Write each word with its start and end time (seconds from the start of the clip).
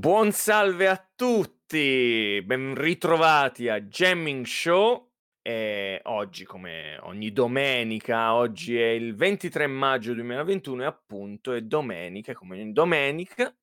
Buon 0.00 0.32
salve 0.32 0.88
a 0.88 1.10
tutti, 1.14 2.40
ben 2.46 2.74
ritrovati 2.74 3.68
a 3.68 3.82
Jamming 3.82 4.46
Show. 4.46 5.10
E 5.42 6.00
oggi, 6.04 6.46
come 6.46 6.96
ogni 7.02 7.32
domenica, 7.32 8.32
oggi 8.32 8.80
è 8.80 8.88
il 8.88 9.14
23 9.14 9.66
maggio 9.66 10.14
2021 10.14 10.84
e 10.84 10.86
appunto 10.86 11.52
è 11.52 11.60
domenica, 11.60 12.32
come 12.32 12.58
ogni 12.58 12.72
domenica, 12.72 13.54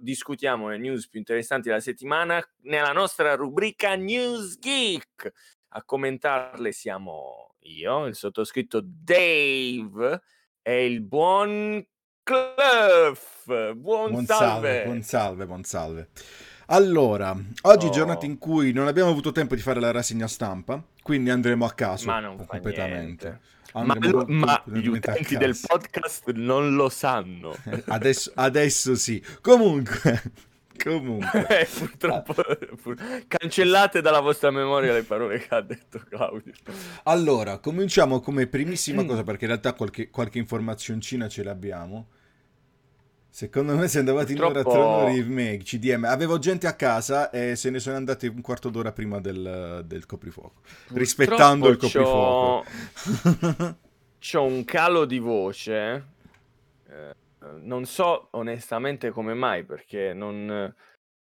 discutiamo 0.00 0.70
le 0.70 0.78
news 0.78 1.10
più 1.10 1.18
interessanti 1.18 1.68
della 1.68 1.80
settimana 1.80 2.42
nella 2.62 2.92
nostra 2.92 3.34
rubrica 3.34 3.94
News 3.94 4.58
Geek. 4.58 5.30
A 5.74 5.84
commentarle 5.84 6.72
siamo 6.72 7.56
io, 7.64 8.06
il 8.06 8.14
sottoscritto 8.14 8.80
Dave 8.82 10.22
e 10.62 10.86
il 10.86 11.02
buon 11.02 11.86
Clef. 12.24 13.74
Buon, 13.74 14.10
buon 14.12 14.26
salve. 14.26 14.26
salve. 14.26 14.84
Buon 14.84 15.02
salve, 15.02 15.46
buon 15.46 15.64
salve. 15.64 16.08
Allora, 16.66 17.36
oggi 17.62 17.86
oh. 17.86 17.90
giornata 17.90 18.26
in 18.26 18.38
cui 18.38 18.72
non 18.72 18.86
abbiamo 18.86 19.10
avuto 19.10 19.32
tempo 19.32 19.56
di 19.56 19.60
fare 19.60 19.80
la 19.80 19.90
rassegna 19.90 20.28
stampa, 20.28 20.80
quindi 21.02 21.30
andremo 21.30 21.64
a 21.64 21.72
caso 21.72 22.06
ma 22.06 22.20
non 22.20 22.36
completamente. 22.46 23.40
Ma, 23.74 23.96
lo, 23.98 24.24
ma 24.28 24.62
gli 24.66 24.86
utenti 24.86 25.36
del 25.36 25.58
podcast 25.60 26.30
non 26.32 26.74
lo 26.76 26.88
sanno. 26.88 27.56
adesso, 27.88 28.30
adesso 28.34 28.94
sì. 28.94 29.22
Comunque, 29.40 30.22
Comunque, 30.82 31.46
eh, 31.60 31.66
purtroppo 31.66 32.34
pur... 32.82 32.96
cancellate 33.28 34.00
dalla 34.00 34.20
vostra 34.20 34.50
memoria 34.50 34.92
le 34.92 35.04
parole 35.04 35.38
che 35.38 35.54
ha 35.54 35.60
detto 35.60 36.00
Claudio. 36.08 36.52
Allora, 37.04 37.58
cominciamo 37.58 38.20
come 38.20 38.46
primissima 38.46 39.04
cosa, 39.04 39.22
perché 39.22 39.44
in 39.44 39.50
realtà 39.50 39.74
qualche, 39.74 40.10
qualche 40.10 40.38
informazioncina 40.38 41.28
ce 41.28 41.44
l'abbiamo. 41.44 42.06
Secondo 43.30 43.76
me 43.76 43.88
si 43.88 43.96
è 43.96 44.00
andato 44.00 44.24
Purtroppo... 44.24 44.74
in 44.74 44.76
ora 44.76 45.04
Remake, 45.06 45.62
CDM. 45.62 46.04
Avevo 46.04 46.38
gente 46.38 46.66
a 46.66 46.74
casa 46.74 47.30
e 47.30 47.56
se 47.56 47.70
ne 47.70 47.78
sono 47.78 47.96
andati 47.96 48.26
un 48.26 48.42
quarto 48.42 48.68
d'ora 48.68 48.92
prima 48.92 49.20
del, 49.20 49.84
del 49.86 50.04
coprifuoco. 50.04 50.60
Purtroppo 50.60 50.98
rispettando 50.98 51.68
il 51.68 51.76
coprifuoco. 51.78 52.64
C'ho... 53.24 53.76
c'ho 54.18 54.42
un 54.42 54.64
calo 54.64 55.06
di 55.06 55.18
voce. 55.18 56.04
Eh 56.88 57.20
non 57.60 57.84
so 57.84 58.28
onestamente 58.32 59.10
come 59.10 59.34
mai, 59.34 59.64
perché 59.64 60.12
non, 60.14 60.74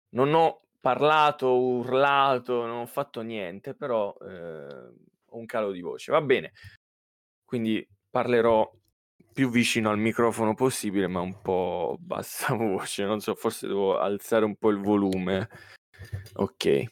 non 0.10 0.34
ho 0.34 0.62
parlato, 0.80 1.58
urlato, 1.58 2.66
non 2.66 2.80
ho 2.82 2.86
fatto 2.86 3.22
niente, 3.22 3.74
però 3.74 4.16
eh, 4.22 4.92
ho 5.26 5.38
un 5.38 5.46
calo 5.46 5.72
di 5.72 5.82
voce. 5.82 6.12
Va 6.12 6.22
bene, 6.22 6.54
quindi 7.46 7.88
parlerò 8.10 8.70
più 9.34 9.50
vicino 9.50 9.90
al 9.90 9.98
microfono 9.98 10.54
possibile, 10.54 11.08
ma 11.08 11.20
un 11.20 11.42
po' 11.42 11.98
bassa 12.00 12.54
voce. 12.56 13.04
Non 13.06 13.20
so, 13.20 13.36
forse 13.36 13.68
devo 13.68 13.98
alzare 13.98 14.46
un 14.46 14.56
po' 14.56 14.70
il 14.70 14.78
volume. 14.78 15.50
Ok. 16.34 16.86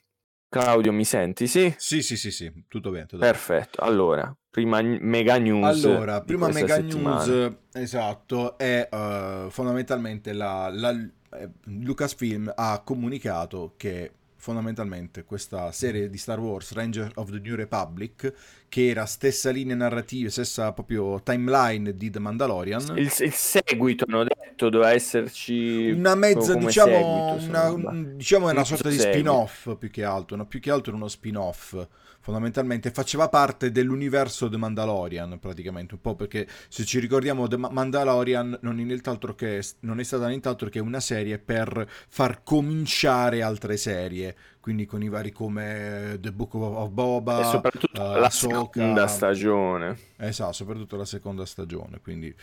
Claudio, 0.50 0.91
mi 0.91 1.06
senti? 1.06 1.47
Sì? 1.47 1.73
Sì, 1.78 2.02
sì, 2.02 2.17
sì, 2.17 2.31
sì, 2.31 2.52
tutto 2.67 2.89
bene. 2.91 3.06
Tutto 3.06 3.22
Perfetto. 3.22 3.81
Bene. 3.81 3.91
Allora, 3.91 4.38
prima 4.52 4.81
mega 4.81 5.38
news. 5.38 5.83
Allora, 5.85 6.21
prima 6.21 6.49
mega 6.49 6.75
settimana. 6.75 7.25
news, 7.25 7.55
esatto, 7.71 8.57
è 8.57 8.88
uh, 8.91 9.49
fondamentalmente 9.49 10.33
la, 10.33 10.69
la 10.69 10.91
eh, 10.91 11.49
Lucasfilm 11.63 12.52
ha 12.53 12.81
comunicato 12.83 13.73
che 13.77 14.11
fondamentalmente 14.42 15.23
questa 15.23 15.72
serie 15.72 16.09
di 16.09 16.17
Star 16.17 16.39
Wars 16.39 16.73
Ranger 16.73 17.11
of 17.16 17.30
the 17.30 17.39
New 17.39 17.53
Republic 17.53 18.34
che 18.67 18.88
era 18.88 19.06
stessa 19.06 19.52
linea 19.52 19.75
narrativa, 19.75 20.30
stessa 20.30 20.72
proprio 20.72 21.22
timeline 21.22 21.95
di 21.95 22.09
The 22.09 22.20
Mandalorian. 22.20 22.97
Il, 22.97 23.14
il 23.19 23.34
seguito, 23.34 24.06
hanno 24.08 24.23
detto, 24.23 24.69
doveva 24.69 24.94
esserci 24.94 25.92
una 25.92 26.16
mezza, 26.16 26.56
diciamo, 26.56 27.38
seguito, 27.38 27.78
una, 27.78 28.14
diciamo 28.16 28.50
è 28.50 28.52
una 28.52 28.64
sorta 28.64 28.89
di 28.89 28.97
spin-off 28.97 29.75
più 29.78 29.92
che 29.92 30.03
altro, 30.03 30.38
no? 30.38 30.47
più 30.47 30.59
che 30.59 30.72
altro 30.72 30.95
uno 30.95 31.08
spin-off 31.08 31.88
fondamentalmente 32.22 32.92
faceva 32.92 33.28
parte 33.28 33.72
dell'universo 33.72 34.47
The 34.47 34.58
Mandalorian 34.58 35.38
praticamente, 35.39 35.96
un 35.96 36.01
po' 36.01 36.16
perché 36.16 36.47
se 36.69 36.85
ci 36.85 37.00
ricordiamo 37.00 37.47
The 37.47 37.57
Mandalorian 37.57 38.59
non 38.62 38.80
è, 38.80 38.84
nient'altro 38.84 39.35
che, 39.35 39.62
non 39.81 40.00
è 40.00 40.03
stata 40.03 40.28
nient'altro 40.28 40.69
che 40.69 40.80
una 40.80 41.00
serie 41.00 41.40
per 41.40 41.85
far 42.07 42.44
cominciare 42.44 43.41
altre 43.41 43.75
serie, 43.75 44.31
quindi 44.59 44.86
con 44.86 45.02
i 45.03 45.09
vari 45.09 45.31
come 45.31 46.18
The 46.19 46.31
Book 46.31 46.53
of 46.56 46.90
Boba 46.90 47.42
e 47.42 47.44
soprattutto 47.46 48.02
uh, 48.02 48.19
la 48.19 48.25
Ahsoka. 48.28 48.72
seconda 48.72 49.08
stagione. 49.08 49.97
Esatto, 50.18 50.53
soprattutto 50.53 50.96
la 50.97 51.06
seconda 51.06 51.46
stagione, 51.46 52.00
quindi 52.02 52.36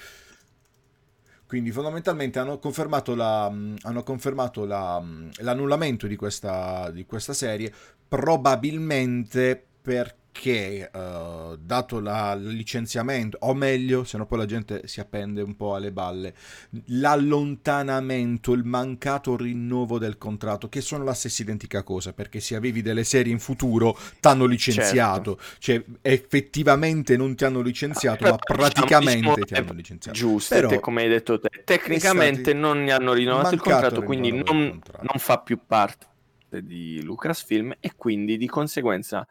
quindi 1.48 1.72
fondamentalmente 1.72 2.38
hanno 2.38 2.58
confermato, 2.58 3.14
la, 3.14 3.46
hanno 3.46 4.02
confermato 4.02 4.66
la, 4.66 5.02
l'annullamento 5.36 6.06
di 6.06 6.14
questa, 6.14 6.90
di 6.90 7.06
questa 7.06 7.32
serie, 7.32 7.72
probabilmente 8.06 9.64
perché 9.80 10.27
uh, 10.46 11.56
dato 11.56 12.00
la, 12.00 12.32
il 12.32 12.48
licenziamento, 12.48 13.38
o 13.40 13.54
meglio, 13.54 14.04
se 14.04 14.16
no 14.16 14.26
poi 14.26 14.38
la 14.38 14.46
gente 14.46 14.86
si 14.86 15.00
appende 15.00 15.42
un 15.42 15.56
po' 15.56 15.74
alle 15.74 15.90
balle, 15.90 16.34
l'allontanamento, 16.86 18.52
il 18.52 18.64
mancato 18.64 19.36
rinnovo 19.36 19.98
del 19.98 20.18
contratto, 20.18 20.68
che 20.68 20.80
sono 20.80 21.04
la 21.04 21.14
stessa 21.14 21.42
identica 21.42 21.82
cosa, 21.82 22.12
perché 22.12 22.40
se 22.40 22.54
avevi 22.54 22.82
delle 22.82 23.04
serie 23.04 23.32
in 23.32 23.40
futuro 23.40 23.98
ti 24.20 24.28
hanno 24.28 24.44
licenziato, 24.46 25.36
certo. 25.36 25.56
cioè 25.58 25.84
effettivamente 26.02 27.16
non 27.16 27.34
ti 27.34 27.44
hanno 27.44 27.60
licenziato, 27.60 28.24
ah, 28.26 28.30
ma 28.30 28.36
praticamente 28.36 29.42
ti 29.42 29.54
hanno 29.54 29.72
licenziato. 29.72 30.16
Giusto, 30.16 30.54
Però, 30.54 30.68
te, 30.68 30.80
come 30.80 31.02
hai 31.02 31.08
detto 31.08 31.40
te, 31.40 31.62
tecnicamente 31.64 32.52
non 32.52 32.84
ne 32.84 32.92
hanno 32.92 33.12
rinnovato 33.12 33.54
il 33.54 33.60
contratto, 33.60 34.02
quindi 34.02 34.30
non, 34.30 34.44
contratto. 34.44 35.06
non 35.10 35.18
fa 35.18 35.38
più 35.40 35.58
parte 35.66 36.06
di 36.48 37.02
Lucasfilm 37.02 37.74
e 37.80 37.92
quindi 37.94 38.36
di 38.36 38.46
conseguenza 38.46 39.26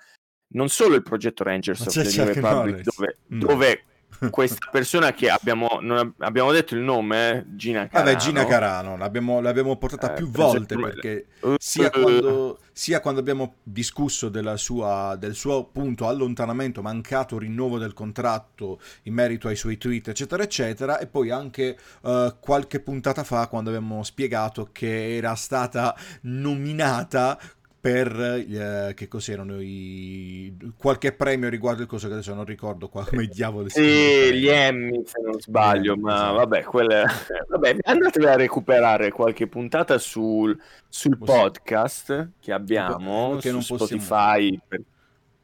non 0.50 0.70
solo 0.70 0.96
il 0.96 1.04
progetto 1.04 1.44
Rangers 1.44 1.82
of 1.82 1.94
the 1.94 2.04
New 2.04 2.34
Republic, 2.34 2.82
dove, 2.84 3.18
no. 3.28 3.46
dove 3.46 3.82
questa 4.30 4.70
persona 4.72 5.14
che 5.14 5.30
abbiamo, 5.30 5.78
non 5.82 6.14
abbiamo 6.20 6.52
detto 6.52 6.74
il 6.74 6.82
nome, 6.82 7.32
eh? 7.32 7.44
Gina 7.56 7.88
Carano. 7.88 8.12
Vabbè, 8.12 8.20
Gina 8.20 8.46
Carano, 8.46 8.98
l'abbiamo, 8.98 9.40
l'abbiamo 9.42 9.76
portata 9.78 10.12
eh, 10.12 10.16
più 10.16 10.30
volte 10.30 10.76
perché 10.76 11.28
uh, 11.42 11.56
sia, 11.60 11.92
quando, 11.92 12.60
sia, 12.72 13.00
quando, 13.00 13.20
abbiamo 13.20 13.58
discusso 13.62 14.32
sua, 14.56 15.16
del 15.20 15.36
suo 15.36 15.58
appunto 15.58 16.08
allontanamento, 16.08 16.82
mancato 16.82 17.38
rinnovo 17.38 17.78
del 17.78 17.94
contratto 17.94 18.80
in 19.04 19.14
merito 19.14 19.48
ai 19.48 19.56
suoi 19.56 19.78
tweet, 19.78 20.08
eccetera, 20.08 20.44
eccetera, 20.44 20.98
e 20.98 21.08
poi 21.08 21.30
anche 21.30 21.78
uh, 22.02 22.36
qualche 22.40 22.80
puntata 22.80 23.24
fa 23.24 23.48
quando 23.48 23.70
abbiamo 23.70 24.04
spiegato 24.04 24.70
che 24.72 25.16
era 25.16 25.36
stata 25.36 25.96
nominata 26.22 27.40
per 27.88 28.20
eh, 28.20 28.94
che 28.96 29.08
cos'erano 29.08 29.62
i 29.62 30.56
qualche 30.78 31.14
premio 31.14 31.48
riguardo 31.48 31.84
il 31.84 31.88
coso 31.88 32.08
che 32.08 32.14
adesso 32.14 32.34
non 32.34 32.44
ricordo 32.44 32.90
qua 32.90 33.06
come 33.06 33.28
diavolo 33.28 33.70
si 33.70 33.82
sì, 33.82 34.34
gli 34.38 34.48
Emmy 34.48 35.04
se 35.06 35.22
non 35.24 35.40
sbaglio 35.40 35.94
Emmy, 35.94 36.02
ma 36.02 36.16
esatto. 36.16 36.34
vabbè 36.36 36.64
quelle 36.64 37.06
vabbè 37.48 37.78
andatevi 37.84 38.26
a 38.26 38.36
recuperare 38.36 39.12
qualche 39.12 39.48
puntata 39.48 39.98
sul, 39.98 40.60
sul 40.90 41.18
podcast 41.18 42.32
che 42.42 42.52
abbiamo 42.52 43.38
che 43.40 43.50
su 43.52 43.62
Spotify 43.62 44.60
per 44.68 44.82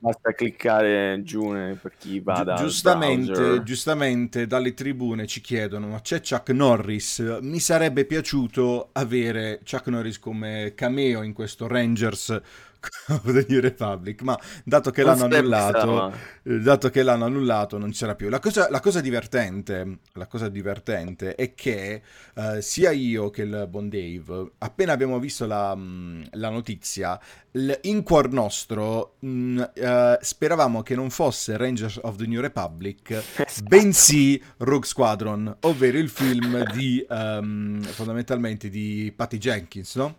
Basta 0.03 0.33
cliccare 0.33 1.21
giù 1.23 1.53
per 1.53 1.93
chi 1.97 2.19
vada. 2.19 2.55
Giustamente, 2.55 3.63
giustamente 3.63 4.47
dalle 4.47 4.73
tribune 4.73 5.27
ci 5.27 5.39
chiedono: 5.39 5.87
ma 5.87 6.01
c'è 6.01 6.19
Chuck 6.19 6.49
Norris? 6.49 7.37
Mi 7.39 7.59
sarebbe 7.59 8.03
piaciuto 8.03 8.89
avere 8.91 9.61
Chuck 9.63 9.87
Norris 9.87 10.19
come 10.19 10.73
cameo 10.75 11.21
in 11.21 11.31
questo 11.31 11.67
Rangers 11.67 12.37
of 13.09 13.31
the 13.31 13.45
New 13.47 13.59
Republic, 13.59 14.21
ma 14.21 14.37
dato 14.63 14.91
che, 14.91 15.03
l'hanno 15.03 15.25
annullato, 15.25 16.13
eh, 16.43 16.59
dato 16.59 16.89
che 16.89 17.03
l'hanno 17.03 17.25
annullato, 17.25 17.77
non 17.77 17.91
c'era 17.91 18.15
più. 18.15 18.29
La 18.29 18.39
cosa, 18.39 18.69
la 18.69 18.79
cosa, 18.79 19.01
divertente, 19.01 19.99
la 20.13 20.27
cosa 20.27 20.49
divertente 20.49 21.35
è 21.35 21.53
che 21.53 22.01
uh, 22.35 22.59
sia 22.59 22.91
io 22.91 23.29
che 23.29 23.43
il 23.43 23.67
buon 23.69 23.89
Dave, 23.89 24.51
appena 24.59 24.93
abbiamo 24.93 25.19
visto 25.19 25.45
la, 25.45 25.75
mm, 25.75 26.23
la 26.31 26.49
notizia, 26.49 27.19
in 27.81 28.01
cuor 28.03 28.31
nostro 28.31 29.15
mh, 29.19 29.27
mm, 29.27 29.57
uh, 29.57 30.17
speravamo 30.19 30.81
che 30.81 30.95
non 30.95 31.09
fosse 31.09 31.55
Rangers 31.57 31.99
of 32.01 32.15
the 32.15 32.25
New 32.25 32.41
Republic, 32.41 33.11
esatto. 33.45 33.67
bensì 33.67 34.41
Rogue 34.57 34.87
Squadron, 34.87 35.57
ovvero 35.61 35.97
il 35.97 36.09
film 36.09 36.63
di 36.71 37.05
um, 37.09 37.81
fondamentalmente 37.81 38.69
di 38.69 39.13
Patty 39.15 39.37
Jenkins, 39.37 39.95
no? 39.95 40.17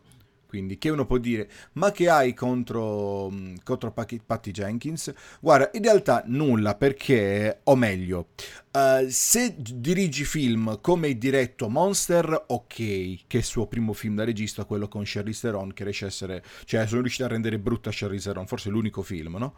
Quindi 0.55 0.79
che 0.79 0.89
uno 0.89 1.05
può 1.05 1.19
dire, 1.19 1.51
ma 1.73 1.91
che 1.91 2.09
hai 2.09 2.33
contro, 2.33 3.29
mm, 3.29 3.57
contro 3.65 3.91
Patty 3.91 4.51
Jenkins? 4.53 5.13
Guarda, 5.41 5.69
in 5.73 5.83
realtà 5.83 6.23
nulla 6.27 6.77
perché, 6.77 7.59
o 7.65 7.75
meglio, 7.75 8.29
uh, 8.71 9.05
se 9.09 9.57
dirigi 9.59 10.23
film 10.25 10.81
come 10.81 11.09
hai 11.09 11.19
diretto 11.19 11.69
Monster, 11.69 12.45
ok, 12.47 12.77
che 12.77 13.25
è 13.27 13.37
il 13.39 13.43
suo 13.43 13.67
primo 13.67 13.93
film 13.95 14.15
da 14.15 14.23
regista, 14.23 14.65
quello 14.65 14.87
con 14.87 15.03
Charlize 15.05 15.41
Theron, 15.41 15.73
che 15.73 15.83
riesce 15.83 16.05
a 16.05 16.09
essere, 16.09 16.45
cioè 16.67 16.87
sono 16.87 17.01
riuscito 17.01 17.25
a 17.25 17.29
rendere 17.29 17.59
brutta 17.59 17.91
Charlize 17.93 18.29
Theron, 18.29 18.47
forse 18.47 18.71
l'unico 18.71 19.03
film, 19.03 19.35
no? 19.37 19.55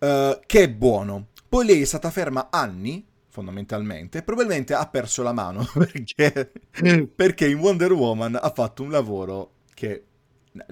Uh, 0.00 0.40
che 0.44 0.64
è 0.64 0.68
buono. 0.68 1.28
Poi 1.48 1.64
lei 1.66 1.82
è 1.82 1.84
stata 1.84 2.10
ferma 2.10 2.48
anni 2.50 3.06
fondamentalmente, 3.28 4.24
probabilmente 4.24 4.74
ha 4.74 4.88
perso 4.88 5.22
la 5.22 5.32
mano 5.32 5.64
perché, 5.72 6.50
perché 7.14 7.46
in 7.46 7.58
Wonder 7.58 7.92
Woman 7.92 8.36
ha 8.40 8.50
fatto 8.50 8.82
un 8.82 8.90
lavoro 8.90 9.52
che 9.72 10.02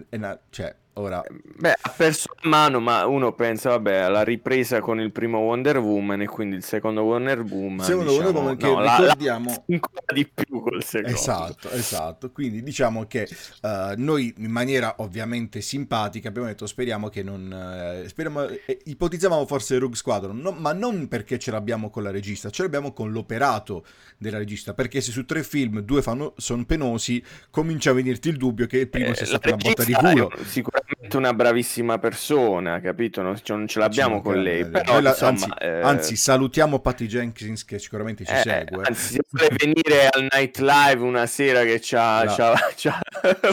è 0.09 0.17
una, 0.17 0.39
cioè, 0.51 0.75
ora... 0.95 1.23
Beh, 1.57 1.77
ha 1.81 1.95
perso 1.97 2.29
la 2.41 2.49
mano, 2.49 2.81
ma 2.81 3.07
uno 3.07 3.33
pensa, 3.33 3.71
vabbè, 3.71 3.95
alla 3.97 4.23
ripresa 4.23 4.81
con 4.81 5.01
il 5.01 5.13
primo 5.13 5.39
Wonder 5.39 5.79
Woman 5.79 6.23
e 6.23 6.27
quindi 6.27 6.57
il 6.57 6.65
secondo 6.65 7.03
Wonder 7.03 7.41
Woman. 7.41 7.85
Secondo 7.85 8.11
diciamo, 8.11 8.41
Wonder 8.41 8.43
Woman 8.43 8.57
che 8.57 8.67
no, 8.67 8.81
ricordiamo... 8.81 9.51
la- 9.51 9.75
ancora 9.75 10.13
di 10.15 10.29
più 10.33 10.61
col 10.61 10.83
secondo. 10.83 11.17
Esatto, 11.17 11.71
esatto. 11.71 12.31
Quindi 12.33 12.63
diciamo 12.63 13.07
che 13.07 13.29
eh, 13.63 13.95
noi 13.97 14.35
in 14.39 14.51
maniera 14.51 14.95
ovviamente 14.99 15.61
simpatica 15.61 16.29
abbiamo 16.29 16.49
detto 16.49 16.67
speriamo 16.67 17.09
che 17.09 17.23
non... 17.23 17.53
eh, 17.53 18.09
speriamo, 18.09 18.47
eh, 18.47 18.79
ipotizzavamo 18.85 19.47
forse 19.47 19.79
Rogue 19.79 19.97
Squadron, 19.97 20.39
no- 20.39 20.53
ma 20.53 20.73
non 20.73 21.09
perché 21.09 21.39
ce 21.39 21.51
l'abbiamo 21.51 21.91
con 21.91 22.03
la 22.03 22.11
regista, 22.11 22.51
ce 22.51 22.63
l'abbiamo 22.63 22.93
con 22.93 23.13
l'operato 23.13 23.85
della 24.19 24.39
regista, 24.39 24.75
perché 24.75 25.01
se 25.01 25.11
su 25.11 25.25
tre 25.25 25.43
film 25.43 25.81
due 25.81 26.03
fanno, 26.03 26.35
sono 26.37 26.65
penosi, 26.65 27.23
comincia 27.51 27.91
a 27.91 27.95
venirti 27.95 28.29
il 28.29 28.37
dubbio 28.37 28.67
che 28.67 28.79
il 28.79 28.89
primo 28.89 29.11
Eh, 29.11 29.15
sia 29.15 29.27
la 29.27 29.39
stata 29.39 29.49
una 29.49 29.57
botta 29.57 29.85
di 29.85 29.93
culo. 29.93 30.31
un- 30.35 30.45
sicuramente 30.87 31.17
una 31.17 31.33
bravissima 31.35 31.99
persona, 31.99 32.81
capito? 32.81 33.23
Non, 33.23 33.37
cioè, 33.43 33.57
non 33.57 33.67
ce 33.67 33.79
l'abbiamo 33.79 34.21
con 34.21 34.41
lei, 34.43 34.69
però 34.69 35.01
la- 35.01 35.11
insomma, 35.11 35.31
anzi, 35.31 35.51
eh, 35.61 35.81
anzi, 35.81 36.17
salutiamo 36.17 36.79
Patty 36.81 37.07
Jenkins 37.07 37.65
che 37.65 37.79
sicuramente 37.79 38.25
ci 38.25 38.33
eh, 38.33 38.37
segue. 38.37 38.85
anzi, 38.85 39.15
se 39.15 39.21
vuole 39.31 39.55
venire 39.57 40.09
al 40.09 40.29
night 40.31 40.59
live 40.59 41.03
una 41.03 41.27
sera 41.27 41.63
che 41.65 41.79
c'ha, 41.81 42.25
La- 42.25 42.35
c'ha- 42.35 42.55
c'ha 42.77 43.01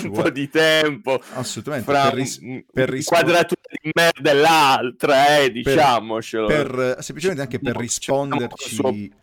un 0.04 0.10
vuole- 0.10 0.22
po' 0.24 0.30
di 0.30 0.50
tempo 0.50 1.22
Assolutamente, 1.34 1.86
fra 1.92 2.04
per, 2.04 2.14
ris- 2.14 2.40
per 2.72 2.90
rispo- 2.90 3.14
un'inquadratura 3.16 3.62
di 3.82 3.90
merda 3.94 4.32
e 4.32 4.34
l'altra, 4.34 5.38
eh, 5.40 5.52
diciamocelo. 5.52 6.48
per- 6.48 6.98
semplicemente 7.00 7.42
anche 7.44 7.60
per 7.60 7.74
No, 7.76 7.80
risponderci 7.82 9.14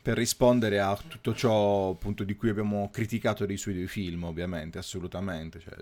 per 0.00 0.16
rispondere 0.16 0.80
a 0.80 0.96
tutto 1.06 1.34
ciò 1.34 1.90
appunto 1.90 2.24
di 2.24 2.34
cui 2.34 2.48
abbiamo 2.48 2.88
criticato 2.90 3.44
dei 3.44 3.56
suoi 3.58 3.74
due 3.74 3.86
film, 3.86 4.24
ovviamente, 4.24 4.78
assolutamente, 4.78 5.58
cioè, 5.60 5.74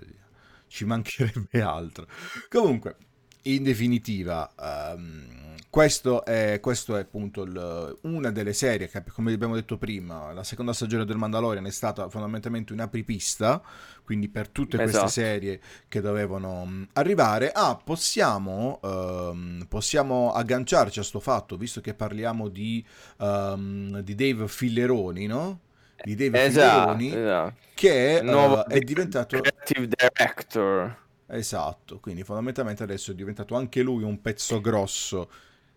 ci 0.76 0.84
mancherebbe 0.84 1.62
altro. 1.62 2.06
Comunque, 2.50 2.96
in 3.42 3.62
definitiva, 3.62 4.52
ehm, 4.60 5.54
questo, 5.70 6.24
è, 6.24 6.58
questo 6.60 6.96
è 6.96 7.00
appunto 7.00 7.42
il- 7.42 7.98
una 8.02 8.30
delle 8.30 8.52
serie 8.52 8.88
che, 8.88 9.02
come 9.12 9.32
abbiamo 9.32 9.54
detto 9.54 9.78
prima, 9.78 10.32
la 10.32 10.44
seconda 10.44 10.72
stagione 10.72 11.04
del 11.04 11.16
Mandalorian 11.16 11.64
è 11.66 11.70
stata 11.70 12.08
fondamentalmente 12.08 12.72
un'apripista, 12.72 13.62
quindi 14.04 14.28
per 14.28 14.48
tutte 14.48 14.78
queste 14.80 15.06
Esatto. 15.06 15.12
serie 15.12 15.60
che 15.88 16.00
dovevano 16.00 16.64
mh, 16.64 16.88
arrivare. 16.94 17.50
Ah, 17.52 17.76
possiamo, 17.82 18.80
ehm, 18.82 19.66
possiamo 19.68 20.32
agganciarci 20.32 20.98
a 21.00 21.02
sto 21.02 21.20
fatto, 21.20 21.56
visto 21.56 21.80
che 21.80 21.94
parliamo 21.94 22.48
di, 22.48 22.84
ehm, 23.20 24.00
di 24.00 24.14
Dave 24.14 24.48
Filleroni, 24.48 25.26
no? 25.26 25.60
Di 26.02 26.14
Dave 26.14 26.44
Esatto, 26.44 26.98
esatto. 26.98 27.54
che 27.74 28.20
Il 28.22 28.30
nuovo 28.30 28.66
eh, 28.66 28.76
è 28.76 28.78
diventato... 28.80 29.40
creative 29.40 29.88
director. 29.88 30.96
Esatto, 31.28 31.98
quindi 31.98 32.22
fondamentalmente 32.22 32.82
adesso 32.82 33.10
è 33.10 33.14
diventato 33.14 33.56
anche 33.56 33.82
lui 33.82 34.04
un 34.04 34.20
pezzo 34.20 34.60
grosso 34.60 35.30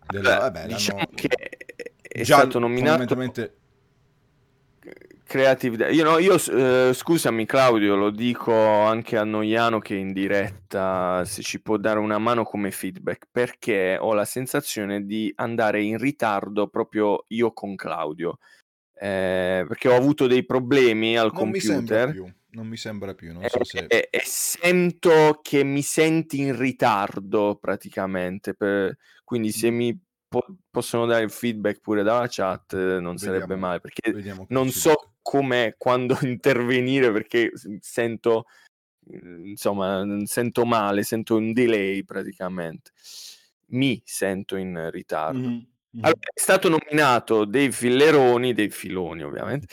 della... 0.06 0.38
Vabbè, 0.38 0.66
diciamo 0.66 1.04
che 1.14 1.28
è 2.00 2.22
già 2.22 2.38
stato 2.38 2.58
nominato 2.58 2.98
fondamentalmente... 2.98 3.54
Creative 5.30 5.92
Io, 5.92 6.02
no, 6.02 6.18
io 6.18 6.34
eh, 6.34 6.92
scusami 6.92 7.46
Claudio, 7.46 7.94
lo 7.94 8.10
dico 8.10 8.52
anche 8.52 9.16
a 9.16 9.22
Noiano 9.22 9.78
che 9.78 9.94
in 9.94 10.12
diretta 10.12 11.24
se 11.24 11.42
ci 11.42 11.62
può 11.62 11.76
dare 11.76 12.00
una 12.00 12.18
mano 12.18 12.42
come 12.42 12.72
feedback, 12.72 13.28
perché 13.30 13.96
ho 14.00 14.12
la 14.12 14.24
sensazione 14.24 15.04
di 15.06 15.32
andare 15.36 15.82
in 15.82 15.98
ritardo 15.98 16.66
proprio 16.66 17.26
io 17.28 17.52
con 17.52 17.76
Claudio. 17.76 18.38
Eh, 19.02 19.64
perché 19.66 19.88
ho 19.88 19.94
avuto 19.96 20.26
dei 20.26 20.44
problemi 20.44 21.16
al 21.16 21.32
Non 21.32 21.48
mi 21.48 21.58
sembra 21.60 22.04
computer 22.04 22.10
più, 22.10 22.32
non 22.50 22.66
mi 22.66 22.76
sembra 22.76 23.14
più, 23.14 23.32
non 23.32 23.44
e, 23.44 23.48
so 23.48 23.64
se... 23.64 23.86
e- 23.88 24.08
e 24.10 24.20
sento 24.24 25.38
che 25.42 25.64
mi 25.64 25.80
senti 25.80 26.40
in 26.40 26.54
ritardo 26.58 27.56
praticamente. 27.58 28.52
per- 28.54 28.94
quindi 29.24 29.52
se 29.52 29.70
Mm. 29.70 29.74
mi 29.74 29.98
po- 30.28 30.44
possono 30.70 31.06
dare 31.06 31.24
il 31.24 31.30
feedback 31.30 31.80
pure 31.80 32.02
dalla 32.02 32.26
chat 32.28 32.74
eh, 32.74 33.00
non 33.00 33.16
sarebbe 33.16 33.40
Vediamo, 33.46 33.60
male, 33.66 33.80
perché 33.80 34.14
non 34.48 34.68
so 34.68 34.90
dica. 34.90 35.12
come 35.22 35.74
quando 35.78 36.18
intervenire 36.22 37.10
perché 37.10 37.52
sento 37.80 38.44
eh, 39.10 39.18
insomma 39.48 40.04
sento 40.26 40.64
male 40.66 41.04
sento 41.04 41.36
un 41.36 41.52
delay 41.54 42.04
praticamente 42.04 42.90
mi 43.68 44.00
sento 44.04 44.56
in 44.56 44.90
ritardo 44.90 45.38
Mhm, 45.38 45.46
mhm. 45.54 45.68
Allora, 46.00 46.18
è 46.32 46.40
stato 46.40 46.68
nominato 46.68 47.44
dei 47.44 47.72
filleroni 47.72 48.52
dei 48.52 48.70
filoni 48.70 49.22
ovviamente. 49.22 49.66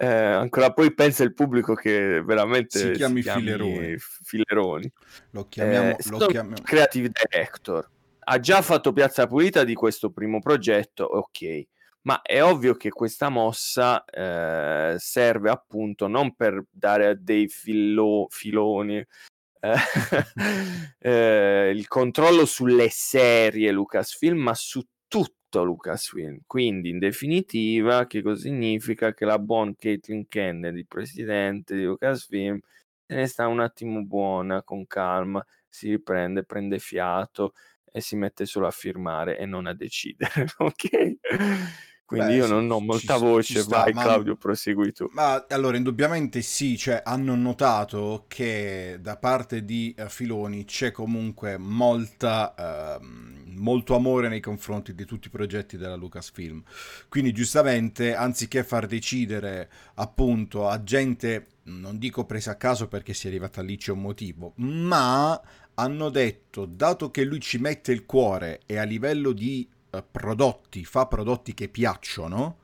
Eh, 0.00 0.06
ancora 0.06 0.72
poi 0.72 0.94
pensa 0.94 1.24
il 1.24 1.34
pubblico 1.34 1.74
che 1.74 2.22
veramente 2.22 2.78
Si 2.78 2.90
chiami 2.92 3.20
chiami 3.20 3.42
Filleroni. 3.42 3.96
filleroni. 3.98 4.92
Lo 5.32 5.48
chiamiamo... 5.48 5.90
eh, 5.90 5.96
lo 6.10 6.26
chiamiamo... 6.26 6.62
creative 6.62 7.10
director. 7.10 7.90
Ha 8.20 8.38
già 8.38 8.62
fatto 8.62 8.92
piazza 8.92 9.26
pulita 9.26 9.64
di 9.64 9.74
questo 9.74 10.10
primo 10.10 10.38
progetto 10.38 11.04
ok. 11.04 11.62
Ma 12.02 12.22
è 12.22 12.42
ovvio 12.42 12.74
che 12.76 12.90
questa 12.90 13.28
mossa 13.28 14.04
eh, 14.04 14.94
serve 14.98 15.50
appunto 15.50 16.06
non 16.06 16.34
per 16.36 16.64
dare 16.70 17.06
a 17.08 17.14
dei 17.14 17.48
filo- 17.48 18.28
filoni 18.30 19.04
eh, 19.60 19.74
eh, 21.00 21.72
il 21.74 21.88
controllo 21.88 22.46
sulle 22.46 22.88
serie 22.88 23.72
Lucasfilm, 23.72 24.38
ma 24.38 24.54
su 24.54 24.80
tutto 25.08 25.37
Lucasfilm. 25.62 26.40
Quindi, 26.46 26.90
in 26.90 26.98
definitiva, 26.98 28.06
che 28.06 28.22
cosa 28.22 28.40
significa? 28.42 29.12
Che 29.14 29.24
la 29.24 29.38
buon 29.38 29.74
Caitlin 29.76 30.26
Kennedy, 30.28 30.84
presidente 30.84 31.74
di 31.76 31.84
Lucasfilm, 31.84 32.58
se 33.06 33.14
ne 33.14 33.26
sta 33.26 33.46
un 33.48 33.60
attimo 33.60 34.02
buona, 34.04 34.62
con 34.62 34.86
calma, 34.86 35.44
si 35.68 35.88
riprende, 35.90 36.44
prende 36.44 36.78
fiato 36.78 37.54
e 37.90 38.00
si 38.00 38.16
mette 38.16 38.44
solo 38.46 38.66
a 38.66 38.70
firmare 38.70 39.38
e 39.38 39.46
non 39.46 39.66
a 39.66 39.74
decidere, 39.74 40.46
ok? 40.58 41.16
Quindi 42.08 42.32
Beh, 42.32 42.36
io 42.36 42.46
non 42.46 42.70
ho 42.70 42.80
ci- 42.84 42.84
molta 42.84 43.14
ci 43.14 43.18
voce, 43.18 43.54
sta, 43.54 43.84
vai 43.84 43.92
ma- 43.92 44.02
Claudio, 44.02 44.36
prosegui 44.36 44.92
tu. 44.92 45.12
Ma 45.12 45.46
allora, 45.48 45.76
indubbiamente 45.76 46.42
sì, 46.42 46.76
cioè 46.76 47.02
hanno 47.04 47.34
notato 47.34 48.24
che 48.28 48.98
da 49.00 49.16
parte 49.16 49.64
di 49.64 49.94
eh, 49.96 50.08
Filoni 50.10 50.64
c'è 50.64 50.92
comunque 50.92 51.56
molta, 51.58 52.54
ehm, 53.00 53.54
molto 53.56 53.94
amore 53.96 54.28
nei 54.28 54.40
confronti 54.40 54.94
di 54.94 55.04
tutti 55.06 55.28
i 55.28 55.30
progetti 55.30 55.76
della 55.78 55.96
Lucasfilm. 55.96 56.62
Quindi 57.08 57.32
giustamente, 57.32 58.14
anziché 58.14 58.64
far 58.64 58.86
decidere 58.86 59.70
appunto 59.94 60.68
a 60.68 60.82
gente, 60.82 61.46
non 61.64 61.98
dico 61.98 62.24
presa 62.26 62.52
a 62.52 62.56
caso 62.56 62.86
perché 62.88 63.14
si 63.14 63.26
è 63.26 63.30
arrivata 63.30 63.62
lì 63.62 63.76
c'è 63.78 63.92
un 63.92 64.00
motivo, 64.02 64.52
ma 64.56 65.40
hanno 65.74 66.10
detto, 66.10 66.66
dato 66.66 67.10
che 67.10 67.24
lui 67.24 67.40
ci 67.40 67.58
mette 67.58 67.92
il 67.92 68.04
cuore 68.04 68.60
e 68.66 68.76
a 68.78 68.82
livello 68.84 69.32
di 69.32 69.68
eh, 69.90 70.02
prodotti 70.02 70.84
fa 70.84 71.06
prodotti 71.06 71.54
che 71.54 71.68
piacciono, 71.68 72.58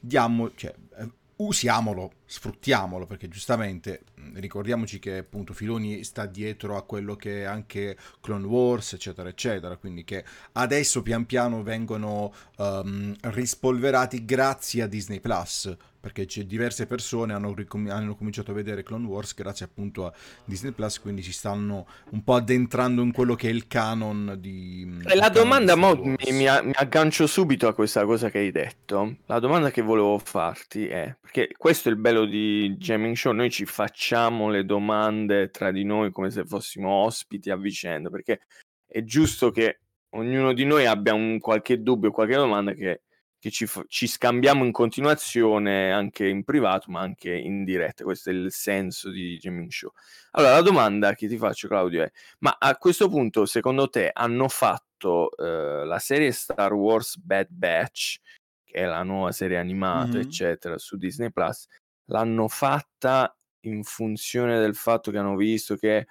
diamo, 0.00 0.54
cioè, 0.54 0.74
eh, 0.98 1.10
usiamolo, 1.36 2.12
sfruttiamolo, 2.32 3.04
perché 3.06 3.28
giustamente 3.28 4.04
ricordiamoci 4.34 4.98
che 4.98 5.18
appunto 5.18 5.52
Filoni 5.52 6.02
sta 6.02 6.24
dietro 6.24 6.78
a 6.78 6.82
quello 6.82 7.14
che 7.14 7.42
è 7.42 7.44
anche 7.44 7.94
Clone 8.22 8.46
Wars, 8.46 8.94
eccetera, 8.94 9.28
eccetera, 9.28 9.76
quindi 9.76 10.02
che 10.02 10.24
adesso 10.52 11.02
pian 11.02 11.26
piano 11.26 11.62
vengono 11.62 12.32
ehm, 12.56 13.16
rispolverati 13.20 14.24
grazie 14.24 14.82
a 14.82 14.86
Disney 14.86 15.20
Plus, 15.20 15.76
perché 16.00 16.26
diverse 16.46 16.86
persone 16.86 17.32
hanno, 17.32 17.54
ricom- 17.54 17.88
hanno 17.88 18.16
cominciato 18.16 18.50
a 18.50 18.54
vedere 18.54 18.82
Clone 18.82 19.06
Wars 19.06 19.34
grazie 19.34 19.66
appunto 19.66 20.06
a 20.06 20.12
Disney 20.44 20.72
Plus, 20.72 20.98
quindi 20.98 21.22
si 21.22 21.32
stanno 21.32 21.86
un 22.10 22.24
po' 22.24 22.34
addentrando 22.34 23.02
in 23.02 23.12
quello 23.12 23.34
che 23.36 23.48
è 23.48 23.52
il 23.52 23.68
canon 23.68 24.36
di... 24.40 25.00
E 25.04 25.14
la 25.14 25.28
canon 25.28 25.64
domanda, 25.64 25.74
di 25.74 26.10
mi, 26.10 26.16
mi 26.32 26.46
aggancio 26.48 27.26
subito 27.28 27.68
a 27.68 27.74
questa 27.74 28.04
cosa 28.04 28.30
che 28.30 28.38
hai 28.38 28.50
detto. 28.50 29.18
La 29.26 29.38
domanda 29.38 29.70
che 29.70 29.82
volevo 29.82 30.18
farti 30.18 30.88
è, 30.88 31.14
perché 31.20 31.54
questo 31.56 31.88
è 31.88 31.92
il 31.92 31.98
bello 31.98 32.21
di 32.24 32.76
Jamming 32.78 33.14
Show, 33.16 33.32
noi 33.32 33.50
ci 33.50 33.64
facciamo 33.66 34.48
le 34.48 34.64
domande 34.64 35.50
tra 35.50 35.70
di 35.70 35.84
noi 35.84 36.10
come 36.10 36.30
se 36.30 36.44
fossimo 36.44 36.90
ospiti 36.90 37.50
a 37.50 37.56
vicenda, 37.56 38.10
perché 38.10 38.42
è 38.86 39.02
giusto 39.04 39.50
che 39.50 39.80
ognuno 40.10 40.52
di 40.52 40.64
noi 40.64 40.86
abbia 40.86 41.14
un 41.14 41.38
qualche 41.38 41.82
dubbio, 41.82 42.10
qualche 42.10 42.34
domanda 42.34 42.72
che, 42.72 43.02
che 43.38 43.50
ci, 43.50 43.66
ci 43.88 44.06
scambiamo 44.06 44.64
in 44.64 44.72
continuazione 44.72 45.90
anche 45.90 46.28
in 46.28 46.44
privato, 46.44 46.90
ma 46.90 47.00
anche 47.00 47.34
in 47.34 47.64
diretta. 47.64 48.04
Questo 48.04 48.30
è 48.30 48.32
il 48.32 48.52
senso 48.52 49.10
di 49.10 49.38
Jamming 49.38 49.70
Show. 49.70 49.92
Allora, 50.32 50.54
la 50.54 50.62
domanda 50.62 51.14
che 51.14 51.26
ti 51.28 51.36
faccio, 51.36 51.68
Claudio, 51.68 52.02
è: 52.02 52.10
ma 52.40 52.56
a 52.58 52.76
questo 52.76 53.08
punto, 53.08 53.46
secondo 53.46 53.88
te, 53.88 54.10
hanno 54.12 54.48
fatto 54.48 55.34
eh, 55.36 55.84
la 55.84 55.98
serie 55.98 56.30
Star 56.32 56.72
Wars 56.74 57.16
Bad 57.16 57.48
Batch, 57.50 58.18
che 58.64 58.74
è 58.74 58.84
la 58.84 59.02
nuova 59.02 59.32
serie 59.32 59.58
animata, 59.58 60.16
Mhm. 60.18 60.20
eccetera, 60.20 60.78
su 60.78 60.96
Disney 60.96 61.30
Plus, 61.30 61.66
l'hanno 62.12 62.46
fatta 62.46 63.34
in 63.64 63.82
funzione 63.82 64.60
del 64.60 64.74
fatto 64.74 65.10
che 65.10 65.18
hanno 65.18 65.34
visto 65.34 65.76
che 65.76 66.06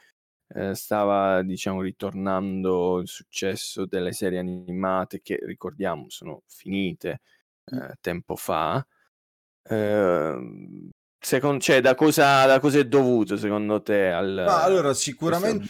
eh, 0.53 0.75
stava, 0.75 1.43
diciamo, 1.43 1.81
ritornando 1.81 2.99
il 2.99 3.07
successo 3.07 3.85
delle 3.85 4.11
serie 4.11 4.39
animate 4.39 5.21
che 5.21 5.39
ricordiamo 5.43 6.09
sono 6.09 6.41
finite 6.47 7.21
eh, 7.65 7.93
tempo 8.01 8.35
fa. 8.35 8.85
Ehm, 9.69 10.89
secondo, 11.19 11.61
cioè, 11.61 11.81
da 11.81 11.93
cosa, 11.93 12.45
da 12.45 12.59
cosa 12.59 12.79
è 12.79 12.85
dovuto 12.85 13.37
secondo 13.37 13.81
te? 13.81 14.09
Al, 14.09 14.39
allora, 14.39 14.93
sicuramente, 14.93 15.67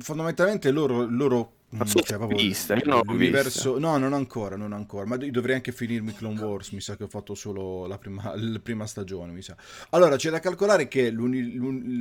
fondamentalmente 0.00 0.70
loro, 0.70 1.04
loro 1.04 1.55
non 1.68 1.82
mm, 1.82 1.90
so 1.90 2.00
cioè, 2.00 2.16
proprio 2.16 2.38
vista, 2.38 2.74
io 2.74 2.82
non 2.84 3.02
l'universo... 3.04 3.78
No, 3.78 3.98
non 3.98 4.12
ancora, 4.12 4.56
non 4.56 4.72
ancora. 4.72 5.04
Ma 5.04 5.16
dovrei 5.16 5.56
anche 5.56 5.72
finirmi 5.72 6.14
Clone 6.14 6.40
Wars. 6.40 6.70
Mi 6.70 6.80
sa 6.80 6.96
che 6.96 7.02
ho 7.02 7.08
fatto 7.08 7.34
solo 7.34 7.86
la 7.86 7.98
prima, 7.98 8.32
la 8.38 8.60
prima 8.60 8.86
stagione. 8.86 9.32
Mi 9.32 9.42
sa. 9.42 9.56
Allora, 9.90 10.16
c'è 10.16 10.30
da 10.30 10.38
calcolare 10.38 10.86
che 10.86 11.12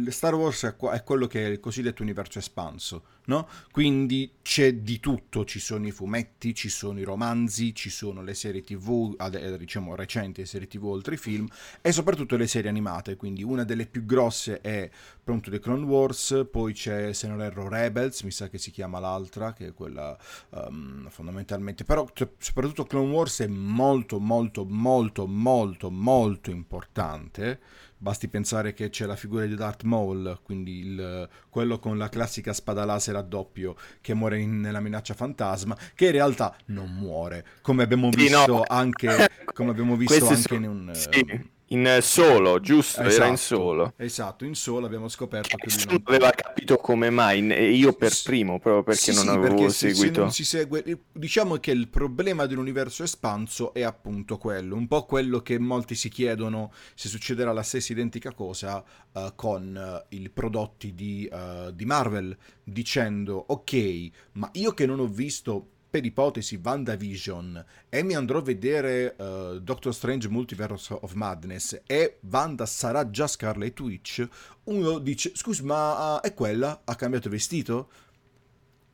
Star 0.10 0.36
Wars 0.36 0.64
è, 0.66 1.04
quello 1.04 1.26
che 1.26 1.46
è 1.46 1.50
il 1.50 1.60
cosiddetto 1.60 2.04
universo 2.04 2.38
espanso, 2.38 3.04
no? 3.26 3.48
Quindi 3.72 4.32
c'è 4.42 4.76
di 4.76 5.00
tutto. 5.00 5.46
Ci 5.46 5.60
sono 5.60 5.88
i 5.88 5.92
fumetti, 5.92 6.54
ci 6.54 6.70
sono 6.70 7.00
i 7.00 7.04
romanzi, 7.04 7.74
ci 7.74 7.90
sono 7.90 8.22
le 8.22 8.34
serie 8.34 8.62
TV, 8.62 9.16
diciamo 9.58 9.96
recenti, 9.96 10.46
serie 10.46 10.68
TV 10.68 10.86
oltre 10.86 11.16
i 11.16 11.18
film, 11.18 11.48
e 11.82 11.92
soprattutto 11.92 12.36
le 12.36 12.48
serie 12.48 12.70
animate. 12.70 13.16
Quindi 13.16 13.44
una 13.44 13.64
delle 13.64 13.86
più 13.86 14.06
grosse 14.06 14.62
è 14.62 14.90
pronto 15.24 15.50
The 15.50 15.60
Clone 15.60 15.86
Wars, 15.86 16.48
poi 16.52 16.74
c'è, 16.74 17.14
se 17.14 17.28
non 17.28 17.42
erro, 17.42 17.68
Rebels, 17.68 18.22
mi 18.22 18.32
sa 18.32 18.50
che 18.50 18.58
si 18.58 18.72
chiama 18.72 19.00
l'altra, 19.00 19.54
che 19.54 19.68
è 19.68 19.74
quella 19.74 20.18
um, 20.50 21.10
fondamentalmente, 21.10 21.84
però 21.84 22.08
soprattutto 22.38 22.86
Clone 22.86 23.12
Wars 23.12 23.42
è 23.42 23.48
molto 23.48 24.20
molto 24.20 24.66
molto 24.66 25.26
molto 25.28 25.90
molto 25.90 26.52
importante, 26.52 27.60
basti 27.98 28.28
pensare 28.28 28.74
che 28.74 28.90
c'è 28.90 29.06
la 29.06 29.16
figura 29.16 29.46
di 29.46 29.56
Darth 29.56 29.84
Maul, 29.84 30.40
quindi 30.44 30.80
il, 30.80 31.30
quello 31.50 31.80
con 31.80 31.98
la 31.98 32.10
classica 32.10 32.54
spada 32.54 32.86
laser 32.86 33.16
a 33.16 33.22
doppio 33.22 33.76
che 34.02 34.14
muore 34.14 34.40
in, 34.40 34.60
nella 34.60 34.80
minaccia 34.80 35.14
fantasma, 35.14 35.78
che 35.94 36.06
in 36.08 36.12
realtà 36.12 36.56
non 36.68 36.92
muore, 36.92 37.46
come 37.62 37.84
abbiamo 37.84 38.10
visto 38.10 38.44
sì, 38.44 38.52
no. 38.52 38.64
anche, 38.68 39.30
come 39.54 39.72
abbiamo 39.72 39.96
visto 39.96 40.28
anche 40.28 40.42
sono... 40.42 40.66
in 40.66 40.70
un... 40.70 40.92
Sì 40.94 41.54
in 41.70 42.00
solo, 42.02 42.60
giusto? 42.60 43.02
Esatto, 43.02 43.16
Era 43.16 43.26
in 43.28 43.34
esatto, 43.34 43.56
solo. 43.56 43.94
Esatto, 43.98 44.46
in 44.46 44.56
solo 44.56 44.86
abbiamo 44.86 45.08
scoperto 45.08 45.56
che 45.56 45.66
nessuno 45.66 45.94
non... 45.94 46.02
aveva 46.06 46.30
capito 46.32 46.78
come 46.78 47.10
mai, 47.10 47.44
io 47.76 47.94
per 47.94 48.14
primo, 48.24 48.60
proprio 48.60 48.84
perché 48.84 49.12
sì, 49.12 49.16
non 49.16 49.24
sì, 49.24 49.30
avevo 49.30 49.56
perché 49.56 49.70
seguito. 49.72 50.04
Se, 50.04 50.14
se 50.14 50.20
non 50.20 50.32
si 50.32 50.46
segue, 50.46 51.00
diciamo 51.12 51.56
che 51.58 51.72
il 51.72 51.88
problema 51.88 52.46
dell'universo 52.46 53.04
espanso 53.04 53.74
è 53.74 53.82
appunto 53.82 54.38
quello, 54.38 54.76
un 54.76 54.88
po' 54.88 55.06
quello 55.06 55.42
che 55.42 55.58
molti 55.58 55.96
si 55.96 56.10
chiedono 56.10 56.72
se 56.94 57.08
succederà 57.08 57.52
la 57.52 57.64
stessa 57.64 57.94
identica 57.94 58.34
cosa 58.34 58.84
uh, 59.14 59.34
con 59.36 60.04
uh, 60.10 60.16
i 60.16 60.30
prodotti 60.30 60.94
di, 60.94 61.30
uh, 61.32 61.72
di 61.72 61.86
Marvel, 61.86 62.38
dicendo 62.64 63.44
ok, 63.48 64.10
ma 64.34 64.50
io 64.54 64.74
che 64.74 64.86
non 64.86 65.00
ho 65.00 65.08
visto 65.08 65.70
per 65.96 66.04
ipotesi 66.04 66.60
WandaVision 66.62 67.66
e 67.88 68.04
mi 68.04 68.16
andrò 68.16 68.40
a 68.40 68.42
vedere 68.42 69.16
uh, 69.18 69.60
Doctor 69.62 69.94
Strange 69.94 70.28
Multiverse 70.28 70.94
of 71.00 71.14
Madness 71.14 71.84
e 71.86 72.18
Wanda 72.30 72.66
sarà 72.66 73.10
già 73.10 73.28
Scarlet 73.28 73.80
Witch, 73.80 74.28
uno 74.66 74.98
dice 74.98 75.32
scusa 75.36 75.64
ma 75.64 76.16
uh, 76.16 76.22
è 76.22 76.34
quella? 76.34 76.82
Ha 76.84 76.96
cambiato 76.96 77.30
vestito? 77.30 77.90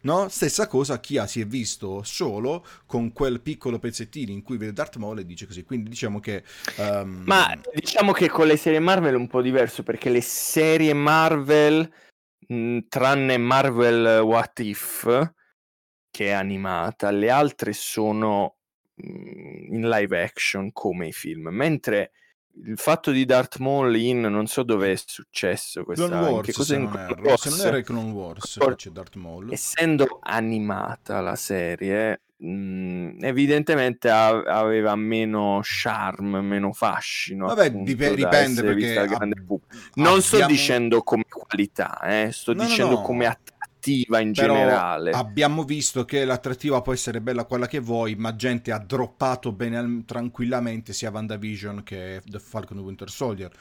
No? 0.02 0.30
Stessa 0.30 0.68
cosa 0.68 1.00
chi 1.00 1.18
ha, 1.18 1.26
si 1.26 1.42
è 1.42 1.48
visto 1.48 2.04
solo 2.04 2.64
con 2.86 3.12
quel 3.14 3.42
piccolo 3.42 3.80
pezzettino 3.80 4.32
in 4.32 4.44
cui 4.44 4.58
vede 4.58 4.74
Darth 4.74 4.98
Maul 4.98 5.18
e 5.18 5.26
dice 5.26 5.48
così. 5.48 5.64
Quindi 5.64 5.90
diciamo 5.90 6.20
che... 6.20 6.44
Um... 6.78 7.24
Ma 7.26 7.60
diciamo 7.74 8.12
che 8.12 8.30
con 8.30 8.46
le 8.46 8.58
serie 8.58 8.80
Marvel 8.80 9.14
è 9.14 9.18
un 9.18 9.28
po' 9.28 9.42
diverso 9.42 9.82
perché 9.82 10.12
le 10.12 10.22
serie 10.22 10.94
Marvel, 10.94 11.92
mh, 12.48 12.80
tranne 12.90 13.38
Marvel 13.38 14.22
What 14.22 14.60
If, 14.60 15.32
che 16.12 16.28
è 16.28 16.32
animata, 16.32 17.10
le 17.10 17.30
altre 17.30 17.74
sono 17.74 18.58
mhmm, 18.96 19.74
in 19.74 19.90
live 19.90 20.22
action 20.22 20.72
come 20.72 21.08
i 21.08 21.12
film, 21.14 21.48
mentre 21.48 22.12
il 22.66 22.78
fatto 22.78 23.12
di 23.12 23.24
Darth 23.24 23.60
Maul 23.60 23.96
in 23.96 24.20
non 24.22 24.46
so 24.46 24.64
dove 24.64 24.92
è 24.92 24.96
successo 24.98 25.86
questa 25.86 26.06
Clone 26.08 26.30
Wars, 26.30 26.46
che 26.46 26.52
cosa 26.54 26.74
se, 26.74 26.80
non 26.80 26.98
erro, 26.98 27.38
se 27.38 27.50
non 27.50 27.60
era 27.62 27.82
Clone 27.82 28.12
Wars 28.12 28.60
c'è 28.76 28.90
Darth 28.90 29.16
Maul. 29.16 29.54
essendo 29.54 30.20
animata 30.22 31.22
la 31.22 31.38
serie 31.38 32.24
mh, 32.36 32.48
mhmm, 32.52 33.24
evidentemente 33.24 34.10
a- 34.10 34.42
aveva 34.42 34.96
meno 34.98 35.62
charme 35.64 36.42
meno 36.42 36.74
fascino 36.74 37.48
vabbè 37.48 37.72
dip- 37.72 38.14
dipende 38.16 38.64
perché 38.64 39.00
ab- 39.00 39.60
non 39.94 40.22
sto 40.22 40.46
dicendo 40.46 41.04
come 41.04 41.24
qualità 41.30 42.02
eh, 42.02 42.32
sto 42.34 42.54
no, 42.54 42.64
dicendo 42.66 42.96
no, 42.96 43.00
no. 43.00 43.06
come 43.06 43.28
att- 43.28 43.51
attrattiva 43.82 44.20
in 44.20 44.34
Però 44.34 44.54
generale. 44.54 45.12
Abbiamo 45.12 45.64
visto 45.64 46.06
che 46.06 46.24
l'attrattiva 46.24 46.82
può 46.82 46.94
essere 46.94 47.20
bella 47.20 47.46
quella 47.46 47.68
che 47.68 47.80
vuoi, 47.80 48.16
ma 48.16 48.36
gente 48.36 48.72
ha 48.72 48.78
droppato 48.78 49.52
bene 49.52 50.04
tranquillamente 50.06 50.94
sia 50.94 51.10
WandaVision 51.10 51.84
che 51.84 52.22
The 52.24 52.40
Falcon 52.40 52.80
Winter 52.80 53.10
Soldier. 53.10 53.52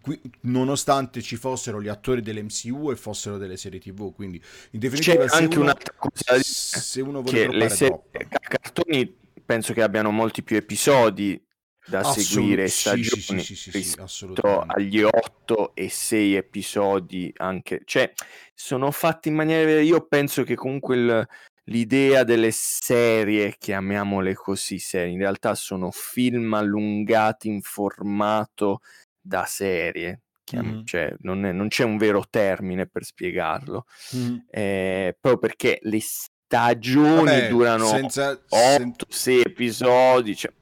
Qui, 0.00 0.20
nonostante 0.42 1.22
ci 1.22 1.36
fossero 1.36 1.80
gli 1.80 1.88
attori 1.88 2.20
dell'MCU 2.20 2.90
e 2.90 2.96
fossero 2.96 3.36
delle 3.38 3.56
serie 3.56 3.78
TV, 3.78 4.12
quindi 4.12 4.42
in 4.70 4.80
definitiva 4.80 5.26
C'è 5.26 5.36
anche 5.36 5.56
uno, 5.56 5.64
un'altra 5.66 5.94
cosa 5.96 6.38
se 6.42 7.00
uno 7.00 7.22
vuole 7.22 7.46
che 7.46 7.52
le 7.52 7.68
serie, 7.68 8.00
cartoni 8.40 9.16
penso 9.44 9.72
che 9.72 9.82
abbiano 9.82 10.10
molti 10.10 10.42
più 10.42 10.56
episodi 10.56 11.40
da 11.86 12.00
Assolut- 12.00 12.26
seguire 12.26 12.68
stagioni 12.68 13.40
sì, 13.40 13.54
sì, 13.54 13.54
sì, 13.54 13.70
rispetto 13.70 14.64
agli 14.66 15.02
8 15.02 15.72
e 15.74 15.88
6 15.88 16.34
episodi 16.34 17.32
anche 17.36 17.82
cioè 17.84 18.12
sono 18.54 18.90
fatti 18.90 19.28
in 19.28 19.36
maniera 19.36 19.80
io 19.80 20.04
penso 20.06 20.42
che 20.42 20.56
comunque 20.56 20.96
il, 20.96 21.28
l'idea 21.64 22.24
delle 22.24 22.50
serie 22.50 23.54
chiamiamole 23.56 24.34
così 24.34 24.78
serie 24.78 25.12
in 25.12 25.18
realtà 25.18 25.54
sono 25.54 25.90
film 25.92 26.54
allungati 26.54 27.48
in 27.48 27.62
formato 27.62 28.80
da 29.20 29.44
serie 29.44 30.22
mm. 30.56 30.84
cioè, 30.84 31.14
non, 31.20 31.44
è, 31.44 31.52
non, 31.52 31.68
c'è 31.68 31.84
un 31.84 31.98
vero 31.98 32.24
termine 32.28 32.88
per 32.88 33.04
spiegarlo 33.04 33.86
mm. 34.16 34.36
eh, 34.50 35.16
proprio 35.20 35.38
perché 35.38 35.78
le 35.82 36.00
stagioni 36.00 37.24
Vabbè, 37.26 37.48
durano 37.48 37.86
senza, 37.86 38.40
8 38.48 39.06
6 39.08 39.40
episodi 39.40 40.36
cioè, 40.36 40.52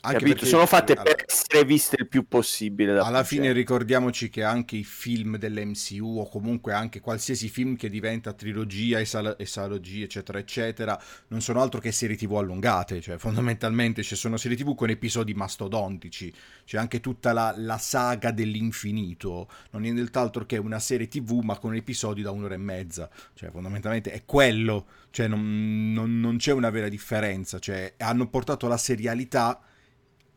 anche 0.00 0.18
Capito? 0.18 0.46
Sono 0.46 0.66
fatte 0.66 0.94
allora, 0.94 1.14
per 1.14 1.24
essere 1.26 1.64
viste 1.64 1.96
il 1.98 2.08
più 2.08 2.26
possibile. 2.26 2.98
alla 2.98 3.24
fine 3.24 3.44
gente. 3.44 3.58
ricordiamoci 3.58 4.28
che 4.28 4.42
anche 4.42 4.76
i 4.76 4.84
film 4.84 5.36
dell'MCU 5.36 6.18
o 6.18 6.28
comunque 6.28 6.72
anche 6.72 7.00
qualsiasi 7.00 7.48
film 7.48 7.76
che 7.76 7.88
diventa 7.88 8.32
trilogia, 8.32 9.00
esalogia, 9.00 10.04
eccetera, 10.04 10.38
eccetera, 10.38 11.00
non 11.28 11.40
sono 11.40 11.60
altro 11.60 11.80
che 11.80 11.92
serie 11.92 12.16
tv 12.16 12.34
allungate. 12.36 13.00
Cioè, 13.00 13.18
fondamentalmente 13.18 14.02
ci 14.02 14.16
sono 14.16 14.36
serie 14.36 14.56
tv 14.56 14.74
con 14.74 14.90
episodi 14.90 15.34
mastodontici. 15.34 16.32
C'è 16.64 16.78
anche 16.78 17.00
tutta 17.00 17.32
la, 17.32 17.54
la 17.56 17.78
saga 17.78 18.30
dell'infinito. 18.30 19.48
Non 19.70 19.84
è 19.84 19.90
nient'altro 19.90 20.46
che 20.46 20.56
una 20.56 20.78
serie 20.78 21.08
tv 21.08 21.40
ma 21.42 21.58
con 21.58 21.74
episodi 21.74 22.22
da 22.22 22.30
un'ora 22.30 22.54
e 22.54 22.58
mezza. 22.58 23.08
Cioè, 23.34 23.50
fondamentalmente 23.50 24.10
è 24.12 24.24
quello. 24.24 24.86
Cioè, 25.10 25.28
non, 25.28 25.92
non, 25.92 26.20
non 26.20 26.36
c'è 26.36 26.52
una 26.52 26.70
vera 26.70 26.88
differenza. 26.88 27.58
Cioè, 27.58 27.94
hanno 27.98 28.28
portato 28.28 28.66
la 28.66 28.76
serialità 28.76 29.60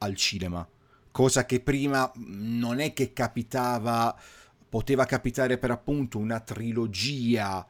al 0.02 0.16
cinema, 0.16 0.68
cosa 1.12 1.46
che 1.46 1.60
prima 1.60 2.12
non 2.16 2.80
è 2.80 2.94
che 2.94 3.14
capitava, 3.14 4.16
poteva 4.68 5.06
capitare 5.06 5.58
per 5.58 5.72
appunto 5.72 6.18
una 6.18 6.40
trilogia 6.40 7.66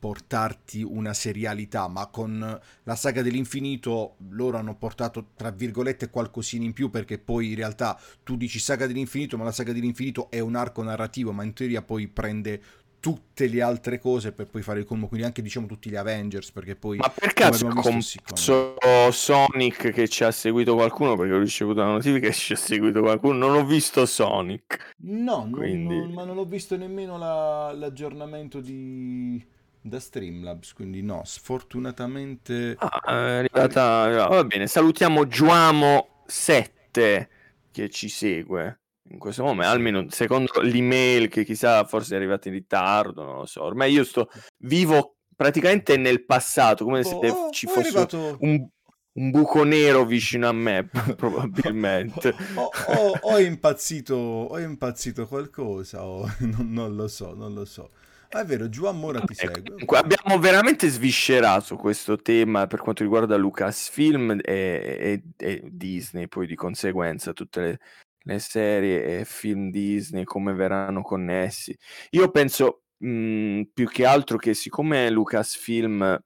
portarti 0.00 0.82
una 0.82 1.12
serialità, 1.12 1.86
ma 1.86 2.06
con 2.06 2.58
la 2.82 2.96
saga 2.96 3.20
dell'infinito 3.20 4.16
loro 4.30 4.56
hanno 4.56 4.74
portato 4.74 5.32
tra 5.36 5.50
virgolette 5.50 6.08
qualcosina 6.08 6.64
in 6.64 6.72
più 6.72 6.88
perché 6.88 7.18
poi 7.18 7.50
in 7.50 7.56
realtà 7.56 8.00
tu 8.24 8.36
dici 8.36 8.58
saga 8.58 8.86
dell'infinito, 8.86 9.36
ma 9.36 9.44
la 9.44 9.52
saga 9.52 9.72
dell'infinito 9.72 10.30
è 10.30 10.40
un 10.40 10.56
arco 10.56 10.82
narrativo, 10.82 11.32
ma 11.32 11.44
in 11.44 11.52
teoria 11.52 11.82
poi 11.82 12.08
prende 12.08 12.62
tutte 13.00 13.46
le 13.46 13.62
altre 13.62 13.98
cose 13.98 14.32
per 14.32 14.46
poi 14.46 14.60
fare 14.62 14.80
il 14.80 14.84
colmo, 14.84 15.08
quindi 15.08 15.26
anche 15.26 15.40
diciamo 15.40 15.66
tutti 15.66 15.88
gli 15.88 15.96
Avengers, 15.96 16.52
perché 16.52 16.76
poi... 16.76 16.98
Ma 16.98 17.08
per 17.08 17.32
caso 17.32 17.66
comparso 17.66 18.76
Sonic 19.10 19.90
che 19.90 20.06
ci 20.06 20.22
ha 20.22 20.30
seguito 20.30 20.74
qualcuno, 20.74 21.16
perché 21.16 21.32
ho 21.32 21.38
ricevuto 21.38 21.80
la 21.80 21.86
notifica 21.86 22.28
che 22.28 22.34
ci 22.34 22.52
ha 22.52 22.56
seguito 22.56 23.00
qualcuno, 23.00 23.46
non 23.46 23.56
ho 23.56 23.64
visto 23.64 24.04
Sonic. 24.04 24.96
No, 24.98 25.48
quindi... 25.50 25.96
non, 25.96 26.12
ma 26.12 26.24
non 26.24 26.36
ho 26.36 26.44
visto 26.44 26.76
nemmeno 26.76 27.16
la, 27.16 27.72
l'aggiornamento 27.72 28.60
di 28.60 29.42
da 29.82 29.98
Streamlabs, 29.98 30.74
quindi 30.74 31.02
no, 31.02 31.22
sfortunatamente... 31.24 32.76
Ah, 32.78 33.00
è 33.06 33.38
arrivata... 33.38 34.28
Va 34.28 34.44
bene, 34.44 34.66
salutiamo 34.66 35.26
Giuamo 35.26 36.24
7 36.26 37.28
che 37.72 37.88
ci 37.88 38.10
segue 38.10 38.80
in 39.10 39.18
questo 39.18 39.42
momento, 39.42 39.72
almeno 39.72 40.06
secondo 40.08 40.60
l'email 40.60 41.28
che 41.28 41.44
chissà 41.44 41.84
forse 41.84 42.14
è 42.14 42.16
arrivata 42.16 42.48
in 42.48 42.54
ritardo, 42.54 43.24
non 43.24 43.36
lo 43.36 43.46
so. 43.46 43.62
Ormai 43.62 43.92
io 43.92 44.04
sto 44.04 44.30
vivo 44.58 45.16
praticamente 45.34 45.96
nel 45.96 46.24
passato, 46.24 46.84
come 46.84 47.02
se 47.02 47.14
oh, 47.14 47.50
ci 47.50 47.66
fosse 47.66 47.88
arrivato... 47.88 48.36
un, 48.40 48.68
un, 49.12 49.30
buco 49.30 49.64
nero 49.64 50.04
vicino 50.04 50.48
a 50.48 50.52
me, 50.52 50.88
probabilmente. 51.16 52.34
ho, 52.54 52.70
ho, 52.86 53.18
ho, 53.20 53.38
impazzito, 53.38 54.14
ho 54.14 54.58
impazzito 54.58 55.26
qualcosa, 55.26 56.04
o... 56.04 56.30
non, 56.40 56.70
non, 56.70 56.94
lo 56.94 57.08
so, 57.08 57.34
non 57.34 57.52
lo 57.52 57.64
so. 57.64 57.90
Ah, 58.32 58.42
è 58.42 58.44
vero, 58.44 58.68
Giuan 58.68 58.96
Mora 58.96 59.20
ti 59.22 59.34
segue. 59.34 59.60
Comunque, 59.64 59.98
abbiamo 59.98 60.38
veramente 60.38 60.88
sviscerato 60.88 61.74
questo 61.74 62.16
tema 62.16 62.68
per 62.68 62.78
quanto 62.78 63.02
riguarda 63.02 63.36
Lucasfilm 63.36 64.38
e, 64.40 64.42
e, 64.44 65.22
e 65.36 65.62
Disney, 65.64 66.28
poi 66.28 66.46
di 66.46 66.54
conseguenza 66.54 67.32
tutte 67.32 67.60
le 67.60 67.78
le 68.24 68.38
serie 68.38 69.20
e 69.20 69.24
film 69.24 69.70
Disney, 69.70 70.24
come 70.24 70.52
verranno 70.52 71.02
connessi. 71.02 71.76
Io 72.10 72.30
penso 72.30 72.82
mh, 72.98 73.08
mhmm, 73.08 73.62
più 73.72 73.88
che 73.88 74.04
altro 74.04 74.36
che 74.38 74.54
siccome 74.54 75.10
Lucasfilm 75.10 76.18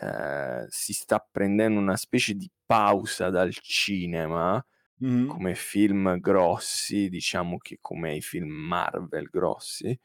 eh, 0.00 0.66
si 0.68 0.92
sta 0.92 1.26
prendendo 1.30 1.80
una 1.80 1.96
specie 1.96 2.34
di 2.34 2.50
pausa 2.64 3.30
dal 3.30 3.52
cinema, 3.52 4.64
mm-hmm. 5.04 5.26
come 5.26 5.54
film 5.54 6.18
grossi, 6.20 7.08
diciamo 7.08 7.58
che 7.58 7.78
come 7.80 8.16
i 8.16 8.20
film 8.20 8.48
Marvel 8.48 9.28
grossi, 9.30 9.98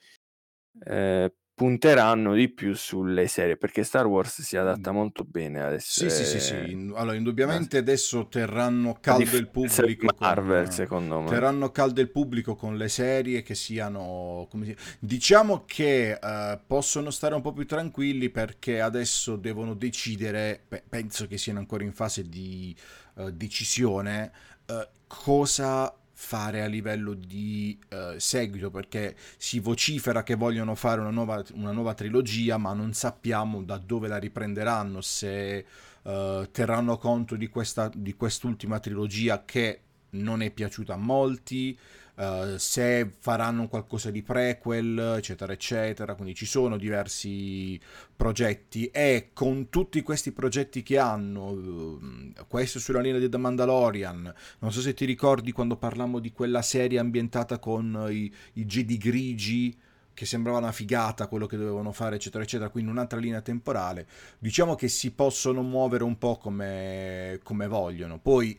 eh, 0.85 1.33
punteranno 1.63 2.33
di 2.33 2.49
più 2.49 2.75
sulle 2.75 3.25
serie 3.27 3.55
perché 3.55 3.85
Star 3.85 4.05
Wars 4.05 4.41
si 4.41 4.57
adatta 4.57 4.91
molto 4.91 5.23
bene 5.23 5.61
ad 5.61 5.71
essere 5.71 6.09
sì 6.09 6.25
sì 6.25 6.37
sì, 6.37 6.39
sì. 6.41 6.91
allora 6.93 7.15
indubbiamente 7.15 7.77
adesso 7.77 8.27
terranno 8.27 8.97
caldo 8.99 9.37
il 9.37 9.47
pubblico 9.47 10.07
Marvel 10.19 10.65
con, 10.65 10.73
secondo 10.73 11.21
me 11.21 11.29
terranno 11.29 11.71
caldo 11.71 12.01
il 12.01 12.09
pubblico 12.09 12.57
con 12.57 12.75
le 12.75 12.89
serie 12.89 13.43
che 13.43 13.55
siano 13.55 14.45
come 14.51 14.75
diciamo 14.99 15.63
che 15.65 16.19
uh, 16.21 16.59
possono 16.67 17.11
stare 17.11 17.33
un 17.33 17.41
po' 17.41 17.53
più 17.53 17.65
tranquilli 17.65 18.29
perché 18.29 18.81
adesso 18.81 19.37
devono 19.37 19.73
decidere 19.73 20.63
beh, 20.67 20.83
penso 20.89 21.27
che 21.27 21.37
siano 21.37 21.59
ancora 21.59 21.85
in 21.85 21.93
fase 21.93 22.27
di 22.27 22.75
uh, 23.13 23.29
decisione 23.29 24.33
uh, 24.67 24.85
cosa 25.07 25.95
fare 26.23 26.63
a 26.63 26.67
livello 26.67 27.13
di 27.13 27.77
uh, 27.89 28.17
seguito 28.17 28.71
perché 28.71 29.13
si 29.37 29.59
vocifera 29.59 30.23
che 30.23 30.35
vogliono 30.35 30.73
fare 30.73 31.01
una 31.01 31.09
nuova, 31.09 31.43
una 31.55 31.73
nuova, 31.73 31.93
trilogia 31.93 32.57
ma 32.57 32.71
non 32.71 32.93
sappiamo 32.93 33.61
da 33.61 33.77
dove 33.77 34.07
la 34.07 34.17
riprenderanno 34.17 35.01
se 35.01 35.65
uh, 36.03 36.49
terranno 36.49 36.97
conto 36.97 37.35
di, 37.35 37.49
questa, 37.49 37.91
di 37.93 38.13
quest'ultima 38.15 38.79
trilogia 38.79 39.43
che 39.43 39.81
non 40.11 40.41
è 40.41 40.49
piaciuta 40.49 40.93
a 40.93 40.97
molti 40.97 41.77
uh, 42.15 42.57
se 42.57 43.11
faranno 43.19 43.67
qualcosa 43.67 44.11
di 44.11 44.21
prequel, 44.21 45.15
eccetera, 45.17 45.53
eccetera. 45.53 46.15
Quindi 46.15 46.35
ci 46.35 46.45
sono 46.45 46.77
diversi 46.77 47.79
progetti 48.15 48.87
e 48.87 49.29
con 49.33 49.69
tutti 49.69 50.01
questi 50.01 50.31
progetti 50.31 50.83
che 50.83 50.97
hanno, 50.97 51.49
uh, 51.49 51.99
questo 52.47 52.79
sulla 52.79 53.01
linea 53.01 53.19
di 53.19 53.29
The 53.29 53.37
Mandalorian, 53.37 54.33
non 54.59 54.71
so 54.71 54.81
se 54.81 54.93
ti 54.93 55.05
ricordi 55.05 55.51
quando 55.51 55.75
parlammo 55.75 56.19
di 56.19 56.31
quella 56.31 56.61
serie 56.61 56.99
ambientata 56.99 57.59
con 57.59 58.07
i, 58.09 58.31
i 58.53 58.65
Jedi 58.65 58.97
grigi 58.97 59.77
che 60.13 60.25
sembrava 60.25 60.59
una 60.59 60.71
figata 60.71 61.27
quello 61.27 61.47
che 61.47 61.57
dovevano 61.57 61.91
fare, 61.91 62.15
eccetera, 62.15 62.43
eccetera, 62.43 62.69
quindi 62.69 62.91
un'altra 62.91 63.19
linea 63.19 63.41
temporale. 63.41 64.07
Diciamo 64.37 64.75
che 64.75 64.87
si 64.87 65.11
possono 65.11 65.61
muovere 65.61 66.03
un 66.03 66.17
po' 66.17 66.37
come, 66.37 67.39
come 67.43 67.67
vogliono. 67.67 68.19
Poi, 68.19 68.57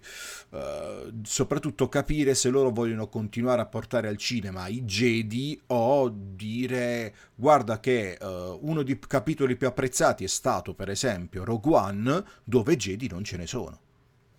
eh, 0.51 1.13
soprattutto, 1.23 1.89
capire 1.89 2.35
se 2.35 2.49
loro 2.49 2.71
vogliono 2.71 3.09
continuare 3.09 3.63
a 3.63 3.67
portare 3.67 4.09
al 4.09 4.17
cinema 4.17 4.67
i 4.67 4.83
Jedi 4.83 5.61
o 5.69 6.13
dire, 6.13 7.15
guarda 7.35 7.81
che 7.81 8.19
eh, 8.21 8.59
uno 8.61 8.83
dei 8.83 8.99
capitoli 8.99 9.57
più 9.57 9.67
apprezzati 9.67 10.25
è 10.25 10.29
stato, 10.29 10.75
per 10.75 10.91
esempio, 10.91 11.45
Rogue 11.45 11.75
One, 11.75 12.25
dove 12.43 12.77
Jedi 12.77 13.09
non 13.09 13.25
ce 13.25 13.37
ne 13.37 13.47
sono. 13.47 13.81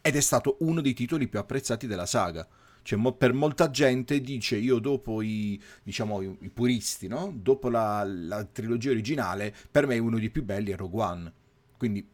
Ed 0.02 0.16
è 0.16 0.22
stato 0.22 0.58
uno 0.60 0.82
dei 0.82 0.94
titoli 0.94 1.28
più 1.28 1.40
apprezzati 1.40 1.88
della 1.88 2.06
saga. 2.06 2.48
Cioè, 2.86 3.00
mo, 3.00 3.14
per 3.14 3.34
molta 3.34 3.72
gente 3.72 4.22
dice 4.22 4.58
io 4.58 4.78
dopo 4.78 5.24
i, 5.24 5.60
diciamo, 5.82 6.22
i, 6.22 6.38
i 6.42 6.50
puristi, 6.52 7.08
no? 7.08 7.34
Dopo 7.36 7.68
la, 7.68 8.04
la, 8.06 8.44
trilogia 8.46 8.92
originale, 8.92 9.52
per 9.72 9.88
me 9.88 9.98
uno 9.98 10.20
dei 10.20 10.30
più 10.30 10.44
belli 10.44 10.72
è 10.72 10.76
Rogue 10.76 11.02
One. 11.02 11.34
Quindi, 11.78 12.08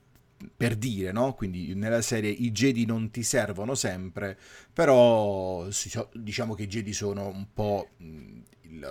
per 0.55 0.77
dire, 0.77 1.11
no? 1.11 1.33
Quindi 1.33 1.75
nella 1.75 2.01
serie 2.01 2.29
i 2.29 2.53
Jedi 2.53 2.85
non 2.85 3.11
ti 3.11 3.21
servono 3.21 3.75
sempre, 3.75 4.37
però 4.71 5.67
diciamo 6.13 6.53
che 6.53 6.63
i 6.63 6.67
Jedi 6.67 6.93
sono 6.93 7.27
un 7.27 7.47
po' 7.53 7.89
il, 7.97 8.87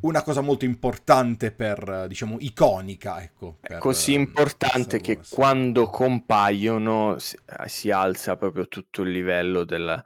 una 0.00 0.22
cosa 0.22 0.40
molto 0.40 0.64
importante 0.64 1.52
per, 1.52 2.06
diciamo, 2.08 2.38
iconica, 2.40 3.22
ecco. 3.22 3.58
Per, 3.60 3.76
così 3.76 4.14
importante 4.14 4.98
che 5.02 5.20
quando 5.28 5.90
compaiono 5.90 7.18
si, 7.18 7.38
si 7.66 7.90
alza 7.90 8.38
proprio 8.38 8.66
tutto 8.66 9.02
il 9.02 9.10
livello 9.10 9.64
del 9.64 10.02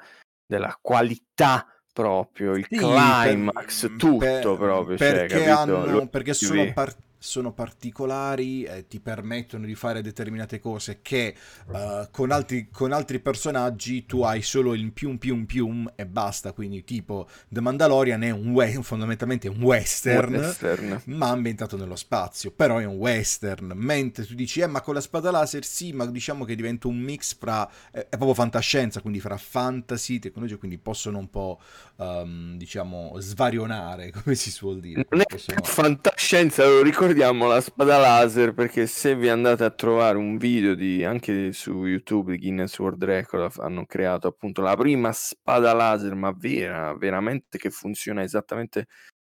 della 0.46 0.76
qualità 0.80 1.66
proprio, 1.92 2.54
il 2.54 2.66
sì, 2.68 2.76
climax, 2.76 3.88
per, 3.88 3.96
tutto 3.96 4.57
proprio. 4.57 4.96
Cioè, 4.96 5.12
perché, 5.12 5.38
cioè, 5.38 5.48
hanno, 5.48 6.07
perché 6.09 6.35
sono, 6.35 6.72
par- 6.72 6.94
sono 7.24 7.52
particolari 7.52 8.64
e 8.64 8.87
ti 8.87 9.00
permettono 9.00 9.64
di 9.64 9.74
fare 9.74 10.02
determinate 10.02 10.60
cose 10.60 10.98
che 11.00 11.34
uh, 11.68 12.08
con, 12.10 12.30
altri, 12.30 12.68
con, 12.70 12.92
altri, 12.92 13.18
personaggi 13.18 14.04
tu 14.04 14.22
hai 14.22 14.42
solo 14.42 14.74
il 14.74 14.92
pium 14.92 15.16
pium 15.16 15.46
pium 15.46 15.90
e 15.94 16.04
basta, 16.04 16.52
quindi 16.52 16.84
tipo 16.84 17.26
The 17.48 17.60
Mandalorian 17.60 18.22
è 18.22 18.30
un 18.30 18.50
we- 18.50 18.82
fondamentalmente 18.82 19.48
un 19.48 19.62
western, 19.62 20.34
western, 20.34 21.00
ma 21.06 21.30
ambientato 21.30 21.78
nello 21.78 21.96
spazio, 21.96 22.50
però 22.50 22.78
è 22.78 22.84
un 22.84 22.96
western, 22.96 23.72
mentre 23.74 24.26
tu 24.26 24.34
dici 24.34 24.60
eh 24.60 24.66
ma 24.66 24.82
con 24.82 24.94
la 24.94 25.00
spada 25.00 25.30
laser 25.30 25.64
sì, 25.64 25.92
ma 25.92 26.04
diciamo 26.04 26.44
che 26.44 26.54
diventa 26.54 26.88
un 26.88 26.98
mix 26.98 27.34
fra, 27.37 27.66
è, 27.90 28.00
è 28.00 28.16
proprio 28.16 28.34
fantascienza, 28.34 29.00
quindi 29.00 29.20
fra 29.20 29.38
fantasy, 29.38 30.18
tecnologia, 30.18 30.56
quindi 30.56 30.76
possono 30.76 31.16
un 31.18 31.30
po' 31.30 31.58
um, 31.96 32.56
diciamo 32.58 33.14
svarionare, 33.18 34.10
come 34.22 34.34
si 34.34 34.50
suol 34.50 34.80
dire. 34.80 35.06
Non 35.08 35.20
è 35.22 35.24
possono... 35.24 35.62
fantascienza, 35.62 36.66
lo 36.66 36.82
ricordo 36.82 37.13
ricordiamo 37.14 37.46
la 37.46 37.61
spada 37.61 37.96
laser 37.96 38.55
perché 38.55 38.88
se 38.88 39.14
vi 39.14 39.29
andate 39.29 39.62
a 39.62 39.70
trovare 39.70 40.18
un 40.18 40.37
video 40.37 40.74
di, 40.74 41.05
anche 41.05 41.53
su 41.53 41.87
YouTube 41.87 42.33
di 42.33 42.38
Guinness 42.38 42.77
World 42.81 43.05
Record 43.05 43.53
hanno 43.59 43.87
creato 43.87 44.27
appunto 44.27 44.62
la 44.62 44.74
prima 44.74 45.12
spada 45.12 45.72
laser 45.74 46.16
ma 46.16 46.33
vera, 46.37 46.92
veramente 46.96 47.57
che 47.57 47.70
funziona 47.70 48.24
esattamente 48.24 48.87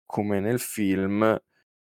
come 0.05 0.39
nel 0.39 0.59
film 0.59 1.37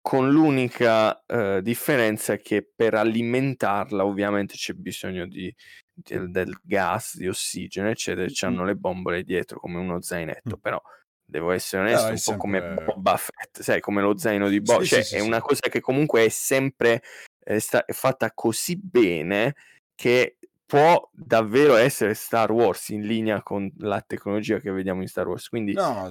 con 0.02 0.32
l'unica 0.32 1.24
eh, 1.28 1.62
differenza 1.62 2.38
che 2.38 2.68
per 2.76 2.96
alimentarla 2.96 4.04
ovviamente 4.04 4.56
c'è 4.56 4.74
bisogno 4.74 5.28
di, 5.28 5.54
di, 5.94 6.32
del 6.32 6.60
gas, 6.64 7.18
di 7.18 7.28
ossigeno 7.28 7.88
eccetera, 7.88 8.26
e 8.26 8.34
hanno 8.48 8.66
le 8.66 8.76
bombole 8.76 9.22
dietro 9.22 9.60
come 9.60 9.78
uno 9.78 10.02
zainetto, 10.02 10.58
mm. 10.58 10.60
però 10.60 10.82
devo 11.30 11.52
essere 11.52 11.84
onesto, 11.84 12.08
no, 12.08 12.14
un 12.14 12.22
po' 12.24 12.38
come 12.38 12.74
Boba 12.86 13.18
Fett, 13.18 13.62
sai, 13.62 13.82
come 13.82 14.02
lo 14.02 14.18
zaino 14.18 14.48
di 14.48 14.62
Boba, 14.62 14.82
sì, 14.84 14.88
cioè 14.88 15.04
sì, 15.04 15.16
è 15.16 15.20
sì, 15.20 15.26
una 15.26 15.42
cosa 15.42 15.68
che 15.70 15.82
comunque 15.82 16.26
è 16.26 16.30
sempre 16.30 17.04
è, 17.38 17.60
sta- 17.60 17.86
è 17.86 17.94
fatta 17.94 18.32
così 18.34 18.78
bene 18.78 19.56
che 19.94 20.38
può 20.66 21.10
davvero 21.14 21.76
essere 21.76 22.14
Star 22.14 22.52
Wars 22.52 22.90
in 22.90 23.04
linea 23.04 23.42
con 23.42 23.72
la 23.80 24.02
tecnologia 24.02 24.60
che 24.60 24.70
vediamo 24.70 25.02
in 25.02 25.08
Star 25.08 25.28
Wars. 25.28 25.48
Quindi 25.48 25.74
no. 25.74 26.10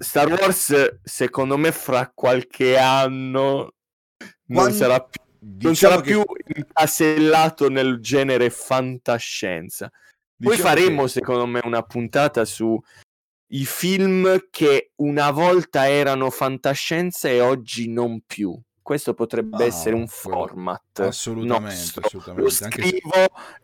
Star 0.00 0.28
Wars, 0.28 0.98
secondo 1.04 1.56
me, 1.56 1.70
fra 1.70 2.10
qualche 2.12 2.76
anno 2.76 3.74
Quando... 4.44 4.62
non 4.62 4.72
sarà 4.72 5.00
più, 5.00 5.22
diciamo 5.38 5.62
non 5.62 5.74
sarà 5.76 6.00
che... 6.00 6.10
più 6.10 6.24
incasellato 6.56 7.68
nel 7.68 8.00
genere 8.00 8.50
fantascienza. 8.50 9.88
Poi 9.88 10.56
diciamo 10.56 10.68
faremo, 10.68 11.02
che... 11.02 11.08
secondo 11.08 11.46
me, 11.46 11.60
una 11.62 11.82
puntata 11.82 12.44
su 12.44 12.78
i 13.54 13.66
film 13.66 14.46
che 14.50 14.92
una 14.96 15.30
volta 15.30 15.88
erano 15.88 16.30
fantascienza 16.30 17.28
e 17.28 17.40
oggi 17.40 17.88
non 17.88 18.22
più. 18.26 18.58
Questo 18.80 19.14
potrebbe 19.14 19.64
ah, 19.64 19.66
essere 19.66 19.94
un 19.94 20.06
format. 20.06 20.91
Assolutamente, 20.94 21.74
nostro. 21.74 22.02
assolutamente. 22.04 22.42
Lo 22.42 22.50
scrivo 22.50 23.12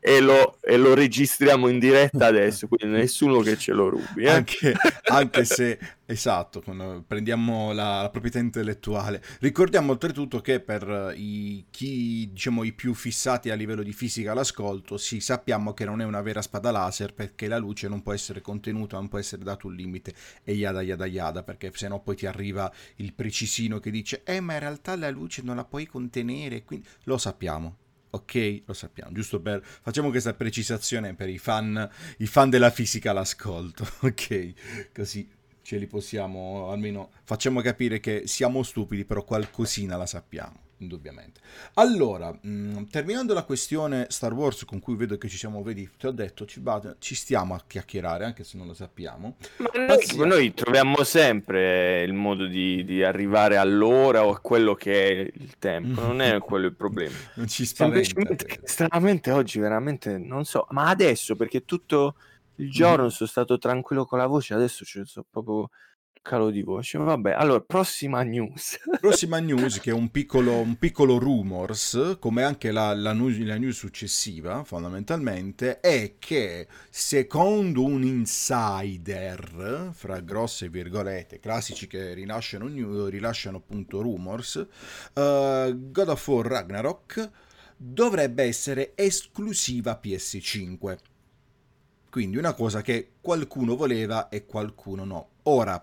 e, 0.01 0.21
lo, 0.21 0.59
e, 0.63 0.77
lo, 0.77 0.95
registriamo 0.95 1.69
in 1.69 1.79
diretta 1.79 2.25
adesso, 2.27 2.69
quindi 2.69 2.97
nessuno 2.97 3.41
che 3.41 3.59
ce 3.59 3.73
lo 3.73 3.91
rubi. 3.91 4.25
Eh? 4.25 4.31
Anche, 4.31 4.75
anche, 5.09 5.45
se 5.45 5.79
Esatto, 6.11 6.65
prendiamo 7.07 7.75
la, 7.75 8.01
la, 8.01 8.09
proprietà 8.09 8.39
intellettuale. 8.39 9.23
Ricordiamo 9.41 9.93
oltretutto 9.93 10.41
che 10.41 10.59
per 10.59 11.13
i, 11.15 11.67
chi, 11.69 12.31
diciamo, 12.33 12.65
i 12.65 12.73
più 12.73 12.95
fissati 12.95 13.51
a 13.51 13.55
livello 13.55 13.83
di 13.83 13.93
fisica 13.93 14.33
all'ascolto, 14.33 14.97
sì, 14.97 15.21
sappiamo 15.21 15.75
che 15.75 15.85
non 15.85 16.01
è 16.01 16.07
una 16.07 16.23
vera 16.23 16.41
spada 16.41 16.71
laser 16.71 17.13
perché 17.13 17.47
la 17.47 17.59
luce 17.59 17.89
non 17.89 18.03
può 18.03 18.15
essere 18.15 18.41
contenuta, 18.41 18.97
non 18.97 19.09
può 19.09 19.19
essere 19.19 19.45
dato 19.45 19.67
un 19.67 19.75
limite 19.75 20.15
e 20.45 20.55
yada 20.55 20.81
yada 20.81 21.05
yada, 21.05 21.43
perché 21.43 21.71
sennò 21.75 22.01
poi 22.01 22.17
ti 22.17 22.25
arriva 22.25 22.73
il 22.97 23.13
precisino 23.13 23.79
che 23.79 23.91
dice 23.91 24.23
eh 24.25 24.41
ma 24.41 24.55
in 24.55 24.61
realtà 24.61 24.97
la 24.97 25.11
luce 25.11 25.43
non 25.43 25.57
la 25.57 25.65
puoi 25.67 25.85
contenere, 25.85 26.65
quindi 26.65 26.89
lo 27.03 27.18
sappiamo. 27.19 27.77
Ok, 28.11 28.63
lo 28.65 28.73
sappiamo, 28.73 29.13
giusto 29.13 29.39
per... 29.39 29.63
facciamo 29.63 30.09
questa 30.09 30.33
precisazione 30.33 31.15
per 31.15 31.29
i 31.29 31.37
fan, 31.37 31.89
i 32.19 32.27
fan 32.27 32.49
della 32.49 32.71
fisica 32.71 33.11
all'ascolto, 33.11 33.87
ok? 34.01 34.91
Così 34.95 35.29
ce 35.69 35.77
li 35.77 35.87
possiamo, 35.87 36.71
almeno 36.71 37.11
facciamo 37.25 37.61
capire 37.61 38.01
che 38.01 38.23
siamo 38.25 38.63
stupidi, 38.63 39.05
però 39.05 39.23
qualcosina 39.23 39.99
la 39.99 40.07
sappiamo 40.07 40.61
indubbiamente. 40.79 41.41
Allora, 41.75 42.31
mh, 42.31 42.49
mm, 42.49 42.83
terminando 42.85 43.35
la 43.35 43.43
questione 43.43 44.07
Star 44.09 44.33
Wars 44.33 44.65
con 44.65 44.81
cui 44.81 44.97
vedo 44.97 45.19
che 45.19 45.29
ci 45.29 45.37
siamo, 45.37 45.63
vedi, 45.63 45.87
ti 45.99 46.07
ho 46.07 46.11
detto, 46.11 46.47
ci, 46.47 46.61
vado, 46.63 46.97
ci 47.01 47.15
stiamo 47.15 47.55
a 47.55 47.63
chiacchierare, 47.67 48.25
anche 48.25 48.45
se 48.45 48.57
non 48.57 48.67
lo 48.67 48.73
sappiamo. 48.73 49.37
Ma 49.59 49.85
noi, 49.85 50.27
noi 50.27 50.55
troviamo 50.55 51.05
sempre 51.05 52.03
il 52.03 52.15
modo 52.15 52.47
di, 52.47 52.83
di, 52.87 53.03
arrivare 53.03 53.59
all'ora 53.59 54.25
o 54.25 54.31
a 54.31 54.39
quello 54.39 54.75
che 54.75 55.11
è 55.11 55.31
il 55.35 55.57
tempo, 55.59 56.01
non 56.01 56.23
è 56.23 56.39
quello 56.39 56.65
il 56.65 56.75
problema. 56.75 57.15
non 57.37 57.47
ci 57.47 57.67
spaventa. 57.67 58.03
Semplicemente, 58.03 58.61
stranamente 58.65 59.33
oggi 59.33 59.59
veramente, 59.59 60.17
non 60.17 60.47
so, 60.47 60.67
ma 60.71 60.89
adesso 60.89 61.37
perché 61.37 61.67
tutto 61.67 62.15
il 62.59 62.71
giorno 62.71 63.07
mm. 63.07 63.09
sono 63.09 63.29
stato 63.29 63.59
tranquillo 63.59 64.05
con 64.05 64.19
la 64.19 64.27
voce, 64.27 64.55
adesso 64.55 64.85
ci 64.85 65.03
sono 65.05 65.27
proprio 65.29 65.69
calo 66.29 66.51
di 66.51 66.63
voce. 66.63 66.99
Vabbè, 66.99 67.33
allora, 67.33 67.61
prossima 67.61 68.23
news. 68.23 68.79
Prossima 69.01 69.39
news, 69.39 69.81
che 69.81 69.91
è 69.91 69.95
un 69.95 70.11
piccolo, 70.11 70.59
un 70.59 70.77
piccolo 70.77 71.19
rumors, 71.19 72.17
come 72.19 72.43
anche 72.43 72.71
la, 72.71 72.95
la, 72.95 73.13
news, 73.13 73.39
la, 73.39 73.57
news, 73.57 73.77
successiva, 73.77 74.63
fondamentalmente, 74.65 75.81
è 75.81 76.17
che 76.19 76.69
secondo 76.91 77.85
un 77.85 78.03
insider, 78.03 79.91
fra 79.93 80.21
grosse 80.21 80.69
virgolette, 80.69 81.41
classici 81.41 81.87
che 81.87 82.13
rilasciano, 82.13 82.67
rilasciano 83.09 83.57
appunto 83.59 84.03
rumors, 84.03 84.55
uh, 84.57 85.91
God 85.91 86.09
of 86.09 86.29
War 86.29 86.47
Ragnarok 86.47 87.31
dovrebbe 87.81 88.43
essere 88.43 88.93
esclusiva 88.97 90.01
PS5. 90.03 90.97
Quindi 92.19 92.37
una 92.37 92.53
cosa 92.53 92.83
che 92.83 93.13
qualcuno 93.21 93.77
voleva 93.77 94.29
e 94.29 94.45
qualcuno 94.45 95.05
no. 95.05 95.29
Ora, 95.45 95.81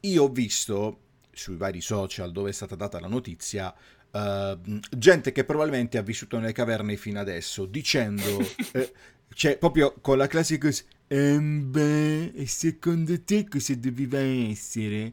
io 0.00 0.24
ho 0.24 0.28
visto 0.28 0.98
sui 1.30 1.54
vari 1.54 1.80
social 1.80 2.32
dove 2.32 2.50
è 2.50 2.52
stata 2.52 2.74
data 2.74 2.98
la 2.98 3.06
notizia 3.06 3.72
uh, 4.10 4.80
gente 4.90 5.30
che 5.30 5.44
probabilmente 5.44 5.96
ha 5.96 6.02
vissuto 6.02 6.40
nelle 6.40 6.50
caverne 6.50 6.96
fino 6.96 7.20
adesso 7.20 7.66
dicendo, 7.66 8.40
eh, 8.72 8.92
cioè 9.32 9.58
proprio 9.58 9.94
con 10.00 10.18
la 10.18 10.26
classica 10.26 10.68
ehm 11.06 11.70
beh, 11.70 12.32
e 12.34 12.46
secondo 12.48 13.22
te 13.22 13.46
cosa 13.46 13.72
doveva 13.76 14.18
essere? 14.18 15.12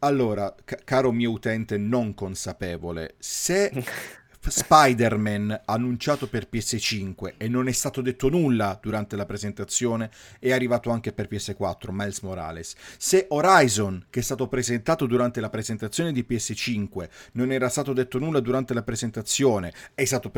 Allora, 0.00 0.52
ca- 0.64 0.80
caro 0.82 1.12
mio 1.12 1.30
utente 1.30 1.78
non 1.78 2.14
consapevole, 2.14 3.14
se 3.18 3.70
Spider-Man 4.50 5.62
annunciato 5.64 6.28
per 6.28 6.48
PS5 6.50 7.34
e 7.36 7.48
non 7.48 7.68
è 7.68 7.72
stato 7.72 8.00
detto 8.00 8.28
nulla 8.28 8.78
durante 8.80 9.16
la 9.16 9.24
presentazione, 9.24 10.10
è 10.38 10.52
arrivato 10.52 10.90
anche 10.90 11.12
per 11.12 11.28
PS4, 11.30 11.88
Miles 11.90 12.20
Morales. 12.20 12.74
Se 12.98 13.26
Horizon, 13.28 14.06
che 14.10 14.20
è 14.20 14.22
stato 14.22 14.48
presentato 14.48 15.06
durante 15.06 15.40
la 15.40 15.50
presentazione 15.50 16.12
di 16.12 16.26
PS5, 16.28 17.08
non 17.32 17.52
era 17.52 17.68
stato 17.68 17.92
detto 17.92 18.18
nulla 18.18 18.40
durante 18.40 18.74
la 18.74 18.82
presentazione, 18.82 19.72
è 19.94 20.04
stato, 20.04 20.30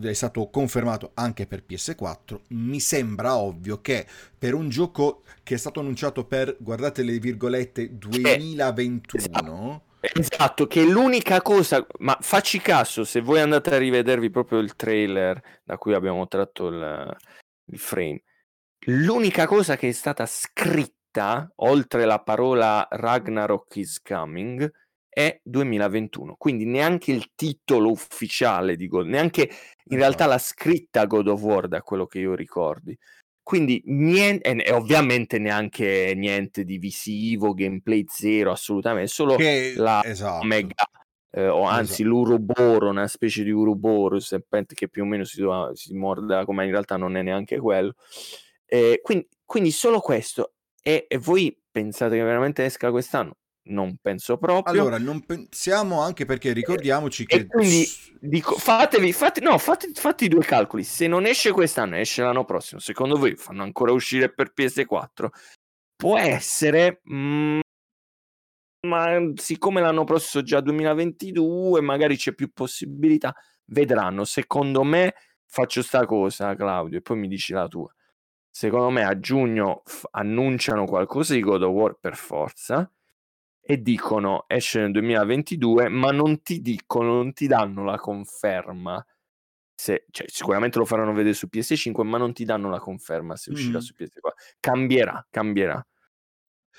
è 0.00 0.12
stato 0.12 0.48
confermato 0.50 1.12
anche 1.14 1.46
per 1.46 1.64
PS4, 1.68 2.40
mi 2.48 2.80
sembra 2.80 3.36
ovvio 3.36 3.80
che 3.80 4.06
per 4.38 4.54
un 4.54 4.68
gioco 4.68 5.22
che 5.42 5.54
è 5.54 5.58
stato 5.58 5.80
annunciato 5.80 6.24
per, 6.24 6.56
guardate 6.60 7.02
le 7.02 7.18
virgolette, 7.18 7.96
2021 7.96 9.82
Esatto, 10.12 10.66
che 10.66 10.84
l'unica 10.84 11.40
cosa, 11.40 11.86
ma 12.00 12.18
facci 12.20 12.60
caso, 12.60 13.04
se 13.04 13.20
voi 13.20 13.40
andate 13.40 13.74
a 13.74 13.78
rivedervi 13.78 14.28
proprio 14.28 14.58
il 14.58 14.76
trailer 14.76 15.40
da 15.64 15.78
cui 15.78 15.94
abbiamo 15.94 16.28
tratto 16.28 16.66
il, 16.66 17.16
il 17.66 17.78
frame, 17.78 18.22
l'unica 18.86 19.46
cosa 19.46 19.76
che 19.76 19.88
è 19.88 19.92
stata 19.92 20.26
scritta, 20.26 21.50
oltre 21.56 22.04
la 22.04 22.20
parola 22.20 22.86
Ragnarok 22.90 23.76
is 23.76 24.02
coming, 24.02 24.70
è 25.08 25.40
2021. 25.42 26.34
Quindi 26.36 26.66
neanche 26.66 27.12
il 27.12 27.30
titolo 27.34 27.90
ufficiale 27.90 28.76
di 28.76 28.88
God, 28.88 29.06
neanche 29.06 29.48
in 29.84 29.96
realtà 29.96 30.26
la 30.26 30.38
scritta 30.38 31.06
God 31.06 31.28
of 31.28 31.40
War, 31.40 31.66
da 31.66 31.80
quello 31.80 32.06
che 32.06 32.18
io 32.18 32.34
ricordi. 32.34 32.98
Quindi 33.44 33.82
niente, 33.84 34.54
e 34.54 34.72
ovviamente 34.72 35.38
neanche 35.38 36.14
niente 36.16 36.64
di 36.64 36.78
visivo, 36.78 37.52
gameplay 37.52 38.06
zero, 38.08 38.50
assolutamente, 38.50 39.08
solo 39.08 39.36
che, 39.36 39.74
la 39.76 40.02
esatto. 40.02 40.46
mega, 40.46 40.88
eh, 41.30 41.48
o 41.48 41.64
anzi 41.64 42.00
esatto. 42.02 42.08
l'Uroboro, 42.08 42.88
una 42.88 43.06
specie 43.06 43.44
di 43.44 43.50
Uroboro, 43.50 44.18
serpente 44.18 44.74
che 44.74 44.88
più 44.88 45.02
o 45.02 45.04
meno 45.04 45.24
si, 45.24 45.44
si 45.74 45.94
morda, 45.94 46.46
come 46.46 46.64
in 46.64 46.70
realtà 46.70 46.96
non 46.96 47.18
è 47.18 47.22
neanche 47.22 47.58
quello. 47.58 47.94
Eh, 48.64 49.00
quindi, 49.02 49.28
quindi, 49.44 49.70
solo 49.72 50.00
questo. 50.00 50.54
E, 50.80 51.04
e 51.06 51.18
voi 51.18 51.54
pensate 51.70 52.16
che 52.16 52.22
veramente 52.22 52.64
esca 52.64 52.90
quest'anno? 52.90 53.36
Non 53.66 53.96
penso 54.00 54.36
proprio. 54.36 54.72
Allora, 54.72 54.98
non 54.98 55.24
pensiamo 55.24 56.02
anche 56.02 56.26
perché 56.26 56.52
ricordiamoci 56.52 57.24
che... 57.24 57.36
E 57.36 57.46
quindi 57.46 57.86
dico, 58.20 58.58
fatevi, 58.58 59.12
fate, 59.12 59.40
no, 59.40 59.56
fate, 59.56 59.90
fate 59.94 60.26
i 60.26 60.28
due 60.28 60.44
calcoli. 60.44 60.84
Se 60.84 61.06
non 61.06 61.24
esce 61.24 61.50
quest'anno, 61.50 61.96
esce 61.96 62.22
l'anno 62.22 62.44
prossimo. 62.44 62.78
Secondo 62.78 63.16
voi 63.16 63.36
fanno 63.36 63.62
ancora 63.62 63.92
uscire 63.92 64.30
per 64.30 64.52
PS4? 64.54 65.28
Può 65.96 66.18
essere, 66.18 67.00
mh, 67.04 67.16
mm, 67.16 67.60
ma 68.86 69.32
siccome 69.36 69.80
l'anno 69.80 70.04
prossimo 70.04 70.42
è 70.42 70.46
già 70.46 70.60
2022, 70.60 71.80
magari 71.80 72.16
c'è 72.16 72.34
più 72.34 72.52
possibilità. 72.52 73.34
Vedranno. 73.66 74.24
Secondo 74.24 74.84
me, 74.84 75.14
faccio 75.46 75.80
sta 75.82 76.04
cosa, 76.04 76.54
Claudio, 76.54 76.98
e 76.98 77.00
poi 77.00 77.16
mi 77.16 77.28
dici 77.28 77.54
la 77.54 77.66
tua. 77.66 77.90
Secondo 78.50 78.90
me 78.90 79.04
a 79.04 79.18
giugno 79.18 79.82
f- 79.86 80.06
annunciano 80.10 80.84
qualcosa 80.84 81.32
di 81.32 81.40
God 81.40 81.62
of 81.62 81.72
War 81.72 81.96
per 81.98 82.14
forza 82.14 82.88
e 83.66 83.80
dicono 83.80 84.44
esce 84.46 84.80
nel 84.80 84.92
2022, 84.92 85.88
ma 85.88 86.10
non 86.10 86.42
ti 86.42 86.60
dicono, 86.60 87.14
non 87.14 87.32
ti 87.32 87.46
danno 87.46 87.82
la 87.82 87.96
conferma. 87.96 89.04
Se, 89.74 90.06
cioè, 90.10 90.28
sicuramente 90.28 90.78
lo 90.78 90.84
faranno 90.84 91.14
vedere 91.14 91.34
su 91.34 91.48
PS5, 91.50 92.02
ma 92.02 92.18
non 92.18 92.32
ti 92.32 92.44
danno 92.44 92.68
la 92.68 92.78
conferma 92.78 93.36
se 93.36 93.50
uscirà 93.50 93.78
mm. 93.78 93.80
su 93.80 93.94
PS4. 93.98 94.06
Cambierà, 94.60 95.26
cambierà. 95.30 95.86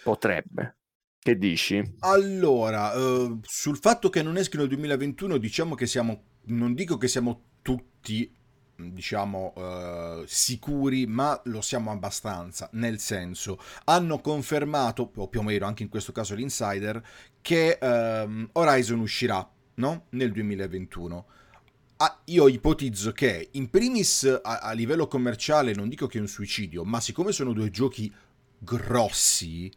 Potrebbe. 0.03 0.77
Che 1.17 1.37
dici? 1.37 1.81
Allora, 2.01 2.95
uh, 2.95 3.39
sul 3.41 3.79
fatto 3.79 4.09
che 4.09 4.21
non 4.21 4.37
esca 4.37 4.59
nel 4.59 4.67
2021, 4.67 5.37
diciamo 5.37 5.73
che 5.73 5.87
siamo, 5.87 6.23
non 6.45 6.75
dico 6.75 6.97
che 6.97 7.07
siamo 7.07 7.45
tutti 7.63 8.31
diciamo 8.75 9.53
uh, 9.55 10.23
sicuri 10.25 11.05
ma 11.07 11.39
lo 11.45 11.61
siamo 11.61 11.91
abbastanza 11.91 12.69
nel 12.73 12.99
senso 12.99 13.57
hanno 13.85 14.19
confermato 14.19 15.11
o 15.15 15.27
più 15.27 15.39
o 15.39 15.43
meno 15.43 15.65
anche 15.65 15.83
in 15.83 15.89
questo 15.89 16.11
caso 16.11 16.35
l'insider 16.35 17.01
che 17.41 17.77
um, 17.81 18.49
Horizon 18.51 18.99
uscirà 18.99 19.49
no? 19.75 20.05
nel 20.09 20.31
2021 20.33 21.25
ah, 21.97 22.21
io 22.25 22.47
ipotizzo 22.49 23.13
che 23.13 23.49
in 23.51 23.69
primis 23.69 24.39
a, 24.41 24.59
a 24.59 24.71
livello 24.73 25.07
commerciale 25.07 25.73
non 25.73 25.87
dico 25.87 26.07
che 26.07 26.17
è 26.17 26.21
un 26.21 26.27
suicidio 26.27 26.83
ma 26.83 26.99
siccome 26.99 27.31
sono 27.31 27.53
due 27.53 27.69
giochi 27.69 28.13
grossi 28.57 29.71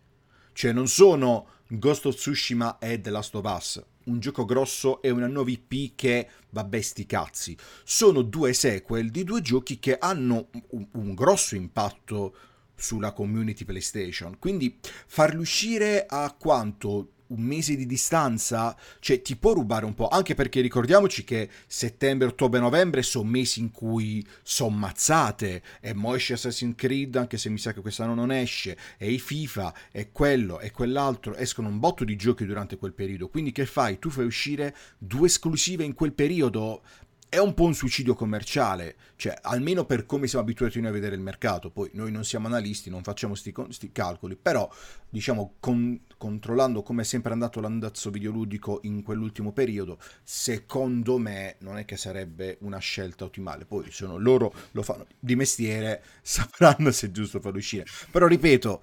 cioè 0.52 0.72
non 0.72 0.88
sono 0.88 1.50
Ghost 1.68 2.06
of 2.06 2.16
Tsushima 2.16 2.78
e 2.78 3.00
The 3.00 3.10
Last 3.10 3.34
of 3.36 3.44
Us 3.44 3.82
un 4.08 4.20
gioco 4.20 4.44
grosso 4.44 5.00
e 5.00 5.10
una 5.10 5.26
nuova 5.26 5.50
IP 5.50 5.94
che, 5.94 6.28
vabbè 6.50 6.80
sti 6.80 7.06
cazzi, 7.06 7.56
sono 7.84 8.22
due 8.22 8.52
sequel 8.52 9.10
di 9.10 9.24
due 9.24 9.40
giochi 9.40 9.78
che 9.78 9.96
hanno 9.98 10.48
un, 10.70 10.86
un 10.92 11.14
grosso 11.14 11.54
impatto 11.54 12.34
sulla 12.74 13.12
community 13.12 13.64
PlayStation. 13.64 14.38
Quindi 14.38 14.78
farli 14.80 15.38
uscire 15.38 16.06
a 16.06 16.34
quanto 16.38 17.12
un 17.28 17.42
mese 17.42 17.76
di 17.76 17.86
distanza, 17.86 18.76
cioè 19.00 19.20
ti 19.22 19.36
può 19.36 19.52
rubare 19.52 19.84
un 19.84 19.94
po', 19.94 20.08
anche 20.08 20.34
perché 20.34 20.60
ricordiamoci 20.60 21.24
che 21.24 21.48
settembre, 21.66 22.28
ottobre, 22.28 22.60
novembre 22.60 23.02
sono 23.02 23.28
mesi 23.28 23.60
in 23.60 23.70
cui 23.70 24.26
sono 24.42 24.76
mazzate, 24.76 25.62
e 25.80 25.94
mo 25.94 26.14
esce 26.14 26.34
Assassin's 26.34 26.74
Creed, 26.76 27.16
anche 27.16 27.38
se 27.38 27.48
mi 27.48 27.58
sa 27.58 27.72
che 27.72 27.80
quest'anno 27.80 28.14
non 28.14 28.32
esce, 28.32 28.76
e 28.96 29.10
i 29.10 29.18
FIFA, 29.18 29.74
e 29.90 30.10
quello, 30.10 30.60
e 30.60 30.70
quell'altro, 30.70 31.34
escono 31.34 31.68
un 31.68 31.78
botto 31.78 32.04
di 32.04 32.16
giochi 32.16 32.44
durante 32.44 32.76
quel 32.76 32.92
periodo, 32.92 33.28
quindi 33.28 33.52
che 33.52 33.66
fai? 33.66 33.98
Tu 33.98 34.10
fai 34.10 34.24
uscire 34.24 34.74
due 34.98 35.26
esclusive 35.26 35.84
in 35.84 35.94
quel 35.94 36.12
periodo, 36.12 36.82
è 37.30 37.38
un 37.38 37.52
po' 37.52 37.64
un 37.64 37.74
suicidio 37.74 38.14
commerciale, 38.14 38.96
cioè 39.16 39.36
almeno 39.42 39.84
per 39.84 40.06
come 40.06 40.26
siamo 40.26 40.44
abituati 40.44 40.80
noi 40.80 40.90
a 40.90 40.92
vedere 40.92 41.14
il 41.14 41.20
mercato, 41.20 41.70
poi 41.70 41.90
noi 41.92 42.10
non 42.10 42.24
siamo 42.24 42.46
analisti, 42.46 42.88
non 42.88 43.02
facciamo 43.02 43.34
questi 43.34 43.92
calcoli, 43.92 44.34
però 44.34 44.70
diciamo 45.10 45.56
con, 45.60 46.00
controllando 46.16 46.82
come 46.82 47.02
è 47.02 47.04
sempre 47.04 47.32
andato 47.32 47.60
l'andazzo 47.60 48.10
videoludico 48.10 48.80
in 48.82 49.02
quell'ultimo 49.02 49.52
periodo, 49.52 49.98
secondo 50.22 51.18
me 51.18 51.56
non 51.60 51.76
è 51.76 51.84
che 51.84 51.98
sarebbe 51.98 52.56
una 52.60 52.78
scelta 52.78 53.24
ottimale, 53.24 53.66
poi 53.66 53.90
sono 53.90 54.16
loro 54.16 54.52
lo 54.72 54.82
fanno 54.82 55.06
di 55.18 55.36
mestiere, 55.36 56.02
sapranno 56.22 56.90
se 56.90 57.08
è 57.08 57.10
giusto 57.10 57.40
farlo 57.40 57.58
uscire, 57.58 57.84
però 58.10 58.26
ripeto, 58.26 58.82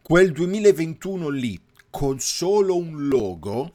quel 0.00 0.32
2021 0.32 1.28
lì 1.28 1.60
con 1.90 2.20
solo 2.20 2.76
un 2.76 3.08
logo 3.08 3.74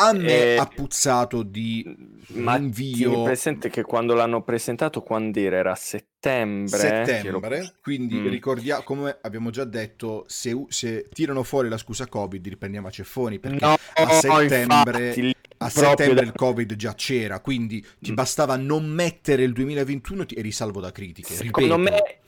a 0.00 0.12
me 0.12 0.54
eh, 0.54 0.56
ha 0.56 0.66
puzzato 0.66 1.42
di 1.42 1.84
ma 2.32 2.56
invio. 2.56 3.18
Ma 3.18 3.24
presente 3.24 3.68
che 3.68 3.82
quando 3.82 4.14
l'hanno 4.14 4.42
presentato, 4.42 5.02
quando 5.02 5.38
era? 5.38 5.58
Era 5.58 5.74
settembre? 5.74 6.78
Settembre, 6.78 7.56
ero... 7.58 7.72
quindi 7.82 8.16
mm. 8.16 8.28
ricordiamo, 8.28 8.82
come 8.82 9.18
abbiamo 9.20 9.50
già 9.50 9.64
detto, 9.64 10.24
se, 10.26 10.64
se, 10.68 11.08
tirano 11.12 11.42
fuori 11.42 11.68
la 11.68 11.78
scusa 11.78 12.06
Covid, 12.06 12.46
riprendiamo 12.46 12.88
a 12.88 12.90
ceffoni, 12.90 13.38
perché 13.38 13.64
no, 13.64 13.76
a 13.94 14.08
settembre... 14.10 15.06
Infatti, 15.08 15.36
a 15.58 15.68
settembre 15.68 16.14
da... 16.14 16.22
il 16.22 16.32
Covid 16.34 16.74
già 16.74 16.94
c'era, 16.94 17.40
quindi 17.40 17.84
ti 17.98 18.12
mm. 18.12 18.14
bastava 18.14 18.56
non 18.56 18.86
mettere 18.86 19.42
il 19.42 19.52
2021 19.52 20.22
e 20.22 20.26
eri 20.38 20.52
salvo 20.52 20.80
da 20.80 20.90
critiche. 20.90 21.34
Secondo 21.34 21.76
Ripeto. 21.76 21.96
me 21.96 22.18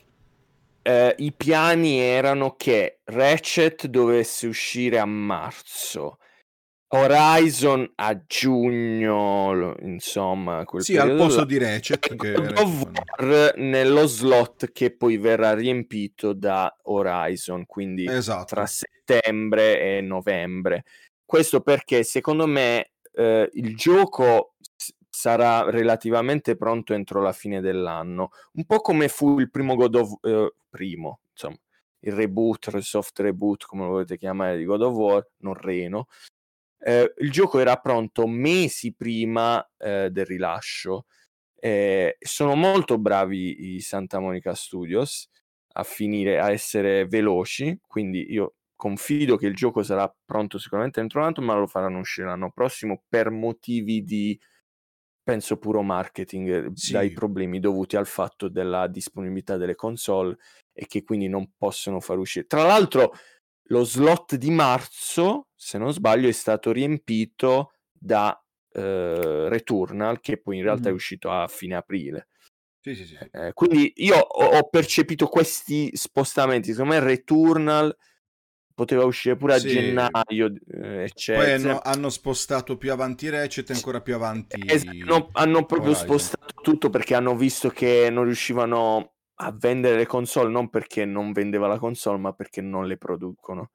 eh, 0.82 1.14
i 1.18 1.32
piani 1.32 1.98
erano 1.98 2.54
che 2.56 2.98
Ratchet 3.04 3.86
dovesse 3.86 4.46
uscire 4.46 4.98
a 4.98 5.06
marzo 5.06 6.18
Horizon 6.94 7.90
a 7.94 8.22
giugno, 8.26 9.74
insomma, 9.80 10.62
quel 10.66 10.82
sì, 10.82 10.98
al 10.98 11.16
posto 11.16 11.40
là. 11.40 11.46
di 11.46 11.56
che 11.98 12.18
War 12.18 13.54
nello 13.56 14.06
slot 14.06 14.72
che 14.72 14.94
poi 14.94 15.16
verrà 15.16 15.54
riempito 15.54 16.34
da 16.34 16.76
Horizon, 16.82 17.64
quindi 17.64 18.04
esatto. 18.06 18.54
tra 18.54 18.66
settembre 18.66 19.80
e 19.80 20.00
novembre. 20.02 20.84
Questo 21.24 21.62
perché 21.62 22.02
secondo 22.02 22.46
me 22.46 22.90
eh, 23.14 23.48
il 23.54 23.74
gioco 23.74 24.56
sarà 25.08 25.70
relativamente 25.70 26.56
pronto 26.56 26.92
entro 26.92 27.22
la 27.22 27.32
fine 27.32 27.62
dell'anno, 27.62 28.32
un 28.52 28.66
po' 28.66 28.80
come 28.80 29.08
fu 29.08 29.38
il 29.38 29.50
primo 29.50 29.76
God 29.76 29.94
of 29.94 30.18
eh, 30.20 30.54
primo, 30.68 31.20
insomma, 31.30 31.56
il 32.00 32.12
reboot, 32.12 32.68
il 32.74 32.82
soft 32.82 33.18
reboot, 33.20 33.64
come 33.64 33.84
lo 33.84 33.92
volete 33.92 34.18
chiamare, 34.18 34.58
di 34.58 34.64
God 34.64 34.82
of 34.82 34.94
War, 34.94 35.26
non 35.38 35.54
Reno, 35.54 36.08
eh, 36.84 37.14
il 37.18 37.30
gioco 37.30 37.60
era 37.60 37.76
pronto 37.76 38.26
mesi 38.26 38.94
prima 38.94 39.64
eh, 39.78 40.10
del 40.10 40.26
rilascio. 40.26 41.06
Eh, 41.54 42.16
sono 42.18 42.56
molto 42.56 42.98
bravi 42.98 43.74
i 43.74 43.80
Santa 43.80 44.18
Monica 44.18 44.54
Studios 44.54 45.28
a 45.74 45.84
finire 45.84 46.40
a 46.40 46.50
essere 46.50 47.06
veloci, 47.06 47.78
quindi 47.86 48.32
io 48.32 48.56
confido 48.74 49.36
che 49.36 49.46
il 49.46 49.54
gioco 49.54 49.84
sarà 49.84 50.12
pronto 50.24 50.58
sicuramente 50.58 50.98
entro 50.98 51.20
l'anno, 51.20 51.40
ma 51.40 51.54
lo 51.54 51.68
faranno 51.68 52.00
uscire 52.00 52.26
l'anno 52.26 52.50
prossimo 52.50 53.04
per 53.08 53.30
motivi 53.30 54.02
di 54.02 54.38
penso 55.22 55.56
puro 55.56 55.82
marketing 55.82 56.48
eh, 56.48 56.70
sì. 56.74 56.92
dai 56.92 57.12
problemi 57.12 57.60
dovuti 57.60 57.96
al 57.96 58.06
fatto 58.06 58.48
della 58.48 58.88
disponibilità 58.88 59.56
delle 59.56 59.76
console 59.76 60.36
e 60.72 60.86
che 60.86 61.04
quindi 61.04 61.28
non 61.28 61.52
possono 61.56 62.00
far 62.00 62.18
uscire. 62.18 62.46
Tra 62.46 62.64
l'altro 62.64 63.12
lo 63.72 63.84
slot 63.84 64.36
di 64.36 64.50
marzo, 64.50 65.48
se 65.56 65.78
non 65.78 65.92
sbaglio, 65.92 66.28
è 66.28 66.32
stato 66.32 66.70
riempito 66.70 67.72
da 67.90 68.38
eh, 68.72 69.48
Returnal, 69.48 70.20
che 70.20 70.36
poi 70.40 70.58
in 70.58 70.62
realtà 70.62 70.88
mm. 70.88 70.92
è 70.92 70.94
uscito 70.94 71.30
a 71.30 71.48
fine 71.48 71.74
aprile. 71.74 72.28
Sì, 72.82 72.94
sì, 72.94 73.06
sì. 73.06 73.16
Eh, 73.30 73.52
quindi 73.54 73.92
io 73.96 74.18
ho, 74.18 74.58
ho, 74.58 74.68
percepito 74.68 75.26
questi 75.26 75.90
spostamenti. 75.94 76.72
Secondo 76.72 76.94
me 76.94 77.00
Returnal 77.00 77.96
poteva 78.74 79.04
uscire 79.04 79.36
pure 79.36 79.54
a 79.54 79.58
gennaio, 79.58 80.52
eh, 80.68 81.04
eccetera. 81.04 81.44
Poi 81.44 81.52
hanno, 81.52 81.80
hanno, 81.82 82.10
spostato 82.10 82.76
più 82.76 82.92
avanti 82.92 83.30
Recet 83.30 83.70
e 83.70 83.74
ancora 83.74 84.00
più 84.00 84.14
avanti. 84.14 84.60
Esatto, 84.66 85.28
hanno 85.32 85.64
proprio 85.64 85.92
Horizon. 85.92 86.06
spostato 86.06 86.60
tutto 86.60 86.90
perché 86.90 87.14
hanno 87.14 87.36
visto 87.36 87.70
che 87.70 88.10
non 88.10 88.24
riuscivano 88.24 89.12
a 89.44 89.54
vendere 89.58 89.96
le 89.96 90.06
console 90.06 90.50
non 90.50 90.70
perché 90.70 91.04
non 91.04 91.32
vendeva 91.32 91.66
la 91.66 91.78
console, 91.78 92.18
ma 92.18 92.32
perché 92.32 92.60
non 92.60 92.86
le 92.86 92.96
producono 92.96 93.70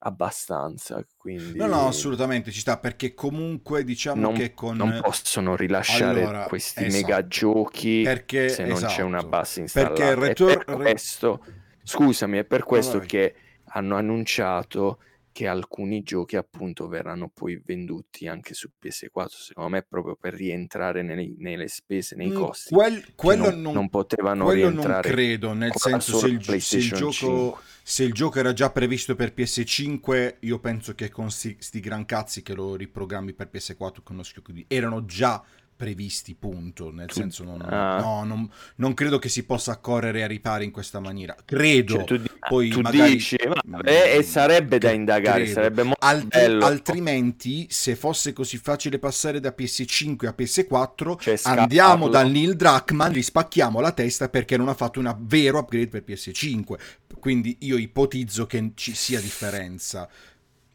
abbastanza. 0.00 1.04
Quindi... 1.16 1.58
No, 1.58 1.66
no, 1.66 1.86
assolutamente 1.86 2.50
ci 2.50 2.60
sta 2.60 2.78
perché 2.78 3.14
comunque 3.14 3.82
diciamo 3.82 4.20
non, 4.20 4.34
che 4.34 4.52
con... 4.52 4.76
Non 4.76 5.00
possono 5.02 5.56
rilasciare 5.56 6.22
allora, 6.22 6.46
questi 6.46 6.84
esatto, 6.84 7.02
mega 7.02 7.26
giochi 7.26 8.02
perché, 8.02 8.48
se 8.50 8.64
non 8.64 8.76
esatto, 8.76 8.92
c'è 8.92 9.02
una 9.02 9.16
esatto. 9.18 9.30
base 9.30 9.60
installata. 9.60 9.94
Perché 9.94 10.10
il 10.10 10.16
retor... 10.16 10.64
per 10.64 10.76
questo, 10.76 11.44
scusami, 11.82 12.38
è 12.38 12.44
per 12.44 12.64
questo 12.64 12.98
no, 12.98 13.04
che 13.06 13.34
hanno 13.70 13.96
annunciato 13.96 14.98
che 15.36 15.48
alcuni 15.48 16.02
giochi 16.02 16.36
appunto 16.36 16.88
verranno 16.88 17.28
poi 17.28 17.60
venduti 17.62 18.26
anche 18.26 18.54
su 18.54 18.70
PS4, 18.82 19.26
secondo 19.28 19.68
me 19.68 19.82
proprio 19.86 20.16
per 20.18 20.32
rientrare 20.32 21.02
nelle, 21.02 21.34
nelle 21.36 21.68
spese, 21.68 22.16
nei 22.16 22.32
costi. 22.32 22.72
Quel, 22.72 23.04
quello 23.14 23.50
non, 23.50 23.60
non, 23.60 23.74
non, 23.74 23.90
potevano 23.90 24.44
quello 24.44 24.70
rientrare. 24.70 25.06
non 25.06 25.14
credo, 25.14 25.52
nel 25.52 25.72
senso 25.74 26.16
se 26.16 26.28
il, 26.28 26.62
se 26.62 26.78
il, 26.78 26.90
gioco, 26.90 27.60
se 27.82 28.04
il, 28.04 28.14
gioco, 28.14 28.38
era 28.38 28.54
già 28.54 28.70
previsto 28.70 29.14
per 29.14 29.34
PS5, 29.36 30.36
io 30.40 30.58
penso 30.58 30.94
che 30.94 31.10
con 31.10 31.30
sti, 31.30 31.56
sti 31.58 31.80
gran 31.80 32.06
cazzi 32.06 32.40
che 32.40 32.54
lo 32.54 32.74
riprogrammi 32.74 33.34
per 33.34 33.50
PS4 33.52 33.96
conosco, 34.02 34.40
quindi 34.40 34.64
erano 34.68 35.04
già 35.04 35.44
previsti, 35.76 36.34
punto. 36.34 36.90
Nel 36.90 37.12
senso, 37.12 37.44
non, 37.44 37.60
ah. 37.62 38.00
no, 38.00 38.24
non, 38.24 38.50
non, 38.76 38.94
credo 38.94 39.18
che 39.18 39.28
si 39.28 39.44
possa 39.44 39.76
correre 39.78 40.22
a 40.22 40.26
ripari 40.26 40.64
in 40.64 40.70
questa 40.70 40.98
maniera. 40.98 41.36
Credo. 41.44 42.04
Cioè, 42.04 42.04
tu, 42.04 42.22
poi 42.48 42.68
tu 42.70 42.80
magari, 42.80 43.12
dici, 43.12 43.36
e 43.84 44.22
sarebbe 44.22 44.78
da 44.78 44.90
indagare, 44.90 45.42
credo. 45.42 45.52
sarebbe 45.52 45.82
molto 45.82 46.04
Altri, 46.04 46.28
bello. 46.28 46.64
Altrimenti, 46.64 47.66
se 47.70 47.94
fosse 47.94 48.32
così 48.32 48.56
facile 48.58 48.98
passare 48.98 49.38
da 49.38 49.54
PS5 49.56 50.26
a 50.26 50.34
PS4, 50.36 51.18
cioè, 51.18 51.38
andiamo 51.44 52.08
da 52.08 52.22
Neil 52.22 52.56
Druckmann, 52.56 53.12
gli 53.12 53.22
spacchiamo 53.22 53.80
la 53.80 53.92
testa 53.92 54.28
perché 54.28 54.56
non 54.56 54.68
ha 54.68 54.74
fatto 54.74 54.98
un 55.00 55.14
vero 55.20 55.58
upgrade 55.58 55.88
per 55.88 56.04
PS5. 56.06 56.74
Quindi 57.18 57.56
io 57.60 57.76
ipotizzo 57.76 58.46
che 58.46 58.72
ci 58.74 58.94
sia 58.94 59.20
differenza. 59.20 60.08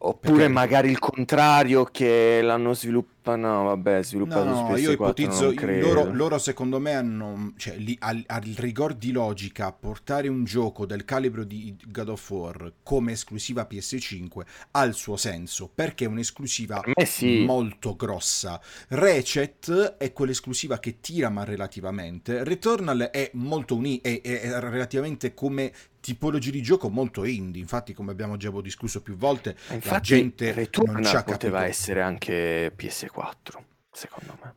Oppure 0.04 0.34
Perché... 0.34 0.48
magari 0.48 0.90
il 0.90 0.98
contrario 0.98 1.84
che 1.84 2.40
l'hanno 2.42 2.74
sviluppato, 2.74 3.36
no 3.36 3.66
vabbè, 3.66 4.02
sviluppato 4.02 4.46
no, 4.46 4.70
no, 4.70 4.78
io 4.78 4.90
ipotizzo, 4.90 5.54
loro, 5.54 6.12
loro, 6.12 6.40
secondo 6.40 6.80
me 6.80 6.96
hanno, 6.96 7.54
cioè 7.58 7.76
li, 7.78 7.96
al, 8.00 8.24
al, 8.26 8.42
rigor 8.42 8.96
di 8.96 9.12
logica, 9.12 9.72
portare 9.72 10.28
un 10.28 10.44
gioco 10.44 10.88
del 10.88 11.06
calibro 11.06 11.44
di 11.44 11.76
God 11.86 12.10
of 12.10 12.30
War 12.32 12.74
come 12.82 13.12
esclusiva 13.12 13.68
PS5 13.70 14.42
ha 14.72 14.84
il 14.86 14.96
suo 14.96 15.18
senso, 15.18 15.70
perché 15.74 16.06
è 16.06 16.08
un'esclusiva 16.08 16.82
sì. 17.06 17.44
molto 17.46 17.96
grossa. 17.96 18.60
Recet 18.88 19.98
è 19.98 20.12
quell'esclusiva 20.14 20.80
che 20.80 21.00
tira 21.00 21.30
ma 21.30 21.44
relativamente, 21.44 22.44
Returnal 22.44 23.10
è 23.12 23.30
molto 23.34 23.76
unito, 23.76 24.08
è, 24.08 24.20
è, 24.20 24.42
è 24.42 24.60
relativamente 24.62 25.36
come 25.36 25.72
tipologie 26.02 26.52
di 26.52 26.62
gioco 26.62 26.90
molto 26.90 27.24
indie. 27.24 27.62
Infatti, 27.62 27.94
come 27.94 28.12
abbiamo 28.12 28.36
già 28.36 28.50
discusso 28.62 29.02
più 29.02 29.16
volte, 29.16 29.56
Infatti, 29.70 29.90
la 29.90 30.00
gente 30.02 30.52
Returnal 30.52 30.96
non 30.96 31.04
ci 31.06 31.16
ha 31.16 31.24
poteva 31.24 31.60
capito. 31.60 31.72
essere 31.72 32.02
anche 32.02 32.76
PS4, 32.76 33.64
secondo 33.92 34.38
me. 34.44 34.54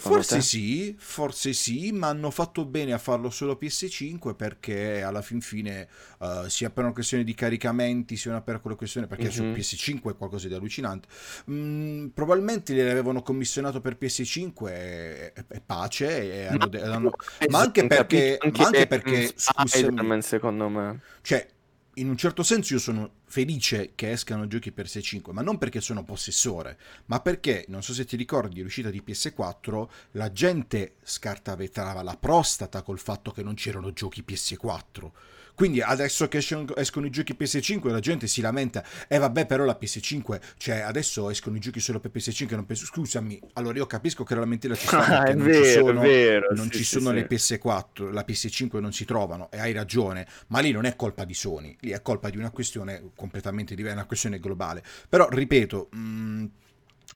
Secondo 0.00 0.16
forse 0.18 0.36
te? 0.36 0.42
sì, 0.42 0.96
forse 0.98 1.52
sì, 1.52 1.92
ma 1.92 2.08
hanno 2.08 2.32
fatto 2.32 2.64
bene 2.64 2.92
a 2.92 2.98
farlo 2.98 3.30
solo 3.30 3.56
PS5 3.60 4.34
perché 4.34 5.02
alla 5.02 5.22
fin 5.22 5.40
fine, 5.40 5.86
uh, 6.18 6.48
sia 6.48 6.70
per 6.70 6.82
una 6.82 6.92
questione 6.92 7.22
di 7.22 7.32
caricamenti, 7.32 8.16
sia 8.16 8.40
per 8.40 8.60
quella 8.60 8.74
questione, 8.74 9.06
perché 9.06 9.26
mm-hmm. 9.26 9.54
su 9.54 9.76
PS5 9.76 10.10
è 10.10 10.16
qualcosa 10.16 10.48
di 10.48 10.54
allucinante. 10.54 11.06
Mm, 11.48 12.08
probabilmente 12.08 12.72
li 12.72 12.80
avevano 12.80 13.22
commissionato 13.22 13.80
per 13.80 13.96
PS5 14.00 14.68
e, 14.68 15.32
e 15.48 15.60
pace, 15.64 16.48
e 16.48 16.56
ma, 16.56 16.68
hanno, 16.82 17.12
ma 17.48 17.60
anche 17.60 17.86
perché, 17.86 18.36
anche, 18.40 18.60
ma 18.60 18.66
anche 18.66 18.86
perché 18.88 19.32
scusami, 19.32 20.22
secondo 20.22 20.68
me. 20.68 21.00
Cioè, 21.22 21.46
in 21.94 22.08
un 22.08 22.16
certo 22.16 22.42
senso 22.42 22.74
io 22.74 22.80
sono 22.80 23.10
felice 23.26 23.92
che 23.94 24.12
escano 24.12 24.46
giochi 24.46 24.72
per 24.72 24.86
6.5, 24.86 25.32
ma 25.32 25.42
non 25.42 25.58
perché 25.58 25.80
sono 25.80 26.04
possessore, 26.04 26.78
ma 27.06 27.20
perché, 27.20 27.64
non 27.68 27.82
so 27.82 27.92
se 27.92 28.04
ti 28.04 28.16
ricordi, 28.16 28.62
l'uscita 28.62 28.90
di 28.90 29.02
PS4, 29.06 29.88
la 30.12 30.32
gente 30.32 30.94
scartavetrava 31.02 32.02
la 32.02 32.16
prostata 32.16 32.82
col 32.82 32.98
fatto 32.98 33.30
che 33.30 33.42
non 33.42 33.54
c'erano 33.54 33.92
giochi 33.92 34.24
PS4 34.26 35.10
quindi 35.54 35.80
adesso 35.80 36.26
che 36.26 36.44
escono 36.74 37.06
i 37.06 37.10
giochi 37.10 37.36
PS5 37.38 37.88
la 37.90 38.00
gente 38.00 38.26
si 38.26 38.40
lamenta, 38.40 38.84
e 39.06 39.14
eh 39.14 39.18
vabbè 39.18 39.46
però 39.46 39.64
la 39.64 39.78
PS5, 39.80 40.40
cioè 40.56 40.80
adesso 40.80 41.30
escono 41.30 41.56
i 41.56 41.60
giochi 41.60 41.78
solo 41.78 42.00
per 42.00 42.10
PS5 42.12 42.54
non 42.56 42.66
penso, 42.66 42.84
scusami, 42.86 43.40
allora 43.52 43.78
io 43.78 43.86
capisco 43.86 44.24
che 44.24 44.34
la 44.34 44.40
lamentela 44.40 44.74
ci 44.74 44.86
sta 44.86 45.06
ah, 45.22 45.32
non 45.32 45.46
vero, 45.46 45.64
ci 45.64 45.70
sono, 45.70 46.00
vero, 46.00 46.48
non 46.54 46.70
sì, 46.72 46.78
ci 46.78 46.84
sono 46.84 47.10
sì, 47.10 47.14
le 47.14 47.28
PS4, 47.28 48.12
la 48.12 48.24
PS5 48.26 48.80
non 48.80 48.92
si 48.92 49.04
trovano 49.04 49.48
e 49.52 49.60
hai 49.60 49.72
ragione, 49.72 50.26
ma 50.48 50.58
lì 50.58 50.72
non 50.72 50.86
è 50.86 50.96
colpa 50.96 51.24
di 51.24 51.34
Sony, 51.34 51.76
lì 51.80 51.90
è 51.90 52.02
colpa 52.02 52.30
di 52.30 52.36
una 52.36 52.50
questione 52.50 53.10
completamente 53.14 53.74
diversa, 53.74 53.98
una 53.98 54.06
questione 54.06 54.38
globale. 54.38 54.82
Però 55.08 55.28
ripeto, 55.28 55.88
mh, 55.92 55.98
mm, 55.98 56.44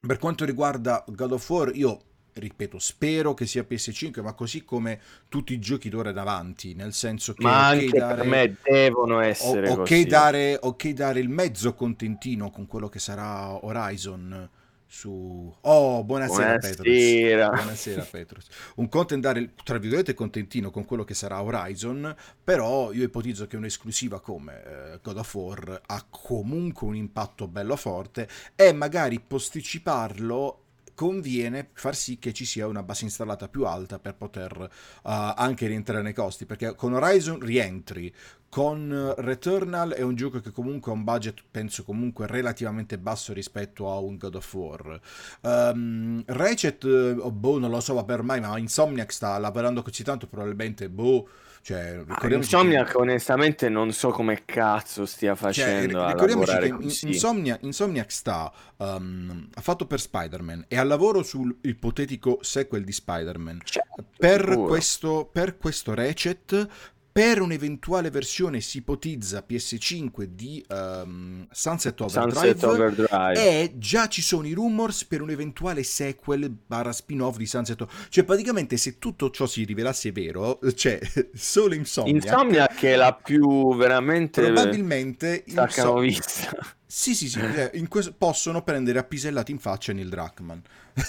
per 0.06 0.18
quanto 0.18 0.44
riguarda 0.44 1.04
God 1.06 1.32
of 1.32 1.48
War, 1.48 1.70
io 1.74 2.02
ripeto, 2.34 2.78
spero 2.78 3.34
che 3.34 3.46
sia 3.46 3.66
PS5, 3.68 4.22
ma 4.22 4.32
così 4.32 4.64
come 4.64 5.00
tutti 5.28 5.52
i 5.52 5.58
giochi 5.58 5.88
d'ora 5.88 6.10
in 6.10 6.18
avanti, 6.18 6.74
nel 6.74 6.92
senso 6.92 7.34
che... 7.34 7.42
Ma 7.42 7.70
okay 7.70 7.84
anche 7.84 7.98
dare, 7.98 8.14
per 8.14 8.26
me 8.26 8.56
devono 8.62 9.20
essere 9.20 9.70
ok 9.70 9.76
così. 9.76 10.04
Dare, 10.04 10.58
ok 10.60 10.88
dare 10.90 11.20
il 11.20 11.28
mezzo 11.28 11.74
contentino 11.74 12.50
con 12.50 12.66
quello 12.66 12.88
che 12.88 12.98
sarà 12.98 13.64
Horizon 13.64 14.48
su... 14.88 15.54
Oh, 15.60 16.02
buonasera, 16.02 16.56
buonasera. 16.56 17.50
Petrus. 17.50 17.56
Buonasera 17.56 18.02
Petrus. 18.04 18.46
Un 18.76 18.88
conto 18.88 19.14
è 19.14 19.18
dare, 19.18 19.52
tra 19.62 19.78
virgolette, 19.78 20.14
contentino 20.14 20.70
con 20.70 20.86
quello 20.86 21.04
che 21.04 21.14
sarà 21.14 21.42
Horizon, 21.42 22.16
però 22.42 22.90
io 22.92 23.04
ipotizzo 23.04 23.46
che 23.46 23.56
un'esclusiva 23.56 24.20
come 24.20 24.64
eh, 24.64 24.98
God 25.02 25.18
of 25.18 25.34
War 25.34 25.82
ha 25.84 26.06
comunque 26.08 26.86
un 26.86 26.96
impatto 26.96 27.46
bello 27.46 27.76
forte 27.76 28.28
e 28.56 28.72
magari 28.72 29.20
posticiparlo 29.20 30.62
conviene 30.98 31.68
far 31.74 31.94
sì 31.94 32.18
che 32.18 32.32
ci 32.32 32.44
sia 32.44 32.66
una 32.66 32.82
base 32.82 33.04
installata 33.04 33.46
più 33.46 33.64
alta 33.66 34.00
per 34.00 34.16
poter 34.16 34.50
uh, 34.58 34.68
anche 35.02 35.68
rientrare 35.68 36.02
nei 36.02 36.12
costi, 36.12 36.44
perché 36.44 36.74
con 36.74 36.92
Horizon 36.92 37.38
rientri, 37.38 38.12
con 38.48 39.14
Returnal 39.18 39.92
è 39.92 40.02
un 40.02 40.16
gioco 40.16 40.40
che 40.40 40.50
comunque 40.50 40.90
ha 40.90 40.96
un 40.96 41.04
budget, 41.04 41.44
penso 41.48 41.84
comunque 41.84 42.26
relativamente 42.26 42.98
basso 42.98 43.32
rispetto 43.32 43.88
a 43.88 43.98
un 43.98 44.16
God 44.16 44.34
of 44.34 44.54
War. 44.54 45.00
Um, 45.42 46.24
Ratchet, 46.26 46.82
oh, 46.82 47.30
boh, 47.30 47.60
non 47.60 47.70
lo 47.70 47.78
so, 47.78 48.04
per 48.04 48.22
mai, 48.22 48.40
ma 48.40 48.58
Insomniac 48.58 49.12
sta 49.12 49.38
lavorando 49.38 49.82
così 49.82 50.02
tanto, 50.02 50.26
probabilmente, 50.26 50.88
boh... 50.88 51.28
Cioè, 51.62 52.04
ah, 52.06 52.26
Insomniac, 52.28 52.92
che... 52.92 52.96
onestamente, 52.96 53.68
non 53.68 53.92
so 53.92 54.10
come 54.10 54.44
cazzo 54.44 55.06
stia 55.06 55.34
cioè, 55.34 55.36
facendo. 55.36 55.98
Cioè, 55.98 56.12
ricordiamoci 56.12 56.58
che 56.58 57.06
Insomnia, 57.06 57.58
Insomniac 57.62 58.10
sta. 58.10 58.52
Um, 58.76 59.48
ha 59.54 59.60
fatto 59.60 59.86
per 59.86 60.00
Spider-Man 60.00 60.66
e 60.68 60.78
al 60.78 60.86
lavoro 60.86 61.22
sul 61.22 61.56
ipotetico 61.62 62.38
sequel 62.42 62.84
di 62.84 62.92
Spider-Man. 62.92 63.60
Certo, 63.64 64.04
per, 64.16 64.56
questo, 64.66 65.28
per 65.30 65.56
questo 65.56 65.94
Ratchet 65.94 66.68
per 67.18 67.40
un'eventuale 67.40 68.10
versione 68.10 68.60
si 68.60 68.76
ipotizza 68.76 69.44
PS5 69.44 70.22
di 70.22 70.64
um, 70.68 71.48
Sunset, 71.50 72.00
Overdrive, 72.00 72.32
Sunset 72.32 72.62
Overdrive 72.62 73.34
e 73.34 73.72
già 73.74 74.06
ci 74.06 74.22
sono 74.22 74.46
i 74.46 74.52
rumors 74.52 75.04
per 75.04 75.20
un 75.20 75.30
eventuale 75.30 75.82
sequel 75.82 76.48
barra 76.48 76.92
spin-off 76.92 77.36
di 77.36 77.44
Sunset 77.44 77.80
Overdrive. 77.80 78.08
Cioè 78.08 78.22
praticamente 78.22 78.76
se 78.76 79.00
tutto 79.00 79.30
ciò 79.30 79.46
si 79.46 79.64
rivelasse 79.64 80.12
vero, 80.12 80.60
cioè 80.76 81.00
solo 81.34 81.74
Insomniac... 81.74 82.24
Insomniac 82.24 82.84
è 82.84 82.94
la 82.94 83.12
più 83.12 83.74
veramente... 83.74 84.40
Probabilmente... 84.40 85.42
Insomniac... 85.44 85.98
vista. 85.98 86.76
Sì, 86.90 87.14
sì, 87.14 87.28
sì, 87.28 87.38
eh, 87.38 87.86
questo, 87.86 88.14
possono 88.16 88.62
prendere 88.62 88.98
a 88.98 89.04
pisellati 89.04 89.52
in 89.52 89.58
faccia 89.58 89.92
Neil 89.92 90.08
Druckmann. 90.08 90.58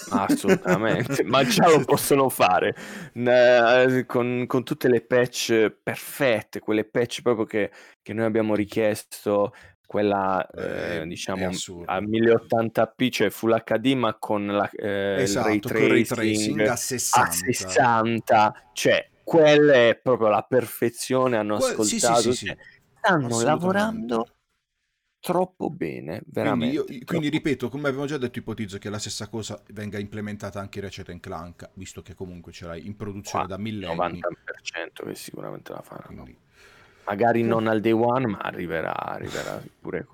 Assolutamente, 0.09 1.23
ma 1.23 1.45
già 1.45 1.69
lo 1.69 1.85
possono 1.85 2.27
fare. 2.27 2.75
Eh, 3.13 4.03
con, 4.05 4.43
con, 4.45 4.63
tutte 4.65 4.89
le 4.89 4.99
patch 4.99 5.71
perfette, 5.81 6.59
quelle 6.59 6.83
patch 6.83 7.21
proprio 7.21 7.45
che, 7.45 7.71
che 8.01 8.11
noi 8.11 8.25
abbiamo 8.25 8.55
richiesto, 8.55 9.53
quella 9.85 10.45
eh, 10.49 10.97
eh 10.97 11.07
diciamo 11.07 11.45
a 11.85 12.01
1080p, 12.01 13.09
cioè 13.09 13.29
Full 13.29 13.63
HD, 13.63 13.93
ma 13.93 14.15
con 14.15 14.47
la, 14.47 14.69
eh, 14.71 15.21
esatto, 15.21 15.49
il 15.49 15.61
ray 15.61 16.03
tracing, 16.03 16.17
ray 16.17 16.35
tracing 16.35 16.59
a 16.67 16.75
60. 16.75 17.21
a 17.21 17.31
60, 17.31 18.69
cioè 18.73 19.09
quella 19.23 19.73
è 19.75 19.95
proprio 19.95 20.27
la 20.27 20.41
perfezione, 20.41 21.37
hanno 21.37 21.55
que- 21.55 21.69
ascoltato, 21.69 22.19
sì, 22.19 22.31
sì, 22.31 22.33
sì, 22.33 22.45
cioè, 22.47 22.57
stanno 22.97 23.41
lavorando 23.41 24.25
troppo 25.19 25.69
bene, 25.69 26.21
veramente. 26.25 26.75
Quindi, 26.75 26.97
io, 26.97 27.05
quindi 27.05 27.29
ripeto, 27.29 27.69
come 27.69 27.87
abbiamo 27.87 28.05
già 28.05 28.17
detto, 28.17 28.39
ipotizzo 28.39 28.77
che 28.77 28.89
la 28.89 28.99
stessa 28.99 29.27
cosa 29.27 29.61
venga 29.71 29.99
implementata 29.99 30.59
anche 30.59 30.79
in 30.79 30.85
Ratchet 30.85 31.19
Clank, 31.19 31.69
visto 31.73 32.01
che 32.01 32.13
comunque 32.13 32.51
ce 32.51 32.65
l'hai 32.65 32.85
in 32.85 32.95
produzione 32.95 33.45
Qua, 33.45 33.55
da 33.55 33.61
millenni. 33.61 33.95
90% 33.95 34.19
che 35.05 35.15
sicuramente 35.15 35.71
la 35.71 35.81
faranno. 35.81 36.23
Quindi... 36.23 36.37
Magari 37.05 37.43
non 37.43 37.67
al 37.67 37.81
day 37.81 37.91
one, 37.91 38.27
ma 38.27 38.37
arriverà, 38.37 38.95
arriverà 38.95 39.61
pure 39.79 40.07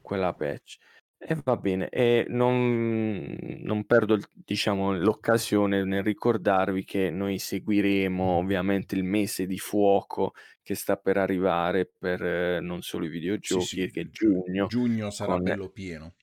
quella 0.00 0.32
patch. 0.32 0.78
E 1.22 1.36
va 1.44 1.56
bene, 1.58 1.90
e 1.90 2.24
non, 2.28 3.36
non 3.62 3.84
perdo 3.84 4.18
diciamo, 4.32 4.96
l'occasione 4.96 5.84
nel 5.84 6.02
ricordarvi 6.02 6.82
che 6.82 7.10
noi 7.10 7.38
seguiremo 7.38 8.24
ovviamente 8.24 8.94
il 8.94 9.04
mese 9.04 9.46
di 9.46 9.58
fuoco 9.58 10.32
che 10.62 10.74
sta 10.74 10.96
per 10.96 11.18
arrivare 11.18 11.86
per 11.86 12.24
eh, 12.24 12.60
non 12.60 12.80
solo 12.80 13.04
i 13.04 13.10
videogiochi, 13.10 13.64
sì, 13.64 13.90
che 13.90 14.00
è 14.00 14.08
giugno. 14.08 14.66
Giugno 14.66 15.10
sarà 15.10 15.36
bello 15.36 15.68
pieno. 15.68 16.14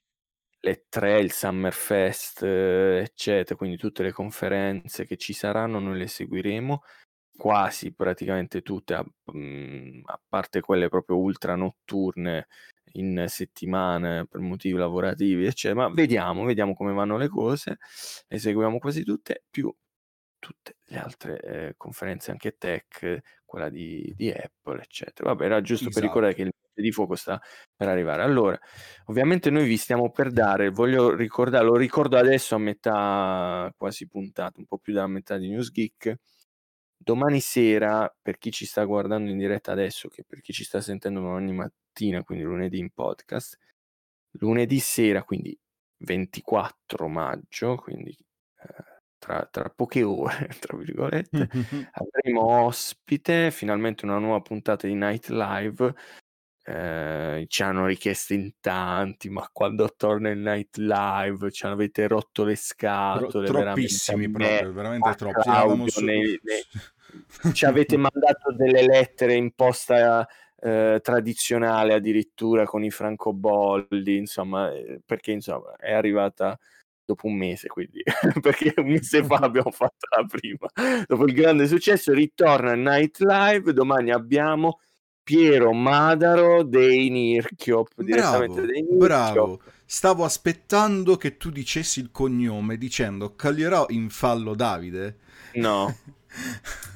Le 0.59 0.85
tre, 0.89 1.19
il 1.19 1.31
Summerfest, 1.31 2.41
eh, 2.41 3.01
eccetera, 3.03 3.55
quindi 3.55 3.77
tutte 3.77 4.01
le 4.01 4.11
conferenze 4.11 5.05
che 5.05 5.15
ci 5.15 5.31
saranno 5.31 5.77
noi 5.77 5.99
le 5.99 6.07
seguiremo 6.07 6.81
quasi 7.37 7.93
praticamente 7.93 8.63
tutte, 8.63 8.95
a, 8.95 9.03
mh, 9.03 9.37
mhmm, 9.37 10.01
a 10.05 10.19
parte 10.27 10.59
quelle 10.59 10.89
proprio 10.89 11.17
ultra 11.17 11.55
notturne 11.55 12.47
in 12.99 13.25
settimana 13.27 14.25
per 14.29 14.41
motivi 14.41 14.77
lavorativi, 14.77 15.45
eccetera. 15.45 15.87
Ma 15.87 15.93
vediamo, 15.93 16.43
vediamo 16.45 16.73
come 16.73 16.93
vanno 16.93 17.17
le 17.17 17.27
cose. 17.27 17.77
Le 18.27 18.37
seguiamo 18.37 18.79
quasi 18.79 19.03
tutte, 19.03 19.43
più 19.49 19.73
tutte 20.39 20.77
le 20.85 20.97
altre 20.97 21.39
eh, 21.39 21.73
conferenze 21.77 22.31
anche 22.31 22.57
tech, 22.57 23.19
quella 23.45 23.69
di, 23.69 24.13
di, 24.15 24.29
Apple, 24.29 24.81
eccetera. 24.81 25.29
Vabbè, 25.29 25.45
era 25.45 25.61
giusto 25.61 25.89
esatto. 25.89 25.99
per 25.99 26.07
ricordare 26.07 26.33
che 26.33 26.41
il 26.43 26.51
di 26.81 26.91
fuoco 26.91 27.15
sta 27.15 27.41
per 27.75 27.87
arrivare. 27.87 28.23
Allora, 28.23 28.57
ovviamente 29.05 29.49
noi 29.49 29.65
vi 29.65 29.77
stiamo 29.77 30.11
per 30.11 30.31
dare, 30.31 30.69
voglio 30.69 31.15
ricordare, 31.15 31.65
lo 31.65 31.75
ricordo 31.75 32.17
adesso 32.17 32.55
a 32.55 32.59
metà 32.59 33.71
quasi 33.75 34.07
puntata, 34.07 34.59
un 34.59 34.65
po' 34.65 34.77
più 34.77 34.93
della 34.93 35.07
metà 35.07 35.37
di 35.37 35.49
News 35.49 35.71
Geek. 35.71 36.15
Domani 36.97 37.39
sera, 37.39 38.13
per 38.21 38.37
chi 38.37 38.51
ci 38.51 38.65
sta 38.65 38.83
guardando 38.83 39.29
in 39.29 39.37
diretta 39.37 39.71
adesso, 39.71 40.09
che 40.09 40.23
per 40.23 40.41
chi 40.41 40.51
ci 40.51 40.63
sta 40.63 40.81
sentendo 40.81 41.25
ogni 41.27 41.53
mattina, 41.53 42.23
quindi 42.23 42.43
lunedì 42.43 42.79
in 42.79 42.89
podcast, 42.91 43.57
lunedì 44.31 44.79
sera, 44.79 45.23
quindi 45.23 45.57
24 45.99 47.07
maggio, 47.07 47.75
quindi 47.75 48.11
eh, 48.11 49.01
tra, 49.17 49.47
tra, 49.49 49.69
poche 49.69 50.03
ore, 50.03 50.49
tra 50.59 50.77
virgolette, 50.77 51.49
avremo 51.93 52.65
ospite 52.65 53.51
finalmente 53.51 54.05
una 54.05 54.19
nuova 54.19 54.41
puntata 54.41 54.87
di 54.87 54.95
Night 54.95 55.27
Live. 55.27 55.95
Eh, 56.69 57.45
ci 57.47 57.63
hanno 57.63 57.85
richiesto 57.85 58.33
in 58.33 58.51
tanti, 58.59 59.29
ma 59.29 59.47
quando 59.53 59.89
torna 59.95 60.31
il 60.31 60.39
Night 60.39 60.75
Live 60.75 61.49
ci 61.49 61.65
avete 61.65 62.09
rotto 62.09 62.43
le 62.43 62.57
scatole. 62.57 63.47
Troppissimi 63.47 64.29
proprio, 64.29 64.73
veramente 64.73 65.15
troppi. 65.15 65.41
Claudio, 65.43 65.87
su... 65.87 66.03
nei, 66.03 66.37
nei... 66.43 67.53
ci 67.55 67.63
avete 67.63 67.95
mandato 67.95 68.51
delle 68.51 68.85
lettere 68.85 69.35
in 69.35 69.53
posta 69.55 70.27
eh, 70.59 70.99
tradizionale 71.01 71.93
addirittura 71.93 72.65
con 72.65 72.83
i 72.83 72.91
francobolli, 72.91 74.17
insomma, 74.17 74.69
eh, 74.73 74.99
perché 75.05 75.31
insomma 75.31 75.73
è 75.77 75.93
arrivata 75.93 76.59
dopo 77.05 77.27
un 77.27 77.35
mese, 77.35 77.69
quindi 77.69 78.03
perché 78.41 78.73
un 78.75 78.87
mese 78.87 79.23
fa 79.23 79.37
abbiamo 79.37 79.71
fatto 79.71 80.05
la 80.17 80.25
prima. 80.25 80.67
Dopo 81.07 81.23
il 81.23 81.33
grande 81.33 81.65
successo 81.65 82.11
ritorna 82.11 82.73
Night 82.73 83.19
Live, 83.19 83.71
domani 83.71 84.11
abbiamo 84.11 84.81
Piero 85.27 85.73
Madaro 85.73 86.63
dei 86.63 87.09
Nirchiop, 87.09 88.01
direttamente 88.01 88.53
bravo, 88.53 88.71
dei 88.71 88.81
Nirchiop. 88.81 88.97
Bravo, 88.97 89.59
stavo 89.83 90.23
aspettando 90.23 91.17
che 91.17 91.35
tu 91.35 91.49
dicessi 91.49 91.99
il 91.99 92.11
cognome 92.13 92.77
dicendo 92.77 93.35
caglierò 93.35 93.87
in 93.89 94.09
fallo 94.09 94.55
Davide. 94.55 95.17
No, 95.55 95.93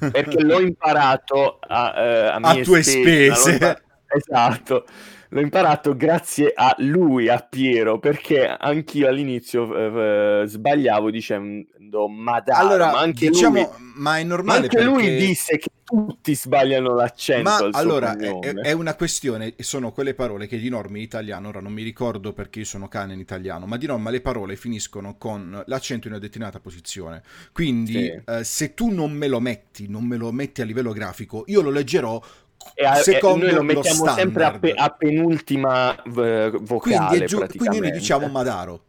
perché 0.10 0.42
l'ho 0.42 0.60
imparato 0.60 1.58
a, 1.60 1.92
uh, 1.94 2.42
a, 2.42 2.50
a 2.50 2.54
tue 2.62 2.82
spese. 2.82 3.34
spese. 3.34 3.82
Esatto 4.06 4.86
l'ho 5.32 5.40
imparato 5.40 5.96
grazie 5.96 6.52
a 6.54 6.74
lui, 6.78 7.28
a 7.28 7.38
Piero, 7.38 7.98
perché 7.98 8.46
anch'io 8.46 9.08
all'inizio 9.08 9.74
eh, 9.74 10.42
eh 10.42 10.46
sbagliavo 10.46 11.10
dicendo 11.10 12.06
Madara, 12.08 12.58
allora, 12.58 12.92
ma 12.92 12.98
anche 12.98 13.28
diciamo, 13.28 13.54
lui, 13.54 13.92
ma 13.96 14.18
è 14.18 14.24
normale 14.24 14.64
anche 14.64 14.76
perché... 14.76 14.90
lui 14.90 15.16
disse 15.16 15.56
che 15.56 15.70
tutti 15.92 16.34
sbagliano 16.34 16.94
l'accento. 16.94 17.50
Ma 17.50 17.68
allora 17.72 18.16
è, 18.16 18.30
è, 18.40 18.72
una 18.72 18.94
questione, 18.94 19.54
sono 19.58 19.92
quelle 19.92 20.14
parole 20.14 20.46
che 20.46 20.58
di 20.58 20.68
norma 20.68 20.96
in 20.96 21.02
italiano, 21.02 21.48
ora 21.48 21.60
non 21.60 21.72
mi 21.72 21.82
ricordo 21.82 22.32
perché 22.32 22.60
io 22.60 22.64
sono 22.64 22.88
cane 22.88 23.14
in 23.14 23.20
italiano, 23.20 23.66
ma 23.66 23.76
di 23.76 23.86
norma 23.86 24.10
le 24.10 24.20
parole 24.20 24.56
finiscono 24.56 25.16
con 25.16 25.62
l'accento 25.66 26.08
in 26.08 26.14
una 26.14 26.22
determinata 26.22 26.60
posizione. 26.60 27.22
Quindi 27.52 27.92
sì. 27.92 28.22
eh, 28.26 28.44
se 28.44 28.74
tu 28.74 28.90
non 28.90 29.12
me 29.12 29.28
lo 29.28 29.40
metti, 29.40 29.88
non 29.88 30.04
me 30.04 30.16
lo 30.16 30.30
metti 30.30 30.60
a 30.60 30.64
livello 30.64 30.92
grafico, 30.92 31.44
io 31.46 31.62
lo 31.62 31.70
leggerò 31.70 32.20
e 32.74 32.84
a, 32.84 32.94
Secondo 32.96 33.46
noi 33.46 33.54
lo 33.54 33.62
mettiamo 33.62 34.04
lo 34.04 34.12
sempre 34.12 34.44
a, 34.44 34.58
pe, 34.58 34.72
a 34.72 34.90
penultima 34.90 35.94
v- 36.06 36.58
vocale. 36.62 37.06
Quindi, 37.08 37.26
giu- 37.26 37.56
quindi 37.56 37.80
noi 37.80 37.90
diciamo 37.90 38.28
Madaro 38.28 38.84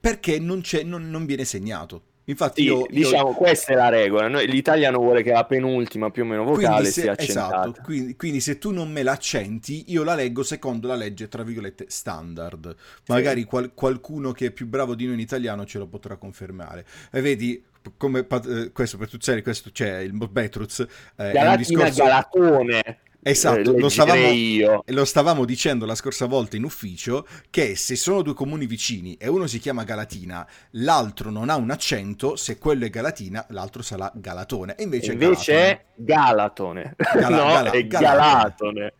perché 0.00 0.38
non, 0.38 0.62
non, 0.84 1.10
non 1.10 1.26
viene 1.26 1.44
segnato. 1.44 2.02
Infatti, 2.24 2.62
sì, 2.62 2.68
io, 2.68 2.86
diciamo, 2.88 3.30
io... 3.30 3.34
questa 3.34 3.72
è 3.72 3.76
la 3.76 3.88
regola. 3.88 4.28
Noi, 4.28 4.46
l'italiano 4.46 4.98
vuole 4.98 5.22
che 5.22 5.32
la 5.32 5.44
penultima 5.44 6.10
più 6.10 6.22
o 6.22 6.26
meno 6.26 6.44
vocale 6.44 6.84
se, 6.86 7.02
sia 7.02 7.12
accentata. 7.12 7.62
Esatto, 7.62 7.82
quindi, 7.82 8.14
quindi, 8.14 8.40
se 8.40 8.58
tu 8.58 8.70
non 8.70 8.90
me 8.90 9.02
l'accenti, 9.02 9.84
io 9.88 10.04
la 10.04 10.14
leggo 10.14 10.42
secondo 10.42 10.86
la 10.86 10.94
legge, 10.94 11.28
tra 11.28 11.42
virgolette, 11.42 11.86
standard. 11.88 12.74
Magari 13.08 13.44
qual, 13.44 13.72
qualcuno 13.74 14.30
che 14.32 14.46
è 14.46 14.50
più 14.52 14.66
bravo 14.66 14.94
di 14.94 15.06
noi 15.06 15.14
in 15.14 15.20
italiano 15.20 15.66
ce 15.66 15.78
lo 15.78 15.86
potrà 15.86 16.16
confermare. 16.16 16.86
E 17.10 17.20
vedi, 17.20 17.62
come 17.96 18.26
eh, 18.28 18.70
questo 18.72 18.96
per 18.96 19.08
tutti 19.08 19.24
serie, 19.24 19.42
questo 19.42 19.70
c'è 19.72 19.98
il 19.98 20.12
Betruz. 20.12 20.80
Eh, 20.80 20.86
Galatina 21.32 21.56
discorso... 21.56 22.02
Galatone. 22.02 22.98
Esatto, 23.22 23.76
lo 23.76 23.90
stavamo, 23.90 24.82
lo 24.86 25.04
stavamo, 25.04 25.44
dicendo 25.44 25.84
la 25.84 25.94
scorsa 25.94 26.24
volta 26.24 26.56
in 26.56 26.64
ufficio 26.64 27.26
che 27.50 27.76
se 27.76 27.94
sono 27.94 28.22
due 28.22 28.32
comuni 28.32 28.64
vicini 28.64 29.14
e 29.16 29.28
uno 29.28 29.46
si 29.46 29.58
chiama 29.58 29.84
Galatina, 29.84 30.46
l'altro 30.72 31.30
non 31.30 31.50
ha 31.50 31.56
un 31.56 31.70
accento, 31.70 32.36
se 32.36 32.56
quello 32.56 32.86
è 32.86 32.88
Galatina, 32.88 33.44
l'altro 33.50 33.82
sarà 33.82 34.10
Galatone. 34.14 34.74
E 34.76 34.84
invece, 34.84 35.12
invece 35.12 35.52
è 35.52 35.84
Galatone. 35.94 36.94
Galatone. 36.96 37.18
Gala, 37.20 37.36
no, 37.36 37.52
Gala, 37.52 37.70
è 37.72 37.86
Galatone. 37.86 38.92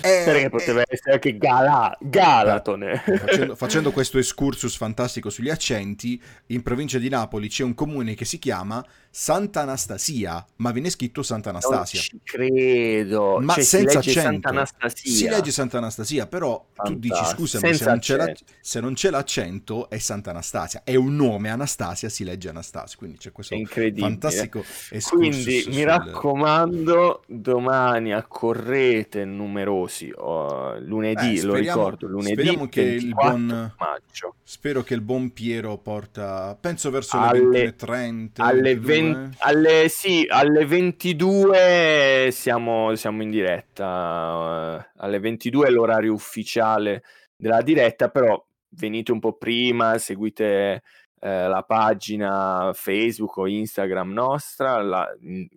Eh, 0.00 0.22
Perché 0.24 0.48
poteva 0.48 0.80
eh, 0.80 0.86
essere 0.88 1.14
anche 1.14 1.36
Gala, 1.36 1.96
Galatone. 2.00 3.02
Facendo, 3.04 3.54
facendo, 3.54 3.92
questo 3.92 4.18
excursus 4.18 4.76
fantastico 4.76 5.30
sugli 5.30 5.50
accenti, 5.50 6.20
in 6.46 6.62
provincia 6.62 6.98
di 6.98 7.08
Napoli 7.08 7.48
c'è 7.48 7.64
un 7.64 7.74
comune 7.74 8.14
che 8.14 8.24
si 8.24 8.38
chiama 8.38 8.84
Santa 9.10 9.62
Anastasia, 9.62 10.44
ma 10.56 10.70
viene 10.70 10.90
scritto 10.90 11.22
Santa 11.22 11.50
Anastasia. 11.50 12.00
Non 12.00 12.08
ci 12.08 12.20
credo. 12.22 13.38
Ma 13.40 13.54
cioè, 13.54 13.64
senza 13.64 13.98
accento. 13.98 14.20
Santa 14.20 14.48
Anastasia. 14.50 15.12
Si 15.12 15.28
legge 15.28 15.50
Santa 15.50 15.78
Anastasia, 15.78 16.26
però 16.26 16.64
Fantastico. 16.72 17.14
tu 17.14 17.20
dici 17.20 17.34
scusami, 17.34 17.74
se 17.74 17.84
non, 17.84 18.34
se 18.60 18.80
non, 18.80 18.94
c'è 18.94 19.10
l'accento 19.10 19.90
è 19.90 19.98
Santa 19.98 20.30
Anastasia. 20.30 20.82
È 20.84 20.94
un 20.94 21.16
nome, 21.16 21.48
Anastasia 21.48 22.08
si 22.08 22.22
legge 22.22 22.48
Anastasia, 22.48 22.96
quindi 22.96 23.18
c'è 23.18 23.32
questo 23.32 23.56
fantastico. 23.96 24.62
Quindi 25.10 25.64
mi 25.68 25.82
raccomando, 25.84 27.22
domani 27.26 28.12
accorrete 28.12 29.24
numerosi, 29.24 30.12
oh, 30.14 30.78
lunedì, 30.78 31.34
eh, 31.34 31.38
speriamo, 31.38 31.52
lo 31.52 31.54
ricordo, 31.54 32.06
lunedì 32.06 32.32
speriamo 32.34 32.68
che 32.68 32.82
il 32.82 33.14
buon 33.14 33.74
maggio. 33.78 34.34
Spero 34.42 34.82
che 34.82 34.94
il 34.94 35.00
buon 35.00 35.32
Piero 35.32 35.76
porta, 35.78 36.56
penso 36.58 36.90
verso 36.90 37.18
le 37.32 37.70
21.30. 37.74 38.30
Alle 38.36 38.78
20 38.78 39.07
20, 39.12 39.36
alle, 39.40 39.88
sì, 39.88 40.26
alle 40.28 40.64
22 40.66 42.28
siamo, 42.32 42.94
siamo 42.94 43.22
in 43.22 43.30
diretta. 43.30 44.76
Uh, 44.76 44.84
alle 44.96 45.18
22 45.18 45.66
è 45.66 45.70
l'orario 45.70 46.12
ufficiale 46.12 47.02
della 47.36 47.62
diretta, 47.62 48.08
però 48.10 48.44
venite 48.70 49.12
un 49.12 49.20
po' 49.20 49.34
prima, 49.34 49.98
seguite 49.98 50.82
eh, 51.20 51.48
la 51.48 51.62
pagina 51.62 52.70
Facebook 52.74 53.36
o 53.38 53.48
Instagram 53.48 54.12
nostra. 54.12 54.80
La, 54.82 55.08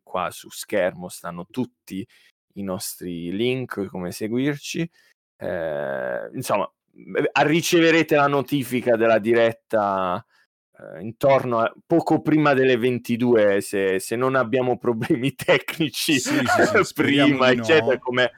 qua 0.03 0.29
su 0.31 0.49
schermo 0.49 1.09
stanno 1.09 1.45
tutti 1.49 2.05
i 2.55 2.63
nostri 2.63 3.31
link, 3.35 3.85
come 3.85 4.11
seguirci. 4.11 4.89
Eh, 5.37 6.29
insomma, 6.33 6.71
riceverete 7.43 8.15
la 8.15 8.27
notifica 8.27 8.95
della 8.95 9.19
diretta 9.19 10.23
eh, 10.81 11.01
intorno 11.01 11.59
a 11.59 11.71
poco 11.85 12.21
prima 12.21 12.53
delle 12.53 12.75
22 12.75 13.61
se, 13.61 13.99
se 13.99 14.15
non 14.15 14.35
abbiamo 14.35 14.77
problemi 14.77 15.33
tecnici 15.35 16.19
sì, 16.19 16.39
sì, 16.39 16.83
sì, 16.83 16.93
prima 16.95 17.51
eccetera 17.51 17.93
no. 17.93 17.99
come, 17.99 18.31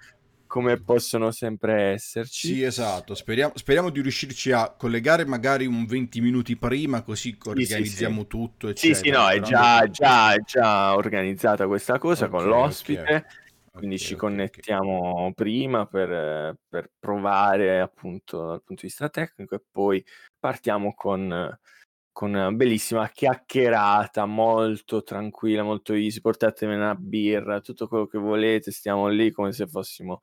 come 0.45 0.81
possono 0.81 1.31
sempre 1.31 1.93
esserci 1.93 2.47
sì 2.47 2.63
esatto 2.63 3.15
speriamo, 3.15 3.53
speriamo, 3.55 3.89
di 3.89 4.01
riuscirci 4.01 4.51
a 4.51 4.73
collegare 4.77 5.25
magari 5.25 5.65
un 5.65 5.85
20 5.85 6.19
minuti 6.19 6.57
prima 6.57 7.01
così 7.01 7.37
organizziamo 7.45 8.27
tutto 8.27 8.67
eccetera. 8.67 8.95
sì 8.95 9.03
sì 9.05 9.09
no 9.09 9.29
è 9.29 9.39
già, 9.39 9.87
già, 9.89 10.35
già 10.37 10.95
organizzata 10.95 11.65
questa 11.65 11.97
cosa 11.97 12.25
okay, 12.25 12.39
con 12.39 12.49
l'ospite 12.49 13.01
okay. 13.01 13.23
Quindi 13.73 13.95
okay, 13.95 14.07
ci 14.07 14.15
connettiamo 14.15 15.31
prima 15.33 15.87
per, 15.87 16.55
per, 16.69 16.91
provare 16.99 17.79
appunto 17.81 18.45
dal 18.45 18.61
punto 18.61 18.81
di 18.81 18.87
vista 18.87 19.09
tecnico 19.09 19.55
e 19.55 19.63
poi 19.71 20.05
partiamo 20.37 20.93
con, 20.93 21.57
con 22.13 22.29
una 22.29 22.51
bellissima 22.51 23.09
chiacchierata 23.09 24.25
molto 24.25 25.03
tranquilla, 25.03 25.63
molto 25.63 25.93
easy, 25.93 26.21
portatemi 26.21 26.75
una 26.75 26.95
birra, 26.95 27.59
tutto 27.59 27.87
quello 27.87 28.05
che 28.05 28.19
volete, 28.19 28.71
stiamo 28.71 29.07
lì 29.09 29.31
come 29.31 29.51
se 29.51 29.67
fossimo 29.67 30.21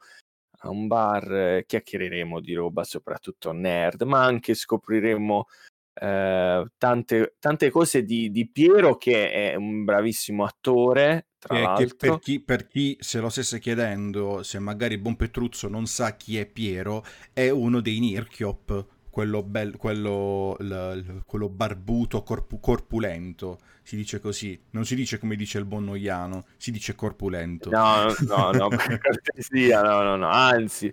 a 0.63 0.71
un 0.71 0.87
bar, 0.87 1.33
eh, 1.33 1.65
chiacchiereremo 1.67 2.41
di 2.41 2.55
roba 2.55 2.85
soprattutto 2.85 3.53
nerd, 3.53 4.03
ma 4.03 4.25
anche 4.25 4.55
scopriremo 4.55 5.47
eh, 5.95 6.65
tante, 6.79 7.35
tante 7.39 7.71
cose 7.71 8.05
di, 8.05 8.31
di, 8.31 8.49
Piero 8.49 8.97
che 8.97 9.33
è 9.33 9.55
un 9.57 9.85
bravissimo 9.85 10.45
attore, 10.45 11.31
tra 11.39 11.57
che, 11.57 11.61
l'altro. 11.61 11.87
Che 11.87 11.95
per, 11.97 12.19
chi, 12.21 12.41
per 12.41 12.67
chi 12.69 12.97
se 13.01 13.19
lo 13.19 13.29
stesse 13.29 13.59
chiedendo, 13.59 14.43
se 14.45 14.61
magari 14.61 14.97
Buon 14.97 15.17
Petruzzo 15.17 15.69
non 15.69 15.87
sa 15.87 16.15
chi 16.17 16.39
è 16.39 16.47
Piero, 16.47 17.05
è 17.33 17.49
uno 17.51 17.81
dei 17.81 17.99
Nirchiop 17.99 18.99
quello, 19.11 19.43
bel, 19.43 19.77
quello, 19.77 20.57
l, 20.59 21.23
quello 21.27 21.49
barbuto, 21.49 22.23
corpu, 22.23 22.61
corpulento, 22.61 23.59
si 23.83 23.97
dice 23.97 24.21
così, 24.21 24.59
non 24.71 24.85
si 24.85 24.95
dice 24.95 25.19
come 25.19 25.37
dice 25.37 25.59
il 25.59 25.65
buon 25.65 25.85
Noiano, 25.85 26.45
si 26.57 26.71
dice 26.71 26.95
corpulento. 26.95 27.71
No, 27.71 28.15
no, 28.27 28.51
no, 28.53 28.69
per 28.71 29.01
cortesia, 29.01 29.83
no, 29.83 30.03
no, 30.03 30.17
no, 30.17 30.29
anzi, 30.29 30.87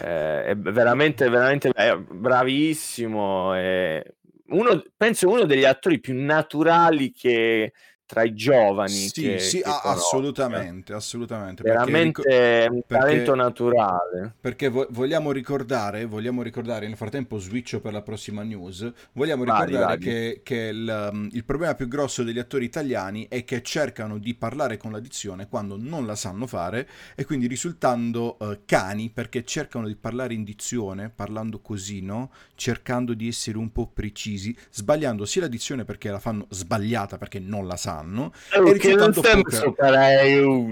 eh, 0.00 0.44
è 0.44 0.56
veramente, 0.56 1.28
veramente 1.28 1.70
bravissimo, 2.08 3.54
è 3.54 4.02
uno, 4.50 4.82
penso 4.96 5.28
uno 5.28 5.44
degli 5.44 5.64
attori 5.64 6.00
più 6.00 6.14
naturali 6.20 7.12
che, 7.12 7.72
tra 8.10 8.24
i 8.24 8.34
giovani. 8.34 8.90
Sì, 8.90 9.22
che, 9.22 9.38
sì, 9.38 9.62
che 9.62 9.68
assolutamente, 9.68 10.92
assolutamente. 10.92 11.62
Veramente 11.62 12.22
perché, 12.22 12.68
un 12.68 12.82
talento 12.84 13.32
perché, 13.32 13.40
naturale. 13.40 14.34
Perché 14.40 14.68
vogliamo 14.68 15.30
ricordare, 15.30 16.06
vogliamo 16.06 16.42
ricordare, 16.42 16.88
nel 16.88 16.96
frattempo 16.96 17.38
switcho 17.38 17.80
per 17.80 17.92
la 17.92 18.02
prossima 18.02 18.42
news, 18.42 18.92
vogliamo 19.12 19.44
ricordare 19.44 19.78
vai, 19.78 19.98
che, 19.98 20.40
che 20.42 20.56
il, 20.56 21.10
um, 21.12 21.28
il, 21.30 21.44
problema 21.44 21.76
più 21.76 21.86
grosso 21.86 22.24
degli 22.24 22.40
attori 22.40 22.64
italiani 22.64 23.28
è 23.28 23.44
che 23.44 23.62
cercano 23.62 24.18
di 24.18 24.34
parlare 24.34 24.76
con 24.76 24.90
la 24.90 24.98
dizione 24.98 25.46
quando 25.46 25.76
non 25.78 26.04
la 26.04 26.16
sanno 26.16 26.48
fare 26.48 26.88
e 27.14 27.24
quindi 27.24 27.46
risultando 27.46 28.38
uh, 28.40 28.58
cani 28.64 29.10
perché 29.10 29.44
cercano 29.44 29.86
di 29.86 29.94
parlare 29.94 30.34
in 30.34 30.42
dizione, 30.42 31.10
parlando 31.14 31.60
così, 31.60 32.00
no? 32.00 32.32
Cercando 32.56 33.14
di 33.14 33.28
essere 33.28 33.56
un 33.56 33.70
po' 33.70 33.86
precisi, 33.86 34.56
sbagliando 34.72 35.24
sia 35.24 35.42
la 35.42 35.46
dizione 35.46 35.84
perché 35.84 36.10
la 36.10 36.18
fanno 36.18 36.48
sbagliata 36.48 37.16
perché 37.16 37.38
non 37.38 37.68
la 37.68 37.76
sanno 37.76 37.98
fanno 38.00 38.32
oh, 38.56 38.68
e 38.68 38.72
risultando 38.72 39.20
poker. 39.20 39.74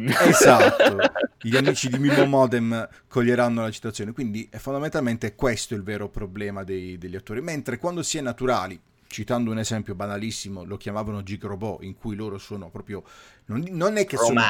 esatto. 0.28 0.98
Gli 1.40 1.56
amici 1.56 1.88
di 1.88 1.98
Mimo 1.98 2.24
Modem 2.24 2.88
coglieranno 3.06 3.62
la 3.62 3.70
citazione. 3.70 4.12
Quindi 4.12 4.48
è 4.50 4.56
fondamentalmente 4.56 5.34
questo 5.34 5.74
il 5.74 5.82
vero 5.82 6.08
problema 6.08 6.64
dei, 6.64 6.98
degli 6.98 7.16
attori. 7.16 7.40
Mentre 7.40 7.78
quando 7.78 8.02
si 8.02 8.18
è 8.18 8.20
naturali 8.20 8.80
citando 9.08 9.50
un 9.50 9.58
esempio 9.58 9.94
banalissimo, 9.94 10.64
lo 10.64 10.76
chiamavano 10.76 11.22
Gig 11.22 11.42
Robot, 11.42 11.82
in 11.82 11.96
cui 11.96 12.14
loro 12.14 12.36
sono 12.38 12.68
proprio 12.68 13.02
non, 13.48 13.64
non, 13.70 13.96
è 13.96 14.06
sono, 14.10 14.42